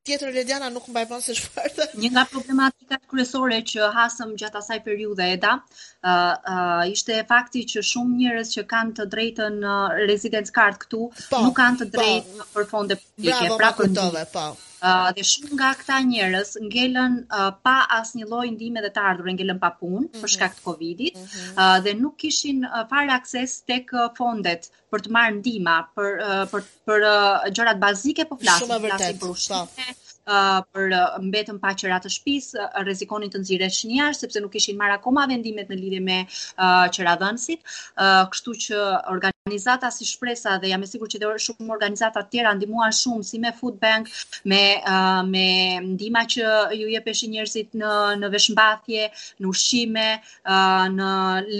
tjetër 0.08 0.32
Lediana 0.36 0.70
nuk 0.72 0.88
mbajmën 0.90 1.20
se 1.24 1.36
shfarë. 1.38 1.84
Një 2.02 2.10
nga 2.14 2.24
problematikat 2.32 3.04
kryesore 3.12 3.58
që 3.70 3.90
hasëm 3.98 4.32
gjatë 4.40 4.60
asaj 4.62 4.78
periudhe 4.88 5.26
e 5.34 5.36
da, 5.44 5.52
Uh, 6.08 6.88
ishte 6.94 7.12
e 7.20 7.24
fakti 7.30 7.62
që 7.72 7.82
shumë 7.88 8.14
njërës 8.20 8.52
që 8.54 8.62
kanë 8.70 8.94
të 8.98 9.04
drejtë 9.14 9.48
në 9.56 9.72
residence 10.10 10.54
card 10.58 10.78
këtu, 10.84 11.00
po, 11.32 11.40
nuk 11.46 11.56
kanë 11.58 11.80
të 11.82 11.86
po. 11.88 11.92
drejtë 11.96 12.30
po, 12.38 12.46
për 12.54 12.66
fonde 12.70 12.96
publike, 13.02 13.34
bravo, 13.42 13.58
pra 13.62 13.70
për 13.80 13.90
njërës. 13.92 14.30
Po. 14.36 14.44
Uh, 14.78 15.10
dhe 15.18 15.24
shumë 15.32 15.52
nga 15.58 15.70
këta 15.80 15.98
njërës 16.12 16.54
ngellën 16.64 17.18
uh, 17.28 17.46
pa 17.66 17.74
as 17.98 18.14
një 18.16 18.30
ndihme 18.54 18.84
dhe 18.86 18.92
të 18.96 19.04
ardhur, 19.10 19.28
ngellën 19.36 19.60
pa 19.66 19.72
punë 19.82 19.98
mm 20.00 20.06
-hmm. 20.08 20.22
për 20.22 20.32
shkakt 20.36 20.64
Covidit, 20.68 21.16
mm 21.18 21.24
-hmm. 21.24 21.54
uh, 21.64 21.76
dhe 21.84 21.92
nuk 22.02 22.16
kishin 22.22 22.58
uh, 22.64 22.84
fare 22.90 23.10
akses 23.20 23.50
të 23.68 23.76
kë 23.90 24.08
fondet 24.18 24.62
për 24.92 24.98
të 25.04 25.08
marrë 25.14 25.38
në 25.44 25.76
për, 25.96 26.08
uh, 26.28 26.44
për, 26.52 26.60
për 26.88 26.98
uh, 27.16 27.38
gjërat 27.56 27.78
bazike, 27.84 28.24
po 28.24 28.34
për 28.36 28.42
flasim 28.46 28.68
për 28.72 28.88
flasin 28.90 29.18
për 29.20 29.28
ushtinë, 29.34 29.94
uh, 30.28 30.60
për 30.76 30.94
mbetën 31.28 31.58
pa 31.62 31.72
qëra 31.80 31.98
të 32.04 32.12
shtëpisë, 32.14 32.66
rrezikonin 32.84 33.32
të 33.32 33.42
nxirreshin 33.42 33.94
jashtë 33.96 34.26
sepse 34.26 34.42
nuk 34.44 34.54
kishin 34.56 34.78
marr 34.80 34.96
akoma 34.98 35.24
vendimet 35.30 35.70
në 35.72 35.80
lidhje 35.80 36.04
me 36.10 36.20
uh, 36.26 36.84
qëra 36.98 37.16
dhënësit, 37.24 37.64
uh, 37.64 38.24
kështu 38.34 38.58
që 38.66 38.82
organizatorët 38.84 39.36
organizata 39.48 39.88
si 39.90 40.04
shpresa 40.04 40.50
dhe 40.60 40.68
jam 40.72 40.82
e 40.82 40.86
sigurt 40.90 41.12
që 41.12 41.18
edhe 41.18 41.28
shumë 41.46 41.72
organizata 41.76 42.20
tjera 42.30 42.50
ndihmuan 42.56 42.92
shumë 43.00 43.24
si 43.28 43.38
me 43.42 43.50
Food 43.58 43.76
Bank, 43.82 44.08
me 44.52 44.62
uh, 44.90 45.22
me 45.32 45.44
ndihma 45.94 46.22
që 46.32 46.42
ju 46.80 46.88
jepeshin 46.92 47.32
njerëzit 47.34 47.72
në 47.80 47.92
në 48.22 48.30
veshmbathje, 48.34 49.06
në 49.40 49.48
ushqime, 49.52 50.06
uh, 50.20 50.84
në 50.98 51.08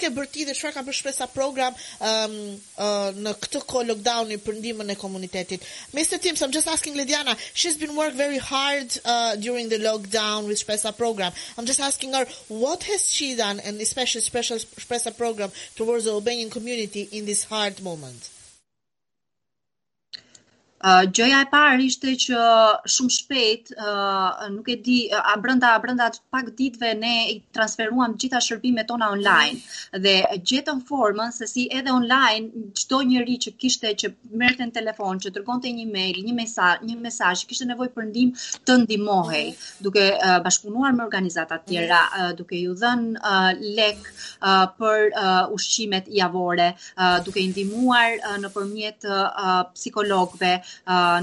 ke 0.02 0.10
bërë 0.16 0.32
ti 0.34 0.46
dhe 0.48 0.56
ka 0.72 0.84
bërë 0.88 1.28
program 1.34 1.74
um, 2.08 2.38
uh, 2.86 3.12
në 3.26 3.34
këtë 3.44 3.64
lockdowni 3.92 4.38
për 4.46 4.62
e 4.90 4.96
komunitetit? 5.02 5.64
Mr. 5.98 6.18
Tim, 6.24 6.36
so 6.36 6.46
I'm 6.46 6.52
just 6.56 6.68
asking 6.68 6.96
Lidiana, 6.96 7.36
she's 7.54 7.78
been 7.78 7.96
working 7.96 8.18
very 8.18 8.38
hard 8.38 8.98
uh, 9.06 9.36
during 9.36 9.68
the 9.70 9.78
lockdown 9.78 10.48
with 10.48 10.58
special 10.60 10.92
program. 10.94 11.32
I'm 11.58 11.66
just 11.66 11.80
asking 11.82 12.14
her 12.14 12.26
what 12.48 12.84
has 12.84 13.06
she 13.10 13.36
done 13.36 13.60
and 13.60 13.80
especially 13.82 14.22
special 14.22 14.58
Shpresa 14.58 15.16
program 15.18 15.52
towards 15.76 16.06
the 16.06 16.12
Albanian 16.12 16.50
community 16.50 17.08
in 17.12 17.26
this 17.26 17.44
hard 17.44 17.82
moment? 17.82 18.30
Eh, 20.82 21.06
gjoja 21.14 21.42
e 21.46 21.48
parë 21.52 21.84
ishte 21.86 22.16
që 22.24 22.38
shumë 22.90 23.14
shpejt, 23.16 23.72
uh, 23.78 24.48
nuk 24.54 24.70
e 24.72 24.76
di, 24.86 24.96
eh, 25.14 25.20
a 25.32 25.36
brenda 25.38 25.76
a 25.76 25.80
brenda 25.84 26.08
pak 26.34 26.48
ditëve 26.58 26.96
ne 26.98 27.12
i 27.34 27.36
transferuam 27.54 28.16
gjitha 28.20 28.40
shërbimet 28.42 28.88
tona 28.90 29.12
online 29.12 29.62
dhe 30.06 30.16
gjetëm 30.50 30.80
formën 30.90 31.32
se 31.36 31.46
si 31.52 31.68
edhe 31.78 31.94
online 31.94 32.66
çdo 32.82 33.02
njerëz 33.12 33.38
që 33.46 33.52
kishte 33.62 33.88
që 34.02 34.12
merrte 34.42 34.64
në 34.66 34.74
telefon, 34.80 35.20
që 35.22 35.30
dërgonte 35.38 35.70
një 35.76 35.86
mail, 35.92 36.18
një 36.26 36.34
mesazh, 36.40 36.82
një 36.90 36.98
mesazh, 37.06 37.46
kishte 37.52 37.70
nevojë 37.74 37.94
për 38.00 38.04
ndihmë 38.10 38.34
të 38.72 38.80
ndihmohej, 38.86 39.46
duke 39.88 40.08
uh, 40.16 40.40
bashkëpunuar 40.48 40.98
me 40.98 41.04
organizata 41.06 41.62
të 41.62 41.68
tjera, 41.76 42.02
uh, 42.18 42.34
duke 42.42 42.58
ju 42.64 42.74
dhënë 42.82 43.22
uh, 43.22 43.52
lek 43.78 44.02
uh, 44.02 44.66
për 44.82 45.08
uh, 45.14 45.54
ushqimet 45.60 46.10
javore, 46.22 46.72
uh, 46.96 47.20
duke 47.30 47.38
i 47.38 47.48
ndihmuar 47.54 48.18
uh, 48.18 48.36
nëpërmjet 48.48 49.10
uh, 49.12 49.62
psikologëve 49.78 50.56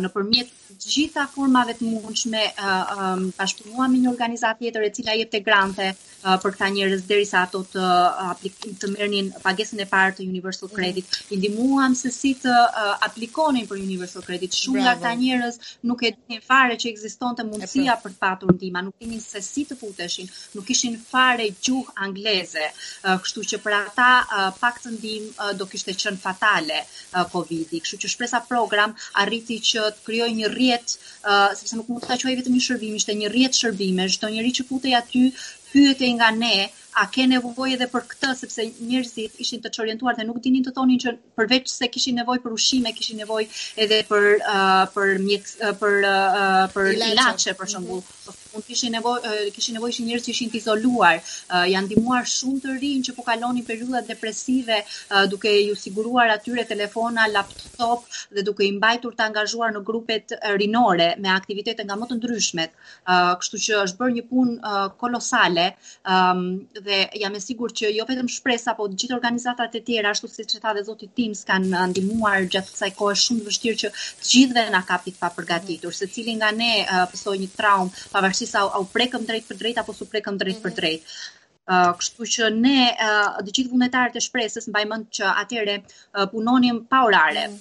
në 0.04 0.08
të 0.08 0.54
gjitha 0.78 1.24
formave 1.34 1.74
të 1.74 1.84
mundshme 1.88 2.42
uh, 2.54 2.98
um, 3.16 3.82
me 3.92 3.98
një 4.02 4.10
organizatë 4.10 4.64
tjetër 4.64 4.82
e 4.82 4.90
cila 4.94 5.14
jep 5.18 5.30
të 5.32 5.40
grante 5.46 5.86
uh, 5.96 6.36
për 6.42 6.52
këta 6.54 6.68
njerëz 6.74 7.02
derisa 7.08 7.40
ato 7.42 7.62
të 7.72 7.82
uh, 7.82 8.74
të 8.80 8.90
merrnin 8.92 9.30
pagesën 9.42 9.80
e 9.82 9.86
parë 9.90 10.14
të 10.20 10.26
Universal 10.28 10.68
mhm. 10.70 10.76
Credit. 10.76 11.04
Mm. 11.04 11.34
I 11.34 11.38
ndihmuam 11.40 11.94
se 12.02 12.10
si 12.14 12.34
të 12.38 12.52
uh, 12.52 12.94
aplikonin 13.08 13.66
për 13.70 13.80
Universal 13.82 14.22
Credit. 14.28 14.54
Shumë 14.54 14.84
nga 14.84 14.94
këta 15.00 15.14
njerëz 15.24 15.58
nuk 15.90 16.04
e 16.04 16.12
dinin 16.14 16.44
fare 16.46 16.76
që 16.78 16.92
ekzistonte 16.92 17.42
po. 17.42 17.48
mundësia 17.50 17.98
për 18.04 18.14
të 18.14 18.18
patur 18.22 18.54
ndihmë, 18.54 18.84
nuk 18.90 18.96
dinin 19.02 19.24
se 19.24 19.42
si 19.48 19.66
të 19.70 19.78
futeshin, 19.82 20.30
nuk 20.54 20.66
kishin 20.70 20.94
fare 21.10 21.48
gjuhë 21.66 21.96
angleze, 22.06 22.68
uh, 23.02 23.16
kështu 23.26 23.46
që 23.54 23.62
për 23.66 23.78
ata 23.80 24.10
uh, 24.20 24.46
pak 24.62 24.78
të 24.84 24.94
ndihmë 24.94 25.34
uh, 25.42 25.50
do 25.60 25.66
kishte 25.74 25.96
qenë 26.04 26.22
fatale 26.22 26.84
uh, 27.14 27.38
i 27.48 27.58
Kështu 27.78 28.02
që 28.04 28.08
shpresa 28.12 28.38
program 28.48 28.92
arriti 29.38 29.58
që 29.70 29.82
të 29.96 30.04
krijoj 30.06 30.28
një 30.40 30.48
rrjet, 30.54 30.94
uh, 31.22 31.54
sepse 31.58 31.78
nuk 31.78 31.88
mund 31.92 32.06
ta 32.08 32.18
quaj 32.22 32.34
vetëm 32.40 32.56
një 32.56 32.64
shërbim, 32.66 32.96
ishte 33.00 33.14
një 33.22 33.30
rrjet 33.30 33.60
shërbime, 33.62 34.08
çdo 34.16 34.32
njerëz 34.34 34.58
që 34.60 34.66
futej 34.70 34.98
aty 35.00 35.24
pyetej 35.70 36.12
nga 36.18 36.30
ne 36.42 36.54
a 36.98 37.06
ke 37.14 37.24
nevojë 37.30 37.76
edhe 37.76 37.86
për 37.92 38.06
këtë 38.12 38.30
sepse 38.38 38.64
njerëzit 38.68 39.42
ishin 39.44 39.62
të 39.64 39.72
çorientuar 39.76 40.16
dhe 40.18 40.26
nuk 40.28 40.40
dinin 40.46 40.64
të 40.66 40.72
thonin 40.78 41.00
që 41.04 41.12
përveç 41.38 41.70
se 41.74 41.90
kishin 41.96 42.18
nevojë 42.20 42.42
për 42.46 42.56
ushqime, 42.56 42.92
kishin 42.98 43.20
nevojë 43.22 43.48
edhe 43.84 44.00
për 44.10 44.26
uh, 44.40 44.84
për 44.96 45.12
mjek 45.26 45.48
uh, 45.54 45.72
për 45.82 46.00
uh, 46.02 46.42
uh 46.42 46.56
për 46.74 46.90
ilaçe 46.96 47.54
për 47.60 47.66
mhm. 47.66 47.70
shembull. 47.74 48.02
Mund 48.48 48.64
mm 48.64 48.64
-hmm. 48.64 48.66
kishin 48.72 48.92
nevojë 48.96 49.50
uh, 49.52 49.72
nevojë 49.76 49.94
që 49.98 50.04
njerëzit 50.08 50.30
ishin 50.34 50.50
të 50.50 50.56
izoluar, 50.62 51.20
uh, 51.20 51.66
janë 51.74 51.86
ndihmuar 51.90 52.24
shumë 52.32 52.60
të 52.64 52.76
rinj 52.82 53.04
që 53.08 53.14
po 53.18 53.22
kalonin 53.28 53.64
periudha 53.70 54.00
depresive 54.08 54.80
uh, 54.82 55.24
duke 55.30 55.52
ju 55.68 55.76
siguruar 55.84 56.28
atyre 56.34 56.64
telefona, 56.72 57.28
laptop 57.36 58.02
dhe 58.34 58.42
duke 58.48 58.64
i 58.68 58.72
mbajtur 58.78 59.12
të 59.14 59.28
angazhuar 59.28 59.70
në 59.76 59.84
grupet 59.90 60.34
uh, 60.36 60.54
rinore 60.62 61.08
me 61.22 61.30
aktivitete 61.36 61.84
nga 61.84 61.94
më 62.00 62.08
të 62.10 62.18
ndryshmet. 62.18 62.72
Uh, 63.12 63.32
kështu 63.40 63.56
që 63.66 63.72
është 63.84 63.98
bërë 64.00 64.12
një 64.18 64.24
punë 64.32 64.54
uh, 64.58 64.86
kolosale 65.00 65.66
um, 66.14 66.40
dhe 66.88 66.98
jam 67.22 67.32
e 67.36 67.42
sigurt 67.46 67.74
që 67.80 67.90
jo 67.98 68.04
vetëm 68.08 68.28
shpresa, 68.36 68.74
por 68.78 68.94
gjithë 69.00 69.16
organizatat 69.18 69.76
e 69.78 69.82
tjera 69.88 70.12
ashtu 70.14 70.30
siç 70.34 70.56
e 70.58 70.62
tha 70.64 70.72
dhe 70.78 70.84
zoti 70.88 71.10
Tim 71.18 71.36
kanë 71.50 71.84
ndihmuar 71.92 72.46
gjatë 72.54 72.72
kësaj 72.74 72.90
kohe 73.00 73.16
shumë 73.24 73.46
vështirë 73.50 73.80
që 73.84 73.90
të 74.20 74.28
gjithëve 74.32 74.66
na 74.76 74.82
kapi 74.92 75.14
të 75.16 75.22
paprgatitur, 75.26 75.90
mm 75.90 75.96
-hmm. 75.96 76.00
secili 76.02 76.36
nga 76.40 76.50
ne 76.60 76.72
pësoj 77.14 77.36
një 77.44 77.50
traumë, 77.60 77.94
pavarësisht 78.16 78.52
sa 78.54 78.60
au 78.78 78.84
prekëm 78.96 79.26
drejt 79.30 79.46
për 79.50 79.60
drejt 79.62 79.82
apo 79.82 79.92
su 80.00 80.10
prekëm 80.14 80.40
drejt 80.42 80.56
mm 80.60 80.60
-hmm. 80.60 80.84
për 80.84 80.84
mm-hmm. 80.84 81.02
drejt. 81.02 81.34
Uh, 81.76 81.90
kështu 82.00 82.22
që 82.34 82.44
ne 82.66 82.78
uh, 83.06 83.28
dhe 83.44 83.50
gjithë 83.56 83.72
vëndetarët 83.74 84.14
e 84.20 84.24
shpresës 84.26 84.64
në 84.68 84.72
bajmën 84.76 85.02
që 85.16 85.24
atyre 85.42 85.74
uh, 85.82 86.26
punonim 86.32 86.76
pa 86.92 86.98
orare, 87.08 87.44
mm 87.48 87.56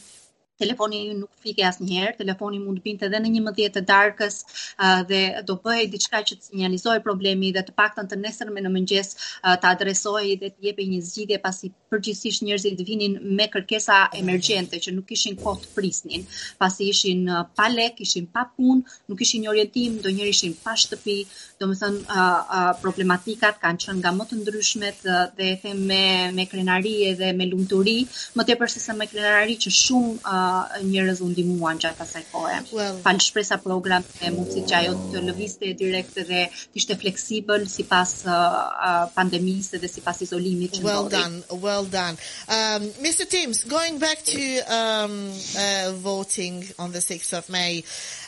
telefoni 0.61 0.97
ju 1.05 1.13
nuk 1.21 1.33
fike 1.43 1.63
asnjëherë, 1.69 2.15
telefoni 2.21 2.59
mund 2.63 2.79
të 2.81 2.85
binte 2.87 3.07
edhe 3.07 3.21
në 3.23 3.31
11 3.39 3.75
të 3.77 3.83
darkës 3.91 4.37
uh, 4.45 4.99
dhe 5.11 5.21
do 5.49 5.55
bëhej 5.63 5.85
diçka 5.93 6.21
që 6.29 6.37
të 6.39 6.49
sinjalizojë 6.49 7.03
problemi 7.07 7.51
dhe 7.57 7.63
të 7.67 7.75
paktën 7.79 8.09
të 8.11 8.19
nesërme 8.23 8.63
në 8.65 8.71
mëngjes 8.77 9.11
uh, 9.19 9.55
të 9.61 9.71
adresojë 9.75 10.37
dhe 10.43 10.51
të 10.55 10.67
jepë 10.69 10.87
një 10.93 11.01
zgjidhje 11.11 11.39
pasi 11.45 11.71
përgjithsisht 11.93 12.43
njerëzit 12.49 12.81
vinin 12.89 13.17
me 13.39 13.47
kërkesa 13.53 13.99
emergjente 14.21 14.81
që 14.85 14.95
nuk 14.97 15.07
kishin 15.11 15.37
kohë 15.43 15.61
të 15.65 15.71
prisnin, 15.77 16.25
pasi 16.63 16.89
ishin 16.93 17.23
uh, 17.29 17.43
pa 17.59 17.69
lekë, 17.75 18.01
ishin 18.09 18.27
pa 18.35 18.47
punë, 18.57 18.81
nuk 19.09 19.21
kishin 19.21 19.45
një 19.45 19.53
orientim, 19.53 20.01
njërë 20.07 20.33
ishin 20.37 20.57
pa 20.63 20.73
shtëpi, 20.83 21.19
domethënë 21.61 22.03
uh, 22.07 22.17
uh, 22.17 22.73
problematikat 22.81 23.61
kanë 23.63 23.85
qenë 23.85 24.01
nga 24.01 24.13
më 24.17 24.29
të 24.31 24.41
ndryshmet 24.41 25.05
uh, 25.05 25.27
dhe 25.37 25.53
them 25.63 25.85
me 25.89 26.01
me 26.37 26.45
krenari 26.51 26.97
dhe 27.21 27.31
me 27.39 27.47
lumturi, 27.53 27.99
më 28.37 28.47
tepër 28.51 28.73
se 28.77 28.97
me 28.99 29.07
krenari 29.13 29.57
që 29.65 29.73
shumë 29.81 30.13
uh, 30.25 30.46
ndihmuan 30.47 31.79
gjatë 31.81 32.03
asaj 32.03 32.23
kohe. 32.31 32.57
Well. 32.75 32.97
Fal 33.03 33.19
shpresa 33.23 33.57
programe 33.61 34.05
që 34.07 34.79
ajo 34.79 34.95
të 35.13 35.71
direkt 35.81 36.15
dhe 36.15 36.43
të 36.47 36.79
ishte 36.81 36.97
fleksibël 37.01 37.67
sipas 37.69 38.13
uh, 38.27 39.07
pandemisë 39.15 39.81
dhe 39.83 39.89
sipas 39.95 40.21
izolimit 40.27 40.77
që 40.77 40.83
Well 40.85 41.07
ndodhi. 41.07 41.17
done, 41.17 41.61
well 41.67 41.85
done. 41.85 42.17
Um, 42.47 42.87
Mr. 43.05 43.27
Timms, 43.29 43.63
going 43.63 43.99
back 43.99 44.23
to 44.25 44.73
um, 44.73 45.33
uh, 45.57 45.91
voting 45.95 46.63
on 46.79 46.91
the 46.91 46.99
6th 46.99 47.37
of 47.37 47.49
May, 47.49 47.83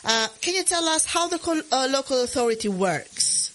uh, 0.05 0.27
can 0.41 0.53
you 0.55 0.63
tell 0.63 0.85
us 0.87 1.05
how 1.05 1.27
the 1.27 1.39
uh, 1.71 1.87
local 1.91 2.23
authority 2.23 2.67
works? 2.69 3.48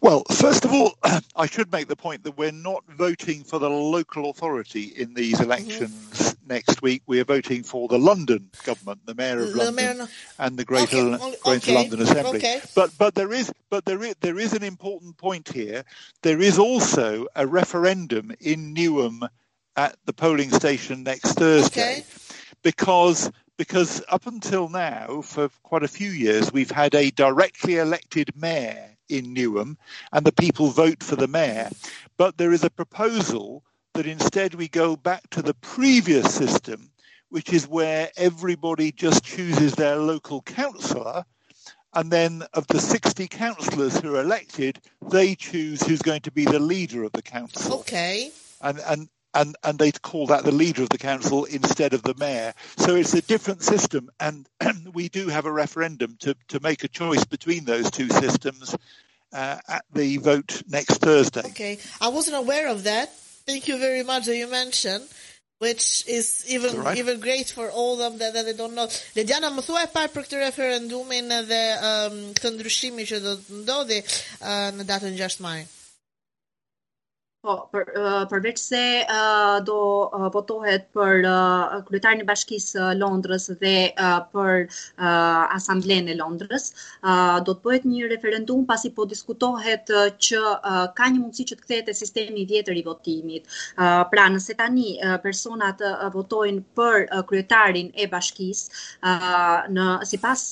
Well, 0.00 0.24
first 0.30 0.64
of 0.64 0.72
all, 0.72 0.92
I 1.36 1.46
should 1.46 1.70
make 1.72 1.88
the 1.88 1.96
point 1.96 2.24
that 2.24 2.36
we're 2.36 2.50
not 2.52 2.84
voting 2.88 3.44
for 3.44 3.58
the 3.58 3.70
local 3.70 4.30
authority 4.30 4.84
in 4.96 5.14
these 5.14 5.40
elections 5.40 5.90
mm-hmm. 6.12 6.48
next 6.48 6.82
week. 6.82 7.02
We 7.06 7.20
are 7.20 7.24
voting 7.24 7.62
for 7.62 7.88
the 7.88 7.98
London 7.98 8.50
government, 8.64 9.04
the 9.06 9.14
Mayor 9.14 9.40
of 9.40 9.50
the 9.52 9.56
London, 9.58 9.98
Mayor... 9.98 10.08
and 10.38 10.56
the 10.58 10.64
Greater, 10.64 10.96
okay. 10.96 11.16
Greater 11.44 11.48
okay. 11.50 11.74
London 11.74 12.02
Assembly. 12.02 12.38
Okay. 12.38 12.60
But 12.74 12.90
but 12.98 13.14
there 13.14 13.32
is 13.32 13.52
but 13.70 13.84
there 13.84 14.02
is 14.02 14.14
there 14.20 14.38
is 14.38 14.52
an 14.52 14.62
important 14.62 15.16
point 15.16 15.48
here. 15.48 15.84
There 16.22 16.40
is 16.40 16.58
also 16.58 17.26
a 17.36 17.46
referendum 17.46 18.32
in 18.40 18.74
Newham 18.74 19.28
at 19.76 19.96
the 20.06 20.12
polling 20.12 20.50
station 20.50 21.02
next 21.02 21.32
Thursday 21.34 22.04
because 22.62 23.30
because 23.56 24.02
up 24.08 24.26
until 24.26 24.68
now, 24.68 25.20
for 25.22 25.48
quite 25.62 25.84
a 25.84 25.88
few 25.88 26.10
years, 26.10 26.52
we've 26.52 26.72
had 26.72 26.94
a 26.96 27.10
directly 27.10 27.76
elected 27.76 28.30
mayor 28.34 28.93
in 29.08 29.34
Newham, 29.34 29.76
and 30.12 30.24
the 30.24 30.32
people 30.32 30.68
vote 30.68 31.02
for 31.02 31.16
the 31.16 31.28
mayor. 31.28 31.70
But 32.16 32.36
there 32.36 32.52
is 32.52 32.64
a 32.64 32.70
proposal 32.70 33.64
that 33.92 34.06
instead 34.06 34.54
we 34.54 34.68
go 34.68 34.96
back 34.96 35.28
to 35.30 35.42
the 35.42 35.54
previous 35.54 36.32
system, 36.34 36.90
which 37.28 37.52
is 37.52 37.68
where 37.68 38.10
everybody 38.16 38.92
just 38.92 39.24
chooses 39.24 39.74
their 39.74 39.96
local 39.96 40.42
councillor. 40.42 41.24
And 41.96 42.10
then, 42.10 42.42
of 42.54 42.66
the 42.66 42.80
60 42.80 43.28
councillors 43.28 44.00
who 44.00 44.16
are 44.16 44.20
elected, 44.20 44.80
they 45.12 45.36
choose 45.36 45.80
who's 45.86 46.02
going 46.02 46.22
to 46.22 46.32
be 46.32 46.44
the 46.44 46.58
leader 46.58 47.04
of 47.04 47.12
the 47.12 47.22
council. 47.22 47.78
Okay. 47.80 48.32
And, 48.60 48.80
and 48.88 49.08
and, 49.34 49.56
and 49.64 49.78
they'd 49.78 50.00
call 50.00 50.28
that 50.28 50.44
the 50.44 50.52
leader 50.52 50.82
of 50.82 50.88
the 50.88 50.98
council 50.98 51.44
instead 51.46 51.92
of 51.92 52.02
the 52.02 52.14
mayor. 52.18 52.54
So 52.76 52.94
it's 52.94 53.12
a 53.14 53.22
different 53.22 53.62
system, 53.62 54.10
and, 54.20 54.46
we 54.94 55.08
do 55.08 55.28
have 55.28 55.44
a 55.46 55.52
referendum 55.52 56.16
to, 56.20 56.34
to 56.48 56.60
make 56.60 56.84
a 56.84 56.88
choice 56.88 57.24
between 57.24 57.64
those 57.64 57.90
two 57.90 58.08
systems 58.08 58.74
uh, 59.32 59.56
at 59.68 59.84
the 59.92 60.18
vote 60.18 60.62
next 60.68 60.98
Thursday. 60.98 61.42
Okay, 61.46 61.78
I 62.00 62.08
wasn't 62.08 62.36
aware 62.36 62.68
of 62.68 62.84
that. 62.84 63.12
Thank 63.46 63.66
you 63.66 63.78
very 63.78 64.04
much 64.04 64.26
that 64.26 64.36
you 64.36 64.48
mentioned. 64.48 65.02
Which 65.60 66.04
is 66.08 66.44
even 66.48 66.76
right. 66.82 66.98
even 66.98 67.20
great 67.20 67.46
for 67.48 67.70
all 67.70 67.96
them 67.96 68.18
that, 68.18 68.34
that 68.34 68.44
they 68.44 68.52
don't 68.54 68.74
know. 68.74 68.88
Lidiana 69.16 69.52
më 69.54 69.62
e 69.62 69.86
pak 69.94 70.10
për 70.12 70.24
këtë 70.26 70.40
referendumin 70.42 71.30
dhe 71.46 71.60
um, 71.78 72.16
këtë 72.34 72.50
ndryshimi 72.56 73.06
që 73.06 73.20
do 73.22 73.36
të 73.38 73.60
ndodhi 73.62 74.00
uh, 74.42 74.72
në 74.74 74.86
datën 74.90 75.14
6 75.16 75.38
maj. 75.46 75.60
Po, 77.44 77.66
për, 77.68 77.84
përveç 78.30 78.56
se 78.60 78.82
do 79.68 79.76
votohet 80.32 80.86
për 80.96 81.26
kryetarin 81.90 82.22
e 82.22 82.28
bashkisë 82.30 82.86
Londrës 82.96 83.50
dhe 83.60 83.72
për 84.32 84.62
asamblenë 85.58 86.14
e 86.14 86.16
Londrës, 86.22 86.70
do 87.48 87.52
të 87.52 87.66
bëhet 87.66 87.84
një 87.90 88.08
referendum 88.14 88.62
pasi 88.70 88.90
po 88.96 89.04
diskutohet 89.10 89.92
që 90.24 90.40
ka 90.96 91.08
një 91.10 91.20
mundësi 91.20 91.46
që 91.50 91.58
të 91.60 91.66
kthehet 91.66 91.90
sistemi 92.00 92.46
i 92.46 92.46
vjetër 92.54 92.80
i 92.80 92.84
votimit. 92.88 93.52
Pra, 94.14 94.24
nëse 94.38 94.56
tani 94.62 94.88
personat 95.26 95.84
votojnë 96.16 96.64
për 96.80 97.06
kryetarin 97.28 97.92
e 97.92 98.08
bashkisë, 98.08 98.80
në 99.76 99.90
sipas 100.14 100.46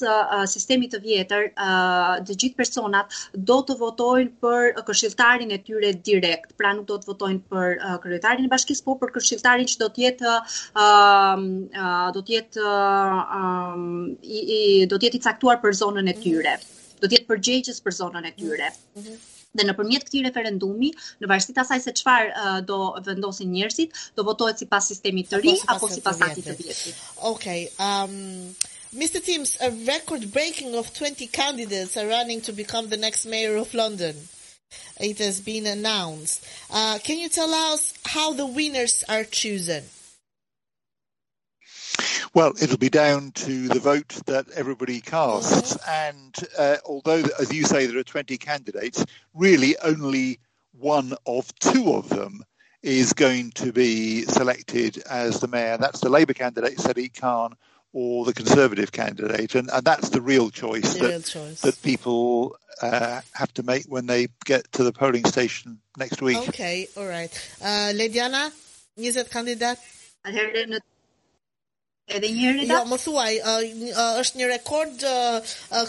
sistemit 0.58 0.92
të 0.92 1.00
vjetër, 1.08 1.48
të 1.56 2.36
gjithë 2.44 2.60
personat 2.60 3.18
do 3.48 3.62
të 3.64 3.80
votojnë 3.80 4.36
për 4.44 4.84
këshilltarin 4.92 5.56
e 5.56 5.60
tyre 5.70 5.96
direkt. 6.12 6.52
Pra 6.60 6.76
nuk 6.82 6.90
do 6.90 6.98
të 7.00 7.08
votojnë 7.12 7.42
për 7.52 7.74
uh, 7.78 7.96
kryetarin 8.02 8.46
e 8.46 8.50
bashkisë, 8.52 8.84
por 8.86 8.98
për 9.02 9.12
këshilltarin 9.16 9.68
që 9.72 9.80
do 9.82 9.88
të 9.96 10.04
jetë 10.04 10.34
um, 10.74 11.48
uh, 11.70 12.10
do 12.16 12.22
të 12.28 12.36
jetë 12.36 12.62
uh, 12.62 14.16
i, 14.22 14.40
i, 14.56 14.60
do 14.92 14.98
të 14.98 15.08
jetë 15.08 15.20
i 15.20 15.22
caktuar 15.28 15.60
për 15.62 15.76
zonën 15.78 16.08
e 16.12 16.16
tyre. 16.22 16.56
Do 17.02 17.06
të 17.10 17.18
jetë 17.20 17.28
përgjegjës 17.30 17.80
për 17.86 17.98
zonën 18.00 18.26
e 18.26 18.34
tyre. 18.40 18.72
Mm 18.96 19.06
-hmm 19.06 19.28
dhe 19.60 19.64
nëpërmjet 19.68 20.06
këtij 20.08 20.22
referendumi, 20.24 20.88
në 21.20 21.28
varësi 21.28 21.52
të 21.52 21.60
asaj 21.60 21.80
se 21.84 21.92
çfarë 21.98 22.30
uh, 22.42 22.56
do 22.70 22.76
vendosin 23.06 23.50
njerëzit, 23.52 23.90
do 24.16 24.24
votohet 24.24 24.56
sipas 24.58 24.88
sistemit 24.88 25.26
të 25.32 25.42
ri 25.42 25.50
si 25.60 25.64
apo 25.68 25.88
sipas 25.92 26.22
atit 26.24 26.46
të 26.46 26.54
vjetrit. 26.62 26.96
Okej. 27.34 27.68
Okay, 27.68 27.68
um 27.88 28.56
Mr. 28.98 29.20
Teams, 29.28 29.50
a 29.60 29.68
record 29.92 30.24
breaking 30.36 30.72
of 30.80 30.86
20 30.96 31.28
candidates 31.40 31.96
are 31.98 32.08
running 32.16 32.40
to 32.48 32.52
become 32.62 32.86
the 32.88 32.96
next 33.06 33.22
mayor 33.34 33.54
of 33.64 33.68
London. 33.74 34.16
It 35.00 35.18
has 35.18 35.40
been 35.40 35.66
announced. 35.66 36.44
Uh, 36.70 36.98
can 37.02 37.18
you 37.18 37.28
tell 37.28 37.52
us 37.52 37.92
how 38.04 38.32
the 38.32 38.46
winners 38.46 39.04
are 39.08 39.24
chosen? 39.24 39.84
Well, 42.34 42.54
it'll 42.60 42.78
be 42.78 42.88
down 42.90 43.32
to 43.32 43.68
the 43.68 43.78
vote 43.80 44.18
that 44.26 44.46
everybody 44.54 45.00
casts. 45.00 45.74
Mm-hmm. 45.74 45.90
And 45.90 46.36
uh, 46.58 46.76
although, 46.86 47.22
as 47.38 47.52
you 47.52 47.64
say, 47.64 47.86
there 47.86 47.98
are 47.98 48.04
20 48.04 48.38
candidates, 48.38 49.04
really 49.34 49.76
only 49.78 50.38
one 50.78 51.12
of 51.26 51.54
two 51.58 51.92
of 51.92 52.08
them 52.08 52.44
is 52.82 53.12
going 53.12 53.50
to 53.52 53.70
be 53.72 54.22
selected 54.24 54.98
as 55.08 55.40
the 55.40 55.46
mayor. 55.46 55.76
That's 55.76 56.00
the 56.00 56.08
Labour 56.08 56.32
candidate, 56.32 56.78
Sadiq 56.78 57.14
Khan, 57.20 57.54
or 57.92 58.24
the 58.24 58.32
Conservative 58.32 58.90
candidate, 58.90 59.54
and, 59.54 59.70
and 59.70 59.84
that's 59.84 60.08
the 60.08 60.20
real 60.20 60.50
choice, 60.50 60.94
the 60.94 61.00
that, 61.00 61.08
real 61.10 61.20
choice. 61.22 61.60
that 61.60 61.82
people 61.82 62.56
uh, 62.80 63.20
have 63.34 63.52
to 63.54 63.62
make 63.62 63.84
when 63.86 64.06
they 64.06 64.28
get 64.46 64.70
to 64.72 64.84
the 64.84 64.92
polling 64.92 65.24
station 65.26 65.78
next 65.98 66.22
week. 66.22 66.38
Okay, 66.48 66.88
all 66.96 67.06
right. 67.06 67.30
Uh, 67.60 67.92
Lediana, 67.94 68.48
njëzet 68.98 69.28
kandidat? 69.28 69.78
Atëherë 70.24 70.64
në 70.72 70.78
Edhe 72.12 72.28
një 72.34 72.40
herë 72.48 72.64
Jo, 72.66 72.78
më 72.90 72.96
thuaj, 72.98 73.32
uh, 73.44 73.60
është 74.20 74.40
një 74.40 74.46
rekord 74.50 75.04
uh, 75.06 75.38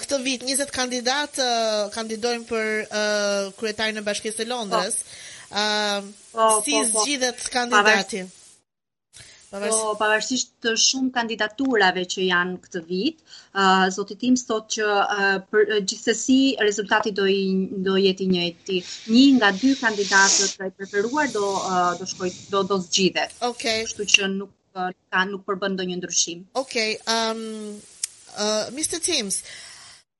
këtë 0.03 0.19
vit 0.27 0.43
20 0.45 0.69
kandidat 0.75 1.39
uh, 1.41 1.87
kandidojnë 1.95 2.45
për 2.47 2.67
uh, 2.83 3.49
kryetarin 3.59 3.97
e 3.99 4.03
Bashkisë 4.05 4.43
së 4.43 4.49
Londrës. 4.51 4.99
Ë, 5.53 5.65
oh. 6.35 6.59
si 6.65 6.77
zgjidhet 6.91 7.47
kandidati? 7.53 7.71
Pavarësisht 7.73 8.42
So, 9.53 9.93
pavarësisht 9.99 10.47
të 10.65 10.71
shumë 10.83 11.11
kandidaturave 11.15 12.03
që 12.13 12.23
janë 12.25 12.55
këtë 12.63 12.79
vit, 12.87 13.19
uh, 13.53 13.85
zoti 13.97 14.15
Tim 14.23 14.37
thotë 14.39 14.75
që 14.75 14.85
uh, 14.85 15.35
për, 15.53 15.61
uh, 15.75 15.81
gjithsesi 15.91 16.37
rezultati 16.65 17.13
do 17.19 17.27
i 17.29 17.37
do 17.87 17.93
jetë 18.01 18.25
i 18.25 18.29
njëjti. 18.31 18.79
Një 19.13 19.25
nga 19.37 19.51
dy 19.61 19.75
kandidatët 19.83 20.63
e 20.65 20.71
preferuar 20.79 21.29
do 21.35 21.45
uh, 21.51 21.91
do 22.01 22.07
shkoj 22.13 22.31
do 22.55 22.63
do 22.73 22.79
zgjidhet. 22.87 23.35
Okej. 23.41 23.51
Okay. 23.51 23.83
Kështu 23.91 24.07
që 24.15 24.31
nuk 24.39 24.49
uh, 24.73 24.89
ka 25.13 25.21
nuk 25.29 25.45
përbën 25.51 25.77
ndonjë 25.77 25.99
ndryshim. 26.01 26.41
Okej. 26.63 26.97
Okay, 26.97 26.97
um 27.05 27.77
uh, 28.39 28.73
Mr. 28.79 28.97
Teams, 29.09 29.43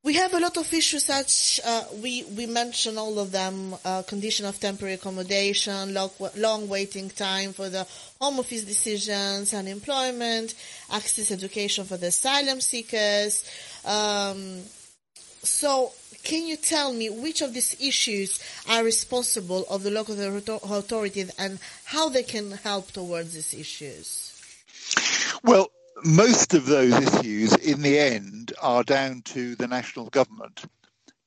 We 0.03 0.15
have 0.15 0.33
a 0.33 0.39
lot 0.41 0.57
of 0.57 0.73
issues 0.73 1.05
such, 1.05 1.61
uh, 1.65 1.83
we, 2.01 2.23
we 2.35 2.45
mention 2.45 2.97
all 2.97 3.17
of 3.19 3.31
them, 3.31 3.73
uh, 3.85 4.01
condition 4.03 4.45
of 4.45 4.59
temporary 4.59 4.95
accommodation, 4.95 5.93
long, 5.93 6.11
long 6.35 6.67
waiting 6.67 7.09
time 7.09 7.53
for 7.53 7.69
the 7.69 7.87
home 8.19 8.37
office 8.37 8.65
decisions, 8.65 9.53
unemployment, 9.53 10.55
access 10.91 11.31
education 11.31 11.85
for 11.85 11.95
the 11.95 12.07
asylum 12.07 12.59
seekers. 12.59 13.49
Um, 13.85 14.63
so 15.41 15.93
can 16.21 16.47
you 16.47 16.57
tell 16.57 16.91
me 16.91 17.09
which 17.09 17.41
of 17.41 17.53
these 17.53 17.77
issues 17.81 18.41
are 18.69 18.83
responsible 18.83 19.63
of 19.69 19.83
the 19.83 19.91
local 19.91 20.17
authorities 20.65 21.31
and 21.39 21.59
how 21.85 22.09
they 22.09 22.23
can 22.23 22.51
help 22.51 22.91
towards 22.91 23.33
these 23.35 23.53
issues? 23.53 24.31
Well, 25.45 25.69
most 26.03 26.53
of 26.53 26.65
those 26.65 26.93
issues, 27.17 27.55
in 27.57 27.81
the 27.81 27.99
end, 27.99 28.51
are 28.61 28.83
down 28.83 29.21
to 29.21 29.55
the 29.55 29.67
national 29.67 30.07
government, 30.09 30.63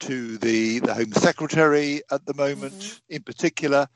to 0.01 0.39
the, 0.39 0.81
the 0.81 0.93
Home 0.95 1.12
Secretary 1.12 2.03
at 2.11 2.25
the 2.27 2.35
moment, 2.35 2.75
mm-hmm. 2.79 3.14
in 3.14 3.23
particular, 3.23 3.87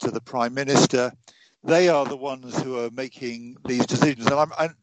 to 0.00 0.10
the 0.10 0.20
Prime 0.20 0.54
Minister. 0.54 1.12
They 1.64 1.88
are 1.88 2.04
the 2.04 2.16
ones 2.16 2.60
who 2.62 2.78
are 2.78 2.90
making 2.90 3.56
these 3.66 3.86
decisions. 3.86 4.26
And 4.26 4.34
I'm, 4.34 4.52
I'm, 4.58 4.76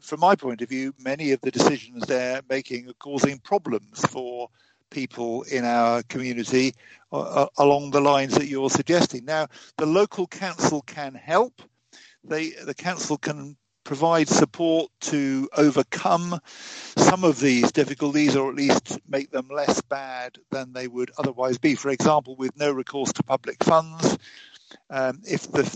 from 0.00 0.20
my 0.20 0.34
point 0.34 0.62
of 0.62 0.68
view, 0.68 0.94
many 0.98 1.32
of 1.32 1.40
the 1.42 1.50
decisions 1.50 2.06
they're 2.06 2.40
making 2.48 2.88
are 2.88 2.92
causing 2.94 3.38
problems 3.38 4.04
for 4.06 4.48
people 4.90 5.42
in 5.44 5.64
our 5.64 6.02
community 6.04 6.74
uh, 7.12 7.46
along 7.58 7.90
the 7.90 8.00
lines 8.00 8.34
that 8.34 8.46
you're 8.46 8.70
suggesting. 8.70 9.24
Now, 9.24 9.48
the 9.76 9.86
local 9.86 10.26
council 10.26 10.82
can 10.82 11.14
help. 11.14 11.62
They, 12.24 12.50
the 12.50 12.74
council 12.74 13.16
can 13.18 13.56
provide 13.84 14.28
support 14.28 14.90
to 14.98 15.48
overcome 15.56 16.40
some 16.96 17.22
of 17.22 17.38
these 17.38 17.70
difficulties 17.70 18.34
or 18.34 18.48
at 18.48 18.56
least 18.56 18.98
make 19.08 19.30
them 19.30 19.48
less 19.48 19.80
bad 19.82 20.36
than 20.50 20.72
they 20.72 20.88
would 20.88 21.10
otherwise 21.18 21.58
be. 21.58 21.74
For 21.74 21.90
example, 21.90 22.34
with 22.34 22.56
no 22.56 22.72
recourse 22.72 23.12
to 23.12 23.22
public 23.22 23.62
funds, 23.62 24.18
um, 24.90 25.20
if 25.24 25.50
the, 25.52 25.74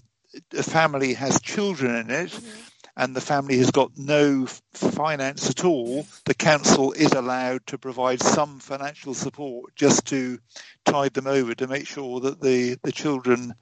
the, 0.51 0.63
family 0.63 1.13
has 1.15 1.41
children 1.41 1.95
in 1.95 2.11
it, 2.11 2.31
mm-hmm 2.31 2.61
and 3.01 3.15
the 3.15 3.21
family 3.21 3.57
has 3.57 3.71
got 3.71 3.97
no 3.97 4.45
finance 4.75 5.49
at 5.49 5.65
all, 5.65 6.05
the 6.25 6.35
council 6.35 6.91
is 6.95 7.13
allowed 7.13 7.65
to 7.65 7.79
provide 7.79 8.21
some 8.21 8.59
financial 8.59 9.15
support 9.15 9.73
just 9.77 10.05
to 10.05 10.37
tide 10.85 11.15
them 11.15 11.29
over 11.29 11.55
to 11.55 11.69
make 11.69 11.87
sure 11.87 12.19
that 12.19 12.41
the, 12.41 12.77
the 12.83 12.91
children 12.91 13.55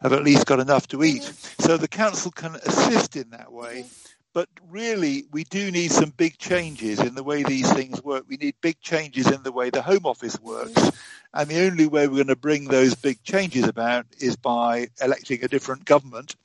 have 0.00 0.12
at 0.12 0.24
least 0.24 0.46
got 0.46 0.60
enough 0.60 0.88
to 0.88 1.04
eat. 1.04 1.22
So 1.58 1.76
the 1.76 1.88
council 1.88 2.30
can 2.30 2.56
assist 2.56 3.16
in 3.16 3.30
that 3.30 3.52
way. 3.52 3.84
But 4.32 4.48
really, 4.68 5.24
we 5.32 5.42
do 5.44 5.70
need 5.72 5.90
some 5.90 6.10
big 6.10 6.38
changes 6.38 7.00
in 7.00 7.16
the 7.16 7.22
way 7.24 7.42
these 7.42 7.70
things 7.72 8.02
work. 8.02 8.24
We 8.28 8.36
need 8.36 8.54
big 8.60 8.80
changes 8.80 9.28
in 9.30 9.42
the 9.42 9.50
way 9.50 9.70
the 9.70 9.82
Home 9.82 10.04
Office 10.06 10.40
works. 10.40 10.92
And 11.34 11.48
the 11.48 11.66
only 11.66 11.86
way 11.86 12.06
we're 12.06 12.14
going 12.16 12.26
to 12.28 12.36
bring 12.36 12.66
those 12.66 12.94
big 12.94 13.22
changes 13.24 13.64
about 13.66 14.06
is 14.20 14.36
by 14.36 14.88
electing 15.02 15.42
a 15.44 15.48
different 15.48 15.84
government. 15.84 16.36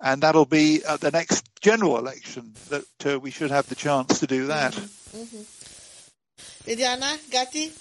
And 0.00 0.22
that'll 0.22 0.44
be 0.46 0.84
at 0.84 1.00
the 1.00 1.10
next 1.10 1.44
general 1.60 1.98
election 1.98 2.54
that 2.70 2.84
uh, 3.06 3.18
we 3.18 3.30
should 3.32 3.50
have 3.50 3.68
the 3.68 3.74
chance 3.74 4.20
to 4.20 4.26
do 4.28 4.46
that. 4.46 4.72
Mm-hmm. 4.74 6.70
Mm-hmm. 6.72 7.30
Gatti? 7.30 7.72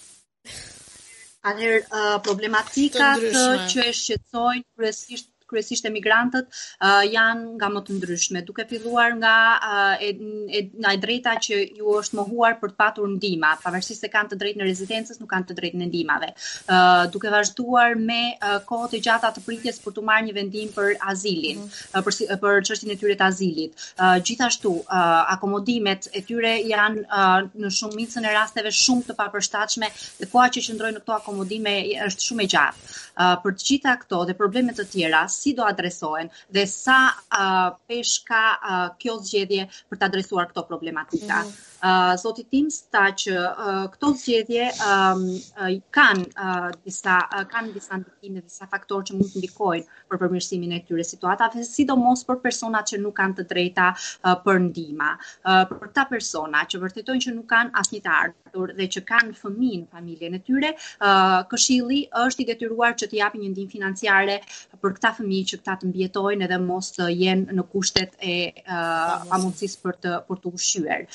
Atëherë 1.52 1.80
uh, 2.02 2.12
problematikat 2.28 3.24
që 3.74 3.86
e 3.89 3.94
shqetësojnë 4.00 4.64
kryesisht 4.64 5.32
kryesisht 5.50 5.86
emigrantët 5.88 6.48
uh, 6.50 7.04
janë 7.08 7.54
nga 7.60 7.70
më 7.74 7.82
të 7.88 7.98
ndryshme, 7.98 8.41
duke 8.48 8.66
filluar 8.70 9.16
nga 9.20 9.34
uh, 9.60 10.04
e, 10.08 10.12
e, 10.50 10.62
e 10.72 10.96
drejta 11.02 11.36
që 11.46 11.60
ju 11.80 11.96
është 12.00 12.20
mohuar 12.20 12.58
për 12.62 12.74
të 12.74 12.80
patur 12.84 13.10
ndihmë, 13.14 13.54
pavarësisht 13.64 14.06
se 14.06 14.12
kanë 14.14 14.34
të 14.34 14.39
drejtë 14.44 14.62
në 14.62 14.68
rezidencës, 14.70 15.20
nuk 15.22 15.32
kanë 15.32 15.50
të 15.52 15.58
drejtë 15.60 15.82
në 15.82 15.89
ndihmave. 15.91 16.32
Uh, 16.68 17.06
duke 17.14 17.32
vazhduar 17.34 17.98
me 18.10 18.22
uh, 18.36 18.58
kohët 18.70 18.96
e 18.98 19.02
gjata 19.06 19.32
të 19.38 19.46
pritjes 19.48 19.80
për 19.84 19.98
të 20.00 20.06
marrë 20.10 20.28
një 20.30 20.38
vendim 20.39 20.72
për 20.78 20.96
azilin, 21.14 21.64
për 21.94 22.22
për 22.44 22.62
çështjen 22.70 22.94
e 22.94 22.98
tyre 23.02 23.18
të 23.20 23.28
azilit. 23.30 23.88
Uh, 24.00 24.18
gjithashtu, 24.30 24.74
uh, 24.84 24.96
akomodimet 25.36 26.10
e 26.20 26.24
tyre 26.28 26.56
janë 26.70 27.06
uh, 27.06 27.50
në 27.64 27.72
shumicën 27.80 28.26
e 28.30 28.34
rasteve 28.38 28.72
shumë 28.84 29.10
të 29.10 29.18
papërshtatshme 29.20 29.89
dhe 30.22 30.30
koha 30.32 30.48
që 30.54 30.64
qëndrojnë 30.68 30.98
në 31.00 31.04
këto 31.04 31.18
akomodime 31.18 31.76
është 32.10 32.28
shumë 32.30 32.46
e 32.48 32.52
gjatë. 32.56 32.88
Uh, 33.14 33.34
për 33.44 33.56
të 33.60 33.68
gjitha 33.72 33.94
këto 34.02 34.20
dhe 34.30 34.34
probleme 34.39 34.74
të 34.74 34.88
tjera, 34.94 35.26
si 35.44 35.50
do 35.58 35.64
adresohen 35.74 36.28
dhe 36.56 36.64
sa 36.76 36.98
uh, 37.20 37.70
pesh 37.89 38.14
ka 38.30 38.44
uh, 38.72 38.88
kjo 39.02 39.16
zgjedhje 39.28 39.64
për 39.91 39.98
të 40.04 40.10
adresuar 40.12 40.52
këto 40.54 40.68
problematika. 40.72 41.38
Mm 41.44 41.48
-hmm. 41.52 41.72
Zotit 42.19 42.47
Tims 42.51 42.77
ta 42.93 43.01
që 43.19 43.34
këto 43.93 44.11
zgjedhje 44.15 44.67
kanë 45.95 46.75
disa 46.88 47.15
kanë 47.51 47.73
disa 47.75 47.99
ndikime 47.99 48.43
disa 48.45 48.67
faktorë 48.71 49.09
që 49.09 49.17
mund 49.19 49.34
të 49.36 49.41
ndikojnë 49.41 49.99
për 50.13 50.21
përmirësimin 50.21 50.71
e 50.71 50.79
këtyre 50.86 51.03
situatave, 51.09 51.65
sidomos 51.67 52.23
për 52.29 52.39
personat 52.45 52.88
që 52.93 53.01
nuk 53.03 53.17
kanë 53.19 53.38
të 53.41 53.45
drejta 53.51 53.89
për 54.45 54.61
ndihmë. 54.69 55.09
Për 55.73 55.91
ta 55.97 56.05
persona 56.13 56.63
që 56.71 56.79
vërtetojnë 56.86 57.25
që 57.27 57.36
nuk 57.36 57.49
kanë 57.51 57.75
asnjë 57.84 58.01
të 58.07 58.13
ardhur 58.15 58.71
dhe 58.79 58.88
që 58.95 59.03
kanë 59.11 59.36
fëmin 59.41 59.84
familjen 59.91 60.39
e 60.39 60.41
tyre, 60.47 60.71
këshilli 61.51 61.99
është 62.23 62.45
i 62.45 62.47
detyruar 62.53 62.95
që 63.03 63.11
të 63.11 63.19
japë 63.19 63.43
një 63.43 63.51
ndihmë 63.57 63.73
financiare 63.75 64.39
për 64.79 64.95
këta 65.01 65.13
fëmijë 65.19 65.51
që 65.51 65.61
të 65.67 65.77
mbijetojnë 65.91 66.47
edhe 66.47 66.61
mos 66.63 66.93
të 66.95 67.11
jenë 67.25 67.59
në 67.59 67.67
kushtet 67.75 68.15
e 68.23 68.39
pamundësisë 68.71 69.84
për 69.84 69.99
të 70.07 70.15
për 70.31 70.43
të 70.47 70.55
ushqyer 70.61 71.07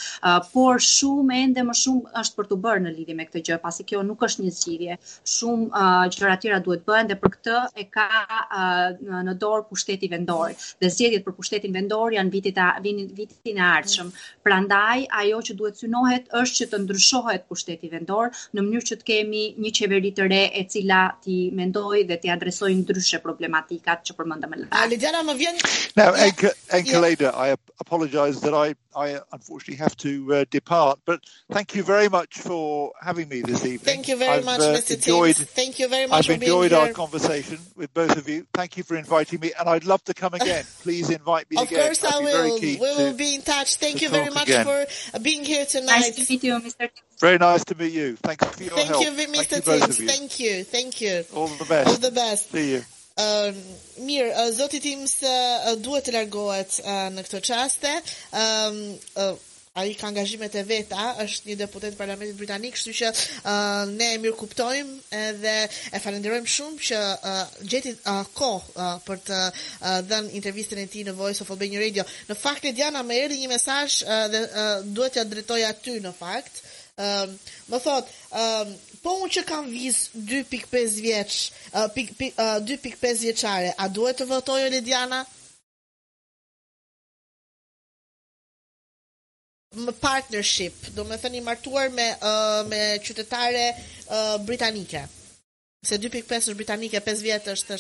por 0.59 0.81
shumë 0.85 1.37
ende 1.45 1.63
më 1.67 1.75
shumë 1.79 2.13
është 2.19 2.37
për 2.39 2.47
të 2.51 2.57
bërë 2.65 2.83
në 2.85 2.93
lidhje 2.97 3.15
me 3.19 3.25
këtë 3.29 3.41
gjë, 3.47 3.57
pasi 3.63 3.85
kjo 3.87 4.01
nuk 4.07 4.23
është 4.27 4.43
një 4.47 4.53
zgjidhje. 4.57 4.95
Shumë 5.33 5.67
uh, 5.69 6.07
gjëra 6.11 6.35
tjera 6.43 6.59
duhet 6.67 6.83
bëhen 6.89 7.11
dhe 7.13 7.17
për 7.21 7.33
këtë 7.35 7.59
e 7.79 7.85
ka 7.95 8.07
uh, 8.27 9.21
në 9.29 9.35
dorë 9.43 9.67
pushteti 9.69 10.11
vendor. 10.11 10.55
Dhe 10.83 10.91
zgjedhjet 10.95 11.23
për 11.29 11.37
pushtetin 11.37 11.77
vendor 11.79 12.17
janë 12.17 12.33
vitit 12.35 12.59
a, 12.63 12.73
vinin 12.83 13.07
vitin 13.21 13.61
e 13.61 13.65
ardhshëm. 13.69 14.11
Prandaj 14.49 15.05
ajo 15.21 15.39
që 15.51 15.57
duhet 15.61 15.79
synohet 15.85 16.27
është 16.41 16.59
që 16.59 16.69
të 16.73 16.83
ndryshohet 16.89 17.47
pushteti 17.53 17.93
vendor 17.93 18.33
në 18.59 18.65
mënyrë 18.67 18.91
që 18.91 18.99
të 19.05 19.09
kemi 19.13 19.45
një 19.63 19.75
qeveri 19.79 20.13
të 20.19 20.29
re 20.33 20.43
e 20.59 20.65
cila 20.75 21.05
ti 21.23 21.39
mendoj 21.61 22.03
dhe 22.11 22.19
ti 22.25 22.35
adresoj 22.35 22.73
ndryshe 22.81 23.23
problematikat 23.29 24.03
që 24.11 24.19
përmendëm 24.19 24.55
më 24.57 24.61
lart. 24.65 25.25
më 25.31 25.39
vjen 25.45 25.63
Now, 25.99 26.11
Enkelada, 26.79 27.31
yeah. 27.33 27.45
I 27.47 27.47
apologize 27.85 28.41
that 28.43 28.55
I 28.55 28.75
I 28.99 29.15
unfortunately 29.37 29.77
have 29.77 29.97
to 30.03 30.11
uh, 30.35 30.45
depart. 30.51 31.01
But 31.05 31.21
thank 31.51 31.75
you 31.75 31.83
very 31.83 32.09
much 32.09 32.35
for 32.39 32.93
having 33.01 33.29
me 33.29 33.41
this 33.43 33.63
evening. 33.65 33.79
Thank 33.79 34.09
you 34.09 34.17
very 34.17 34.39
I've, 34.39 34.45
much, 34.45 34.61
uh, 34.61 34.65
Mr. 34.75 34.95
Enjoyed, 34.95 35.37
Teams. 35.37 35.51
Thank 35.51 35.79
you 35.79 35.89
very 35.89 36.07
much. 36.07 36.29
I've 36.29 36.41
enjoyed 36.43 36.73
our 36.73 36.91
conversation 36.91 37.59
with 37.77 37.93
both 37.95 38.17
of 38.17 38.29
you. 38.29 38.47
Thank 38.55 38.77
you 38.77 38.83
for 38.83 38.97
inviting 38.97 39.41
me, 39.41 39.53
and 39.59 39.69
I'd 39.69 39.85
love 39.85 40.03
to 40.05 40.15
come 40.15 40.35
again. 40.35 40.65
Please 40.83 41.11
invite 41.11 41.51
me 41.51 41.57
of 41.59 41.65
again. 41.69 41.81
Of 41.81 41.87
course, 41.87 42.05
I'd 42.05 42.15
I 42.15 42.19
will. 42.21 42.61
We 42.61 42.77
will 42.77 43.11
to, 43.13 43.17
be 43.17 43.35
in 43.37 43.43
touch. 43.43 43.77
Thank 43.77 44.03
you 44.03 44.09
very 44.09 44.31
much 44.31 44.49
again. 44.49 44.67
for 45.11 45.19
being 45.21 45.45
here 45.45 45.67
tonight. 45.67 46.01
Nice 46.01 46.27
to 46.27 46.33
meet 46.33 46.45
you, 46.45 46.53
Mr. 46.55 46.91
Very 47.21 47.39
nice 47.39 47.65
to 47.65 47.75
meet 47.75 47.93
you. 47.93 48.17
Thanks 48.17 48.45
for 48.45 48.63
your 48.63 48.73
thank 48.75 48.89
help. 48.89 49.05
You, 49.05 49.11
Mr. 49.11 49.63
Thank 49.63 49.67
you, 49.67 49.73
Mr. 49.89 49.97
Teams. 49.97 50.11
Thank 50.13 50.41
you. 50.41 50.65
Thank 50.65 51.01
you. 51.01 51.25
All 51.35 51.49
the 51.49 51.65
best. 51.65 51.89
All 51.89 51.97
the 51.97 52.11
best. 52.15 52.51
See 52.51 52.73
you. 52.75 52.79
Uh, 52.79 52.83
um, 53.29 53.55
mirë, 54.07 54.31
uh, 54.31 54.51
zoti 54.55 54.79
tim 54.79 55.01
se 55.11 55.27
uh, 55.27 55.73
duhet 55.83 56.07
të 56.07 56.13
largohet 56.15 56.77
uh, 56.87 57.09
në 57.11 57.25
këtë 57.27 57.41
çaste. 57.51 57.97
Ëm 58.31 58.39
um, 58.39 58.93
uh, 59.19 59.33
ai 59.79 59.95
ka 59.95 60.09
angazhimet 60.11 60.55
e 60.59 60.63
veta, 60.67 61.03
është 61.23 61.53
një 61.53 61.57
deputet 61.63 61.99
parlamentit 61.99 62.37
britanik, 62.39 62.75
kështu 62.75 62.95
që 63.01 63.11
uh, 63.13 63.51
ne 63.95 64.09
e 64.15 64.19
mirë 64.25 64.39
kuptojmë 64.39 65.21
edhe 65.21 65.55
e 65.95 66.01
falenderojmë 66.03 66.53
shumë 66.55 66.87
që 66.89 67.01
uh, 67.01 67.39
gjeti 67.71 67.93
uh, 67.99 68.23
kohë 68.35 68.75
uh, 68.75 68.89
për 69.07 69.23
të 69.29 69.39
uh, 69.45 69.93
dhënë 70.11 70.35
intervistën 70.41 70.83
e 70.83 70.89
tij 70.95 71.05
në 71.07 71.15
Voice 71.21 71.45
of 71.45 71.53
Albania 71.55 71.83
Radio. 71.85 72.07
Në 72.31 72.39
fakt 72.43 72.67
e 72.71 72.75
Diana 72.79 73.05
më 73.07 73.21
erdhi 73.29 73.39
një 73.45 73.53
mesazh 73.55 74.03
uh, 74.03 74.27
dhe 74.33 74.43
uh, 74.49 74.75
duhet 74.99 75.17
t'ja 75.19 75.27
drejtoj 75.31 75.63
aty 75.71 75.99
në 76.09 76.15
fakt. 76.19 76.65
Um, 76.99 77.35
më 77.71 77.79
thot, 77.85 78.09
um, 78.35 78.71
po 79.05 79.13
unë 79.23 79.29
që 79.37 79.43
kam 79.47 79.69
viz 79.71 80.01
2.5 80.19 80.97
vjeç, 81.05 81.37
uh, 81.79 81.87
uh, 81.87 82.55
2.5 82.67 83.11
vjeçare, 83.23 83.71
a 83.79 83.87
duhet 83.87 84.19
të 84.19 84.27
votoj 84.33 84.65
Lidiana? 84.75 85.23
më 89.77 89.93
partnership, 90.01 90.73
do 90.97 91.05
me 91.05 91.17
thëni 91.21 91.41
martuar 91.45 91.89
me, 91.93 92.07
uh, 92.25 92.61
me 92.69 92.81
qytetare 93.05 93.67
uh, 93.77 94.37
britanike. 94.41 95.03
Se 95.87 95.99
2.5 95.99 96.49
është 96.49 96.59
britanike, 96.59 97.01
5 97.05 97.23
vjetë 97.27 97.53
është 97.57 97.75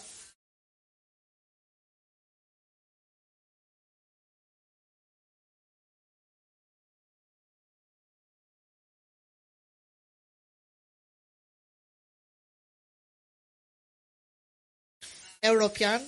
Europian, 15.44 16.00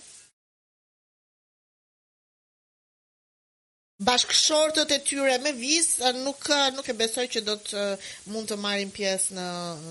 bashkëshortët 4.09 4.95
e 4.97 4.99
tyre 5.09 5.34
me 5.45 5.53
vis 5.61 5.89
nuk 6.24 6.49
nuk 6.76 6.89
e 6.93 6.95
besoj 7.01 7.26
që 7.34 7.43
do 7.49 7.57
të 7.66 7.82
uh, 7.82 8.09
mund 8.32 8.49
të 8.53 8.59
marrin 8.64 8.93
pjesë 8.97 9.37
në 9.39 9.47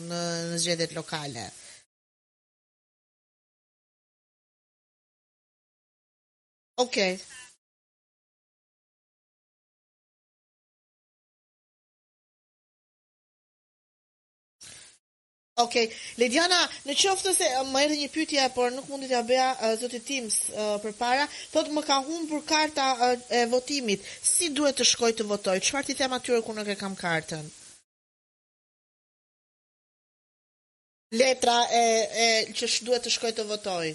në 0.09 0.21
në 0.49 0.61
zgjedhjet 0.63 0.97
lokale. 0.97 1.45
Okej. 6.85 7.13
Okay. 7.17 7.51
Okej, 15.57 15.85
okay. 15.87 15.95
Lediana, 16.19 16.57
në 16.83 16.93
qoftë 16.99 17.31
se 17.37 17.45
eh, 17.47 17.61
më 17.71 17.81
erdhi 17.85 17.97
një 18.01 18.07
pyetje, 18.11 18.45
por 18.57 18.73
nuk 18.75 18.89
mundi 18.91 19.07
t'ia 19.07 19.21
bëja 19.23 19.45
eh, 19.67 19.75
zotit 19.79 20.03
Teams 20.03 20.35
eh, 20.51 20.71
përpara, 20.83 21.29
thotë 21.53 21.71
më 21.77 21.83
ka 21.89 21.99
humbur 22.07 22.41
karta 22.49 22.87
e 23.39 23.43
votimit. 23.53 24.03
Si 24.31 24.49
duhet 24.57 24.75
të 24.81 24.87
shkoj 24.89 25.13
të 25.21 25.25
votoj? 25.29 25.55
Çfarë 25.67 25.87
ti 25.87 25.95
them 25.99 26.15
atyre 26.17 26.41
ku 26.43 26.55
nuk 26.57 26.67
e 26.67 26.75
kam 26.81 26.97
kartën? 26.99 27.47
Letra 31.21 31.55
e 31.79 31.85
e 32.25 32.27
që 32.57 32.67
duhet 32.89 33.07
të 33.07 33.15
shkoj 33.15 33.31
të 33.39 33.47
votoj. 33.53 33.93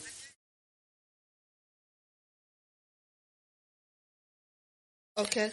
Okej. 5.24 5.52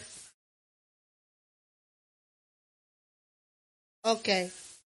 Okej. 4.16 4.44
Okay. 4.48 4.77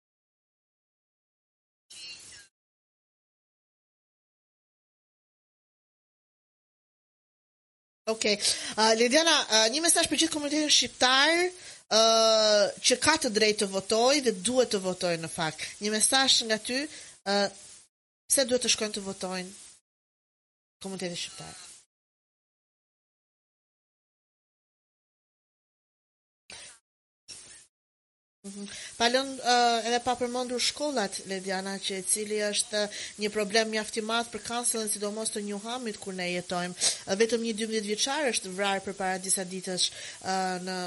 Okej. 8.11 8.37
Okay. 8.73 8.91
Uh, 8.91 8.97
Lidiana, 8.99 9.35
uh, 9.49 9.65
një 9.73 9.83
mesazh 9.85 10.09
për 10.11 10.21
gjithë 10.23 10.33
komunitetin 10.35 10.73
shqiptar 10.77 11.43
uh, 11.47 12.67
që 12.87 12.99
ka 13.05 13.15
të 13.23 13.33
drejt 13.37 13.61
të 13.63 13.69
votoj 13.73 14.19
dhe 14.27 14.35
duhet 14.49 14.73
të 14.75 14.83
votoj 14.85 15.13
në 15.23 15.31
fakt. 15.35 15.65
Një 15.85 15.95
mesazh 15.95 16.43
nga 16.49 16.59
ty, 16.67 16.81
uh, 16.83 17.43
pse 18.29 18.47
duhet 18.49 18.67
të 18.67 18.73
shkojnë 18.75 18.97
të 18.99 19.05
votojnë 19.07 19.49
komunitetin 20.83 21.19
shqiptar? 21.23 21.53
Uh, 21.55 21.67
Mhm. 28.47 28.63
Palon 28.97 29.27
uh, 29.37 29.85
edhe 29.85 29.99
pa 30.01 30.15
përmendur 30.17 30.61
shkollat 30.67 31.19
Lediana 31.29 31.75
që 31.77 31.99
e 32.01 32.05
cili 32.11 32.39
është 32.41 32.79
uh, 32.87 33.01
një 33.21 33.29
problem 33.35 33.69
mjaft 33.69 33.99
i 33.99 34.01
madh 34.01 34.31
për 34.33 34.41
kancelin 34.47 34.87
sidomos 34.89 35.29
të 35.29 35.43
New 35.45 35.59
Hamit 35.65 35.99
kur 36.01 36.15
ne 36.17 36.25
jetojmë. 36.25 36.73
Uh, 36.73 37.13
vetëm 37.21 37.45
një 37.45 37.51
12 37.59 37.85
vjeçar 37.85 38.25
është 38.31 38.53
vrarë 38.57 38.81
përpara 38.87 39.19
disa 39.21 39.45
ditësh 39.45 39.85
uh, 39.85 40.57
në 40.65 40.79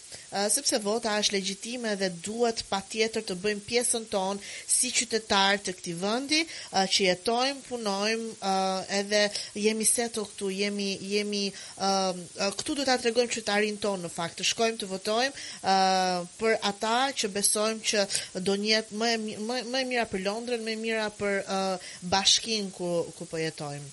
sepse 0.52 0.78
vota 0.84 1.14
është 1.22 1.34
legjitime 1.36 1.94
dhe 2.00 2.08
duhet 2.26 2.60
patjetër 2.68 3.22
të 3.30 3.36
bëjmë 3.44 3.64
pjesën 3.68 4.04
tonë 4.08 4.40
si 4.74 4.90
qytetar 4.98 5.58
të 5.64 5.74
këtij 5.78 5.94
vendi, 6.02 6.40
që 6.74 7.06
jetojmë, 7.06 7.64
punojmë, 7.68 8.30
edhe 8.98 9.22
jemi 9.66 9.86
se 9.88 10.06
to 10.12 10.24
këtu, 10.28 10.50
jemi 10.58 10.90
jemi 11.14 11.42
këtu 12.56 12.76
do 12.76 12.84
ta 12.88 12.96
tregojmë 13.02 13.32
qytetarin 13.32 13.78
ton 13.86 14.02
në 14.04 14.12
fakt 14.18 14.40
të 14.42 14.48
shkojmë 14.52 14.80
të 14.84 14.90
votojmë 14.92 15.78
për 16.42 16.58
ata 16.72 16.94
që 17.22 17.32
besojmë 17.36 17.86
që 17.92 18.06
do 18.50 18.56
njetë 18.66 19.00
më 19.04 19.12
më 19.22 19.62
më 19.72 19.82
e 19.84 19.88
mira 19.92 20.08
për 20.12 20.24
Londrën, 20.28 20.62
më 20.66 20.74
e 20.76 20.80
mira 20.82 21.08
për 21.16 21.80
bashkin 22.08 22.70
ku 22.76 22.92
ku 23.18 23.26
po 23.28 23.40
jetojmë. 23.40 23.92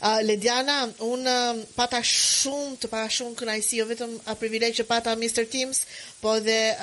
Lediana, 0.00 0.84
un 1.02 1.26
pata 1.74 1.98
shumë 2.06 2.76
të 2.82 2.90
pa 2.92 3.00
shumë 3.10 3.34
kënaqësi, 3.40 3.80
jo 3.80 3.86
vetëm 3.88 4.12
a 4.30 4.36
privilegj 4.38 4.76
që 4.78 4.84
pata 4.86 5.14
Mr. 5.18 5.44
Teams, 5.50 5.80
po 6.22 6.36
edhe 6.38 6.76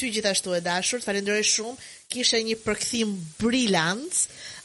ty 0.00 0.08
gjithashtu 0.14 0.56
e 0.56 0.62
dashur, 0.64 1.04
falenderoj 1.04 1.42
shumë 1.44 1.76
kishe 2.12 2.38
një 2.44 2.58
përkthim 2.62 3.12
brilant, 3.40 4.18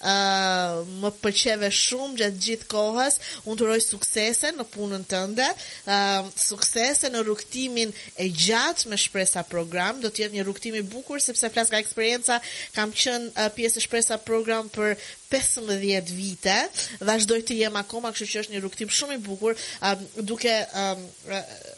uh, 0.04 0.84
më 1.02 1.12
pëlqeve 1.24 1.70
shumë 1.74 2.20
gjatë 2.20 2.42
gjithë 2.46 2.68
kohës, 2.72 3.18
unë 3.46 3.60
të 3.62 3.68
rojë 3.70 3.86
suksese 3.86 4.52
në 4.58 4.66
punën 4.74 5.06
të 5.10 5.22
ndë, 5.34 5.48
uh, 5.88 6.28
suksese 6.44 7.12
në 7.14 7.22
rukëtimin 7.30 7.94
e 8.18 8.28
gjatë 8.46 8.92
me 8.92 9.00
shpresa 9.06 9.46
program, 9.48 10.02
do 10.04 10.12
tjetë 10.12 10.36
një 10.40 10.48
rukëtimi 10.50 10.84
bukur, 10.94 11.22
sepse 11.24 11.52
flas 11.56 11.72
ka 11.72 11.80
eksperjenca, 11.82 12.42
kam 12.76 12.92
qënë 12.96 13.32
uh, 13.38 13.48
pjesë 13.58 13.86
shpresa 13.88 14.20
program 14.28 14.70
për 14.76 14.96
15 15.32 16.14
vite, 16.16 16.58
dhe 17.00 17.18
është 17.18 17.42
të 17.48 17.62
jemë 17.64 17.84
akoma, 17.86 18.12
kështë 18.14 18.30
që 18.34 18.44
është 18.46 18.54
një 18.58 18.62
rrugtim 18.64 18.92
shumë 19.00 19.20
i 19.22 19.26
bukur, 19.30 19.58
uh, 19.82 19.98
duke... 20.22 20.60
Um, 20.84 21.08
uh, 21.32 21.76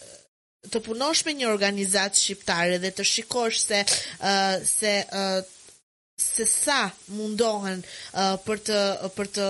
të 0.70 0.82
punosh 0.84 1.22
me 1.24 1.32
një 1.40 1.46
organizatë 1.48 2.20
shqiptare 2.20 2.76
dhe 2.84 2.90
të 2.98 3.04
shikosh 3.08 3.62
se 3.64 3.78
uh, 3.86 4.58
se 4.68 4.92
uh, 5.16 5.40
se 6.20 6.46
sa 6.46 6.80
mundohen 7.18 7.82
uh, 7.84 8.36
për 8.46 8.62
të 8.70 8.80
për 9.18 9.32
të 9.38 9.50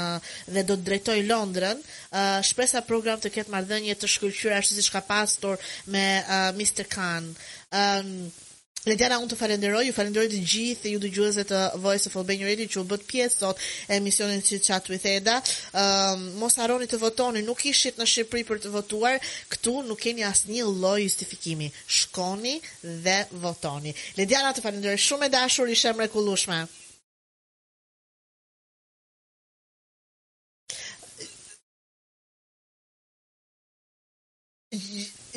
dhe 0.57 0.65
do 0.71 0.77
të 0.81 0.87
drejtoj 0.91 1.19
Londrën, 1.29 1.81
uh, 1.83 2.39
shpresa 2.51 2.83
program 2.91 3.23
të 3.23 3.33
ketë 3.39 3.55
marrëdhënie 3.55 3.97
të 4.03 4.11
shkëlqyer 4.17 4.59
ashtu 4.59 4.79
siç 4.81 4.91
ka 4.97 5.05
pasur 5.07 5.63
me 5.95 6.07
uh, 6.23 6.51
Mr 6.61 6.89
Khan. 6.93 7.33
um, 7.85 8.11
Letjana, 8.87 9.17
unë 9.19 9.33
të 9.33 9.37
falenderoj, 9.41 9.81
ju 9.89 9.95
falenderoj 9.97 10.29
të 10.31 10.41
gjithë 10.53 10.91
ju 10.93 10.99
dëgjuesve 11.03 11.43
të 11.51 11.61
Voice 11.83 12.07
of 12.07 12.15
Albania 12.21 12.47
Radio 12.47 12.69
që 12.71 12.81
u 12.85 12.85
bët 12.93 13.03
pjesë 13.09 13.39
sot 13.41 13.63
e 13.91 13.97
emisionin 13.97 14.45
që 14.49 14.61
qatë 14.63 14.93
with 14.93 15.09
Eda. 15.11 15.35
Um, 15.83 16.23
mos 16.39 16.55
aroni 16.63 16.87
të 16.87 17.01
votoni, 17.03 17.43
nuk 17.49 17.65
ishit 17.67 17.99
në 17.99 18.07
Shqipëri 18.07 18.45
për 18.47 18.63
të 18.67 18.71
votuar, 18.77 19.19
këtu 19.51 19.75
nuk 19.89 19.99
keni 20.07 20.23
asë 20.29 20.53
një 20.53 20.69
loj 20.85 21.03
justifikimi. 21.03 21.67
Shkoni 21.99 22.55
dhe 23.03 23.17
votoni. 23.43 23.91
Letjana, 24.21 24.55
të 24.55 24.63
falenderoj, 24.69 25.03
shumë 25.09 25.31
e 25.31 25.35
dashur, 25.35 25.67
ishe 25.67 25.85
Shumë 25.87 26.09
kulushme 26.15 26.65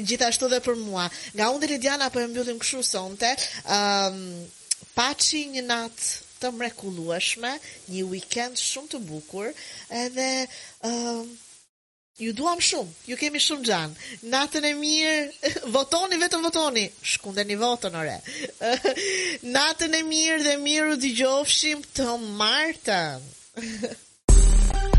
gjithashtu 0.08 0.48
dhe 0.52 0.60
për 0.64 0.78
mua. 0.80 1.08
Nga 1.36 1.50
unë 1.56 1.64
dhe 1.64 1.70
Lidjana 1.74 2.10
për 2.10 2.22
po 2.22 2.24
e 2.24 2.32
mbyllim 2.32 2.60
këshu 2.62 2.84
sonte, 2.88 3.32
um, 3.66 4.24
pa 4.96 5.10
që 5.18 5.42
një 5.56 5.66
natë 5.68 6.26
të 6.40 6.54
mrekulueshme, 6.56 7.52
një 7.92 8.04
weekend 8.14 8.60
shumë 8.62 8.94
të 8.94 9.02
bukur, 9.10 9.50
edhe 10.02 10.28
um, 10.88 11.26
ju 12.20 12.34
duham 12.36 12.62
shumë, 12.64 12.94
ju 13.12 13.18
kemi 13.20 13.42
shumë 13.44 13.68
gjanë, 13.70 14.06
natën 14.32 14.68
e 14.70 14.74
mirë, 14.80 15.50
votoni, 15.76 16.20
vetëm 16.22 16.46
votoni, 16.48 16.86
shkunde 17.14 17.44
një 17.50 17.60
votën, 17.64 17.98
ore, 18.02 18.18
natën 19.56 20.00
e 20.00 20.04
mirë 20.14 20.42
dhe 20.48 20.56
mirë 20.64 20.96
u 20.96 21.02
digjofshim 21.08 21.84
të 21.96 22.08
martën. 22.40 23.28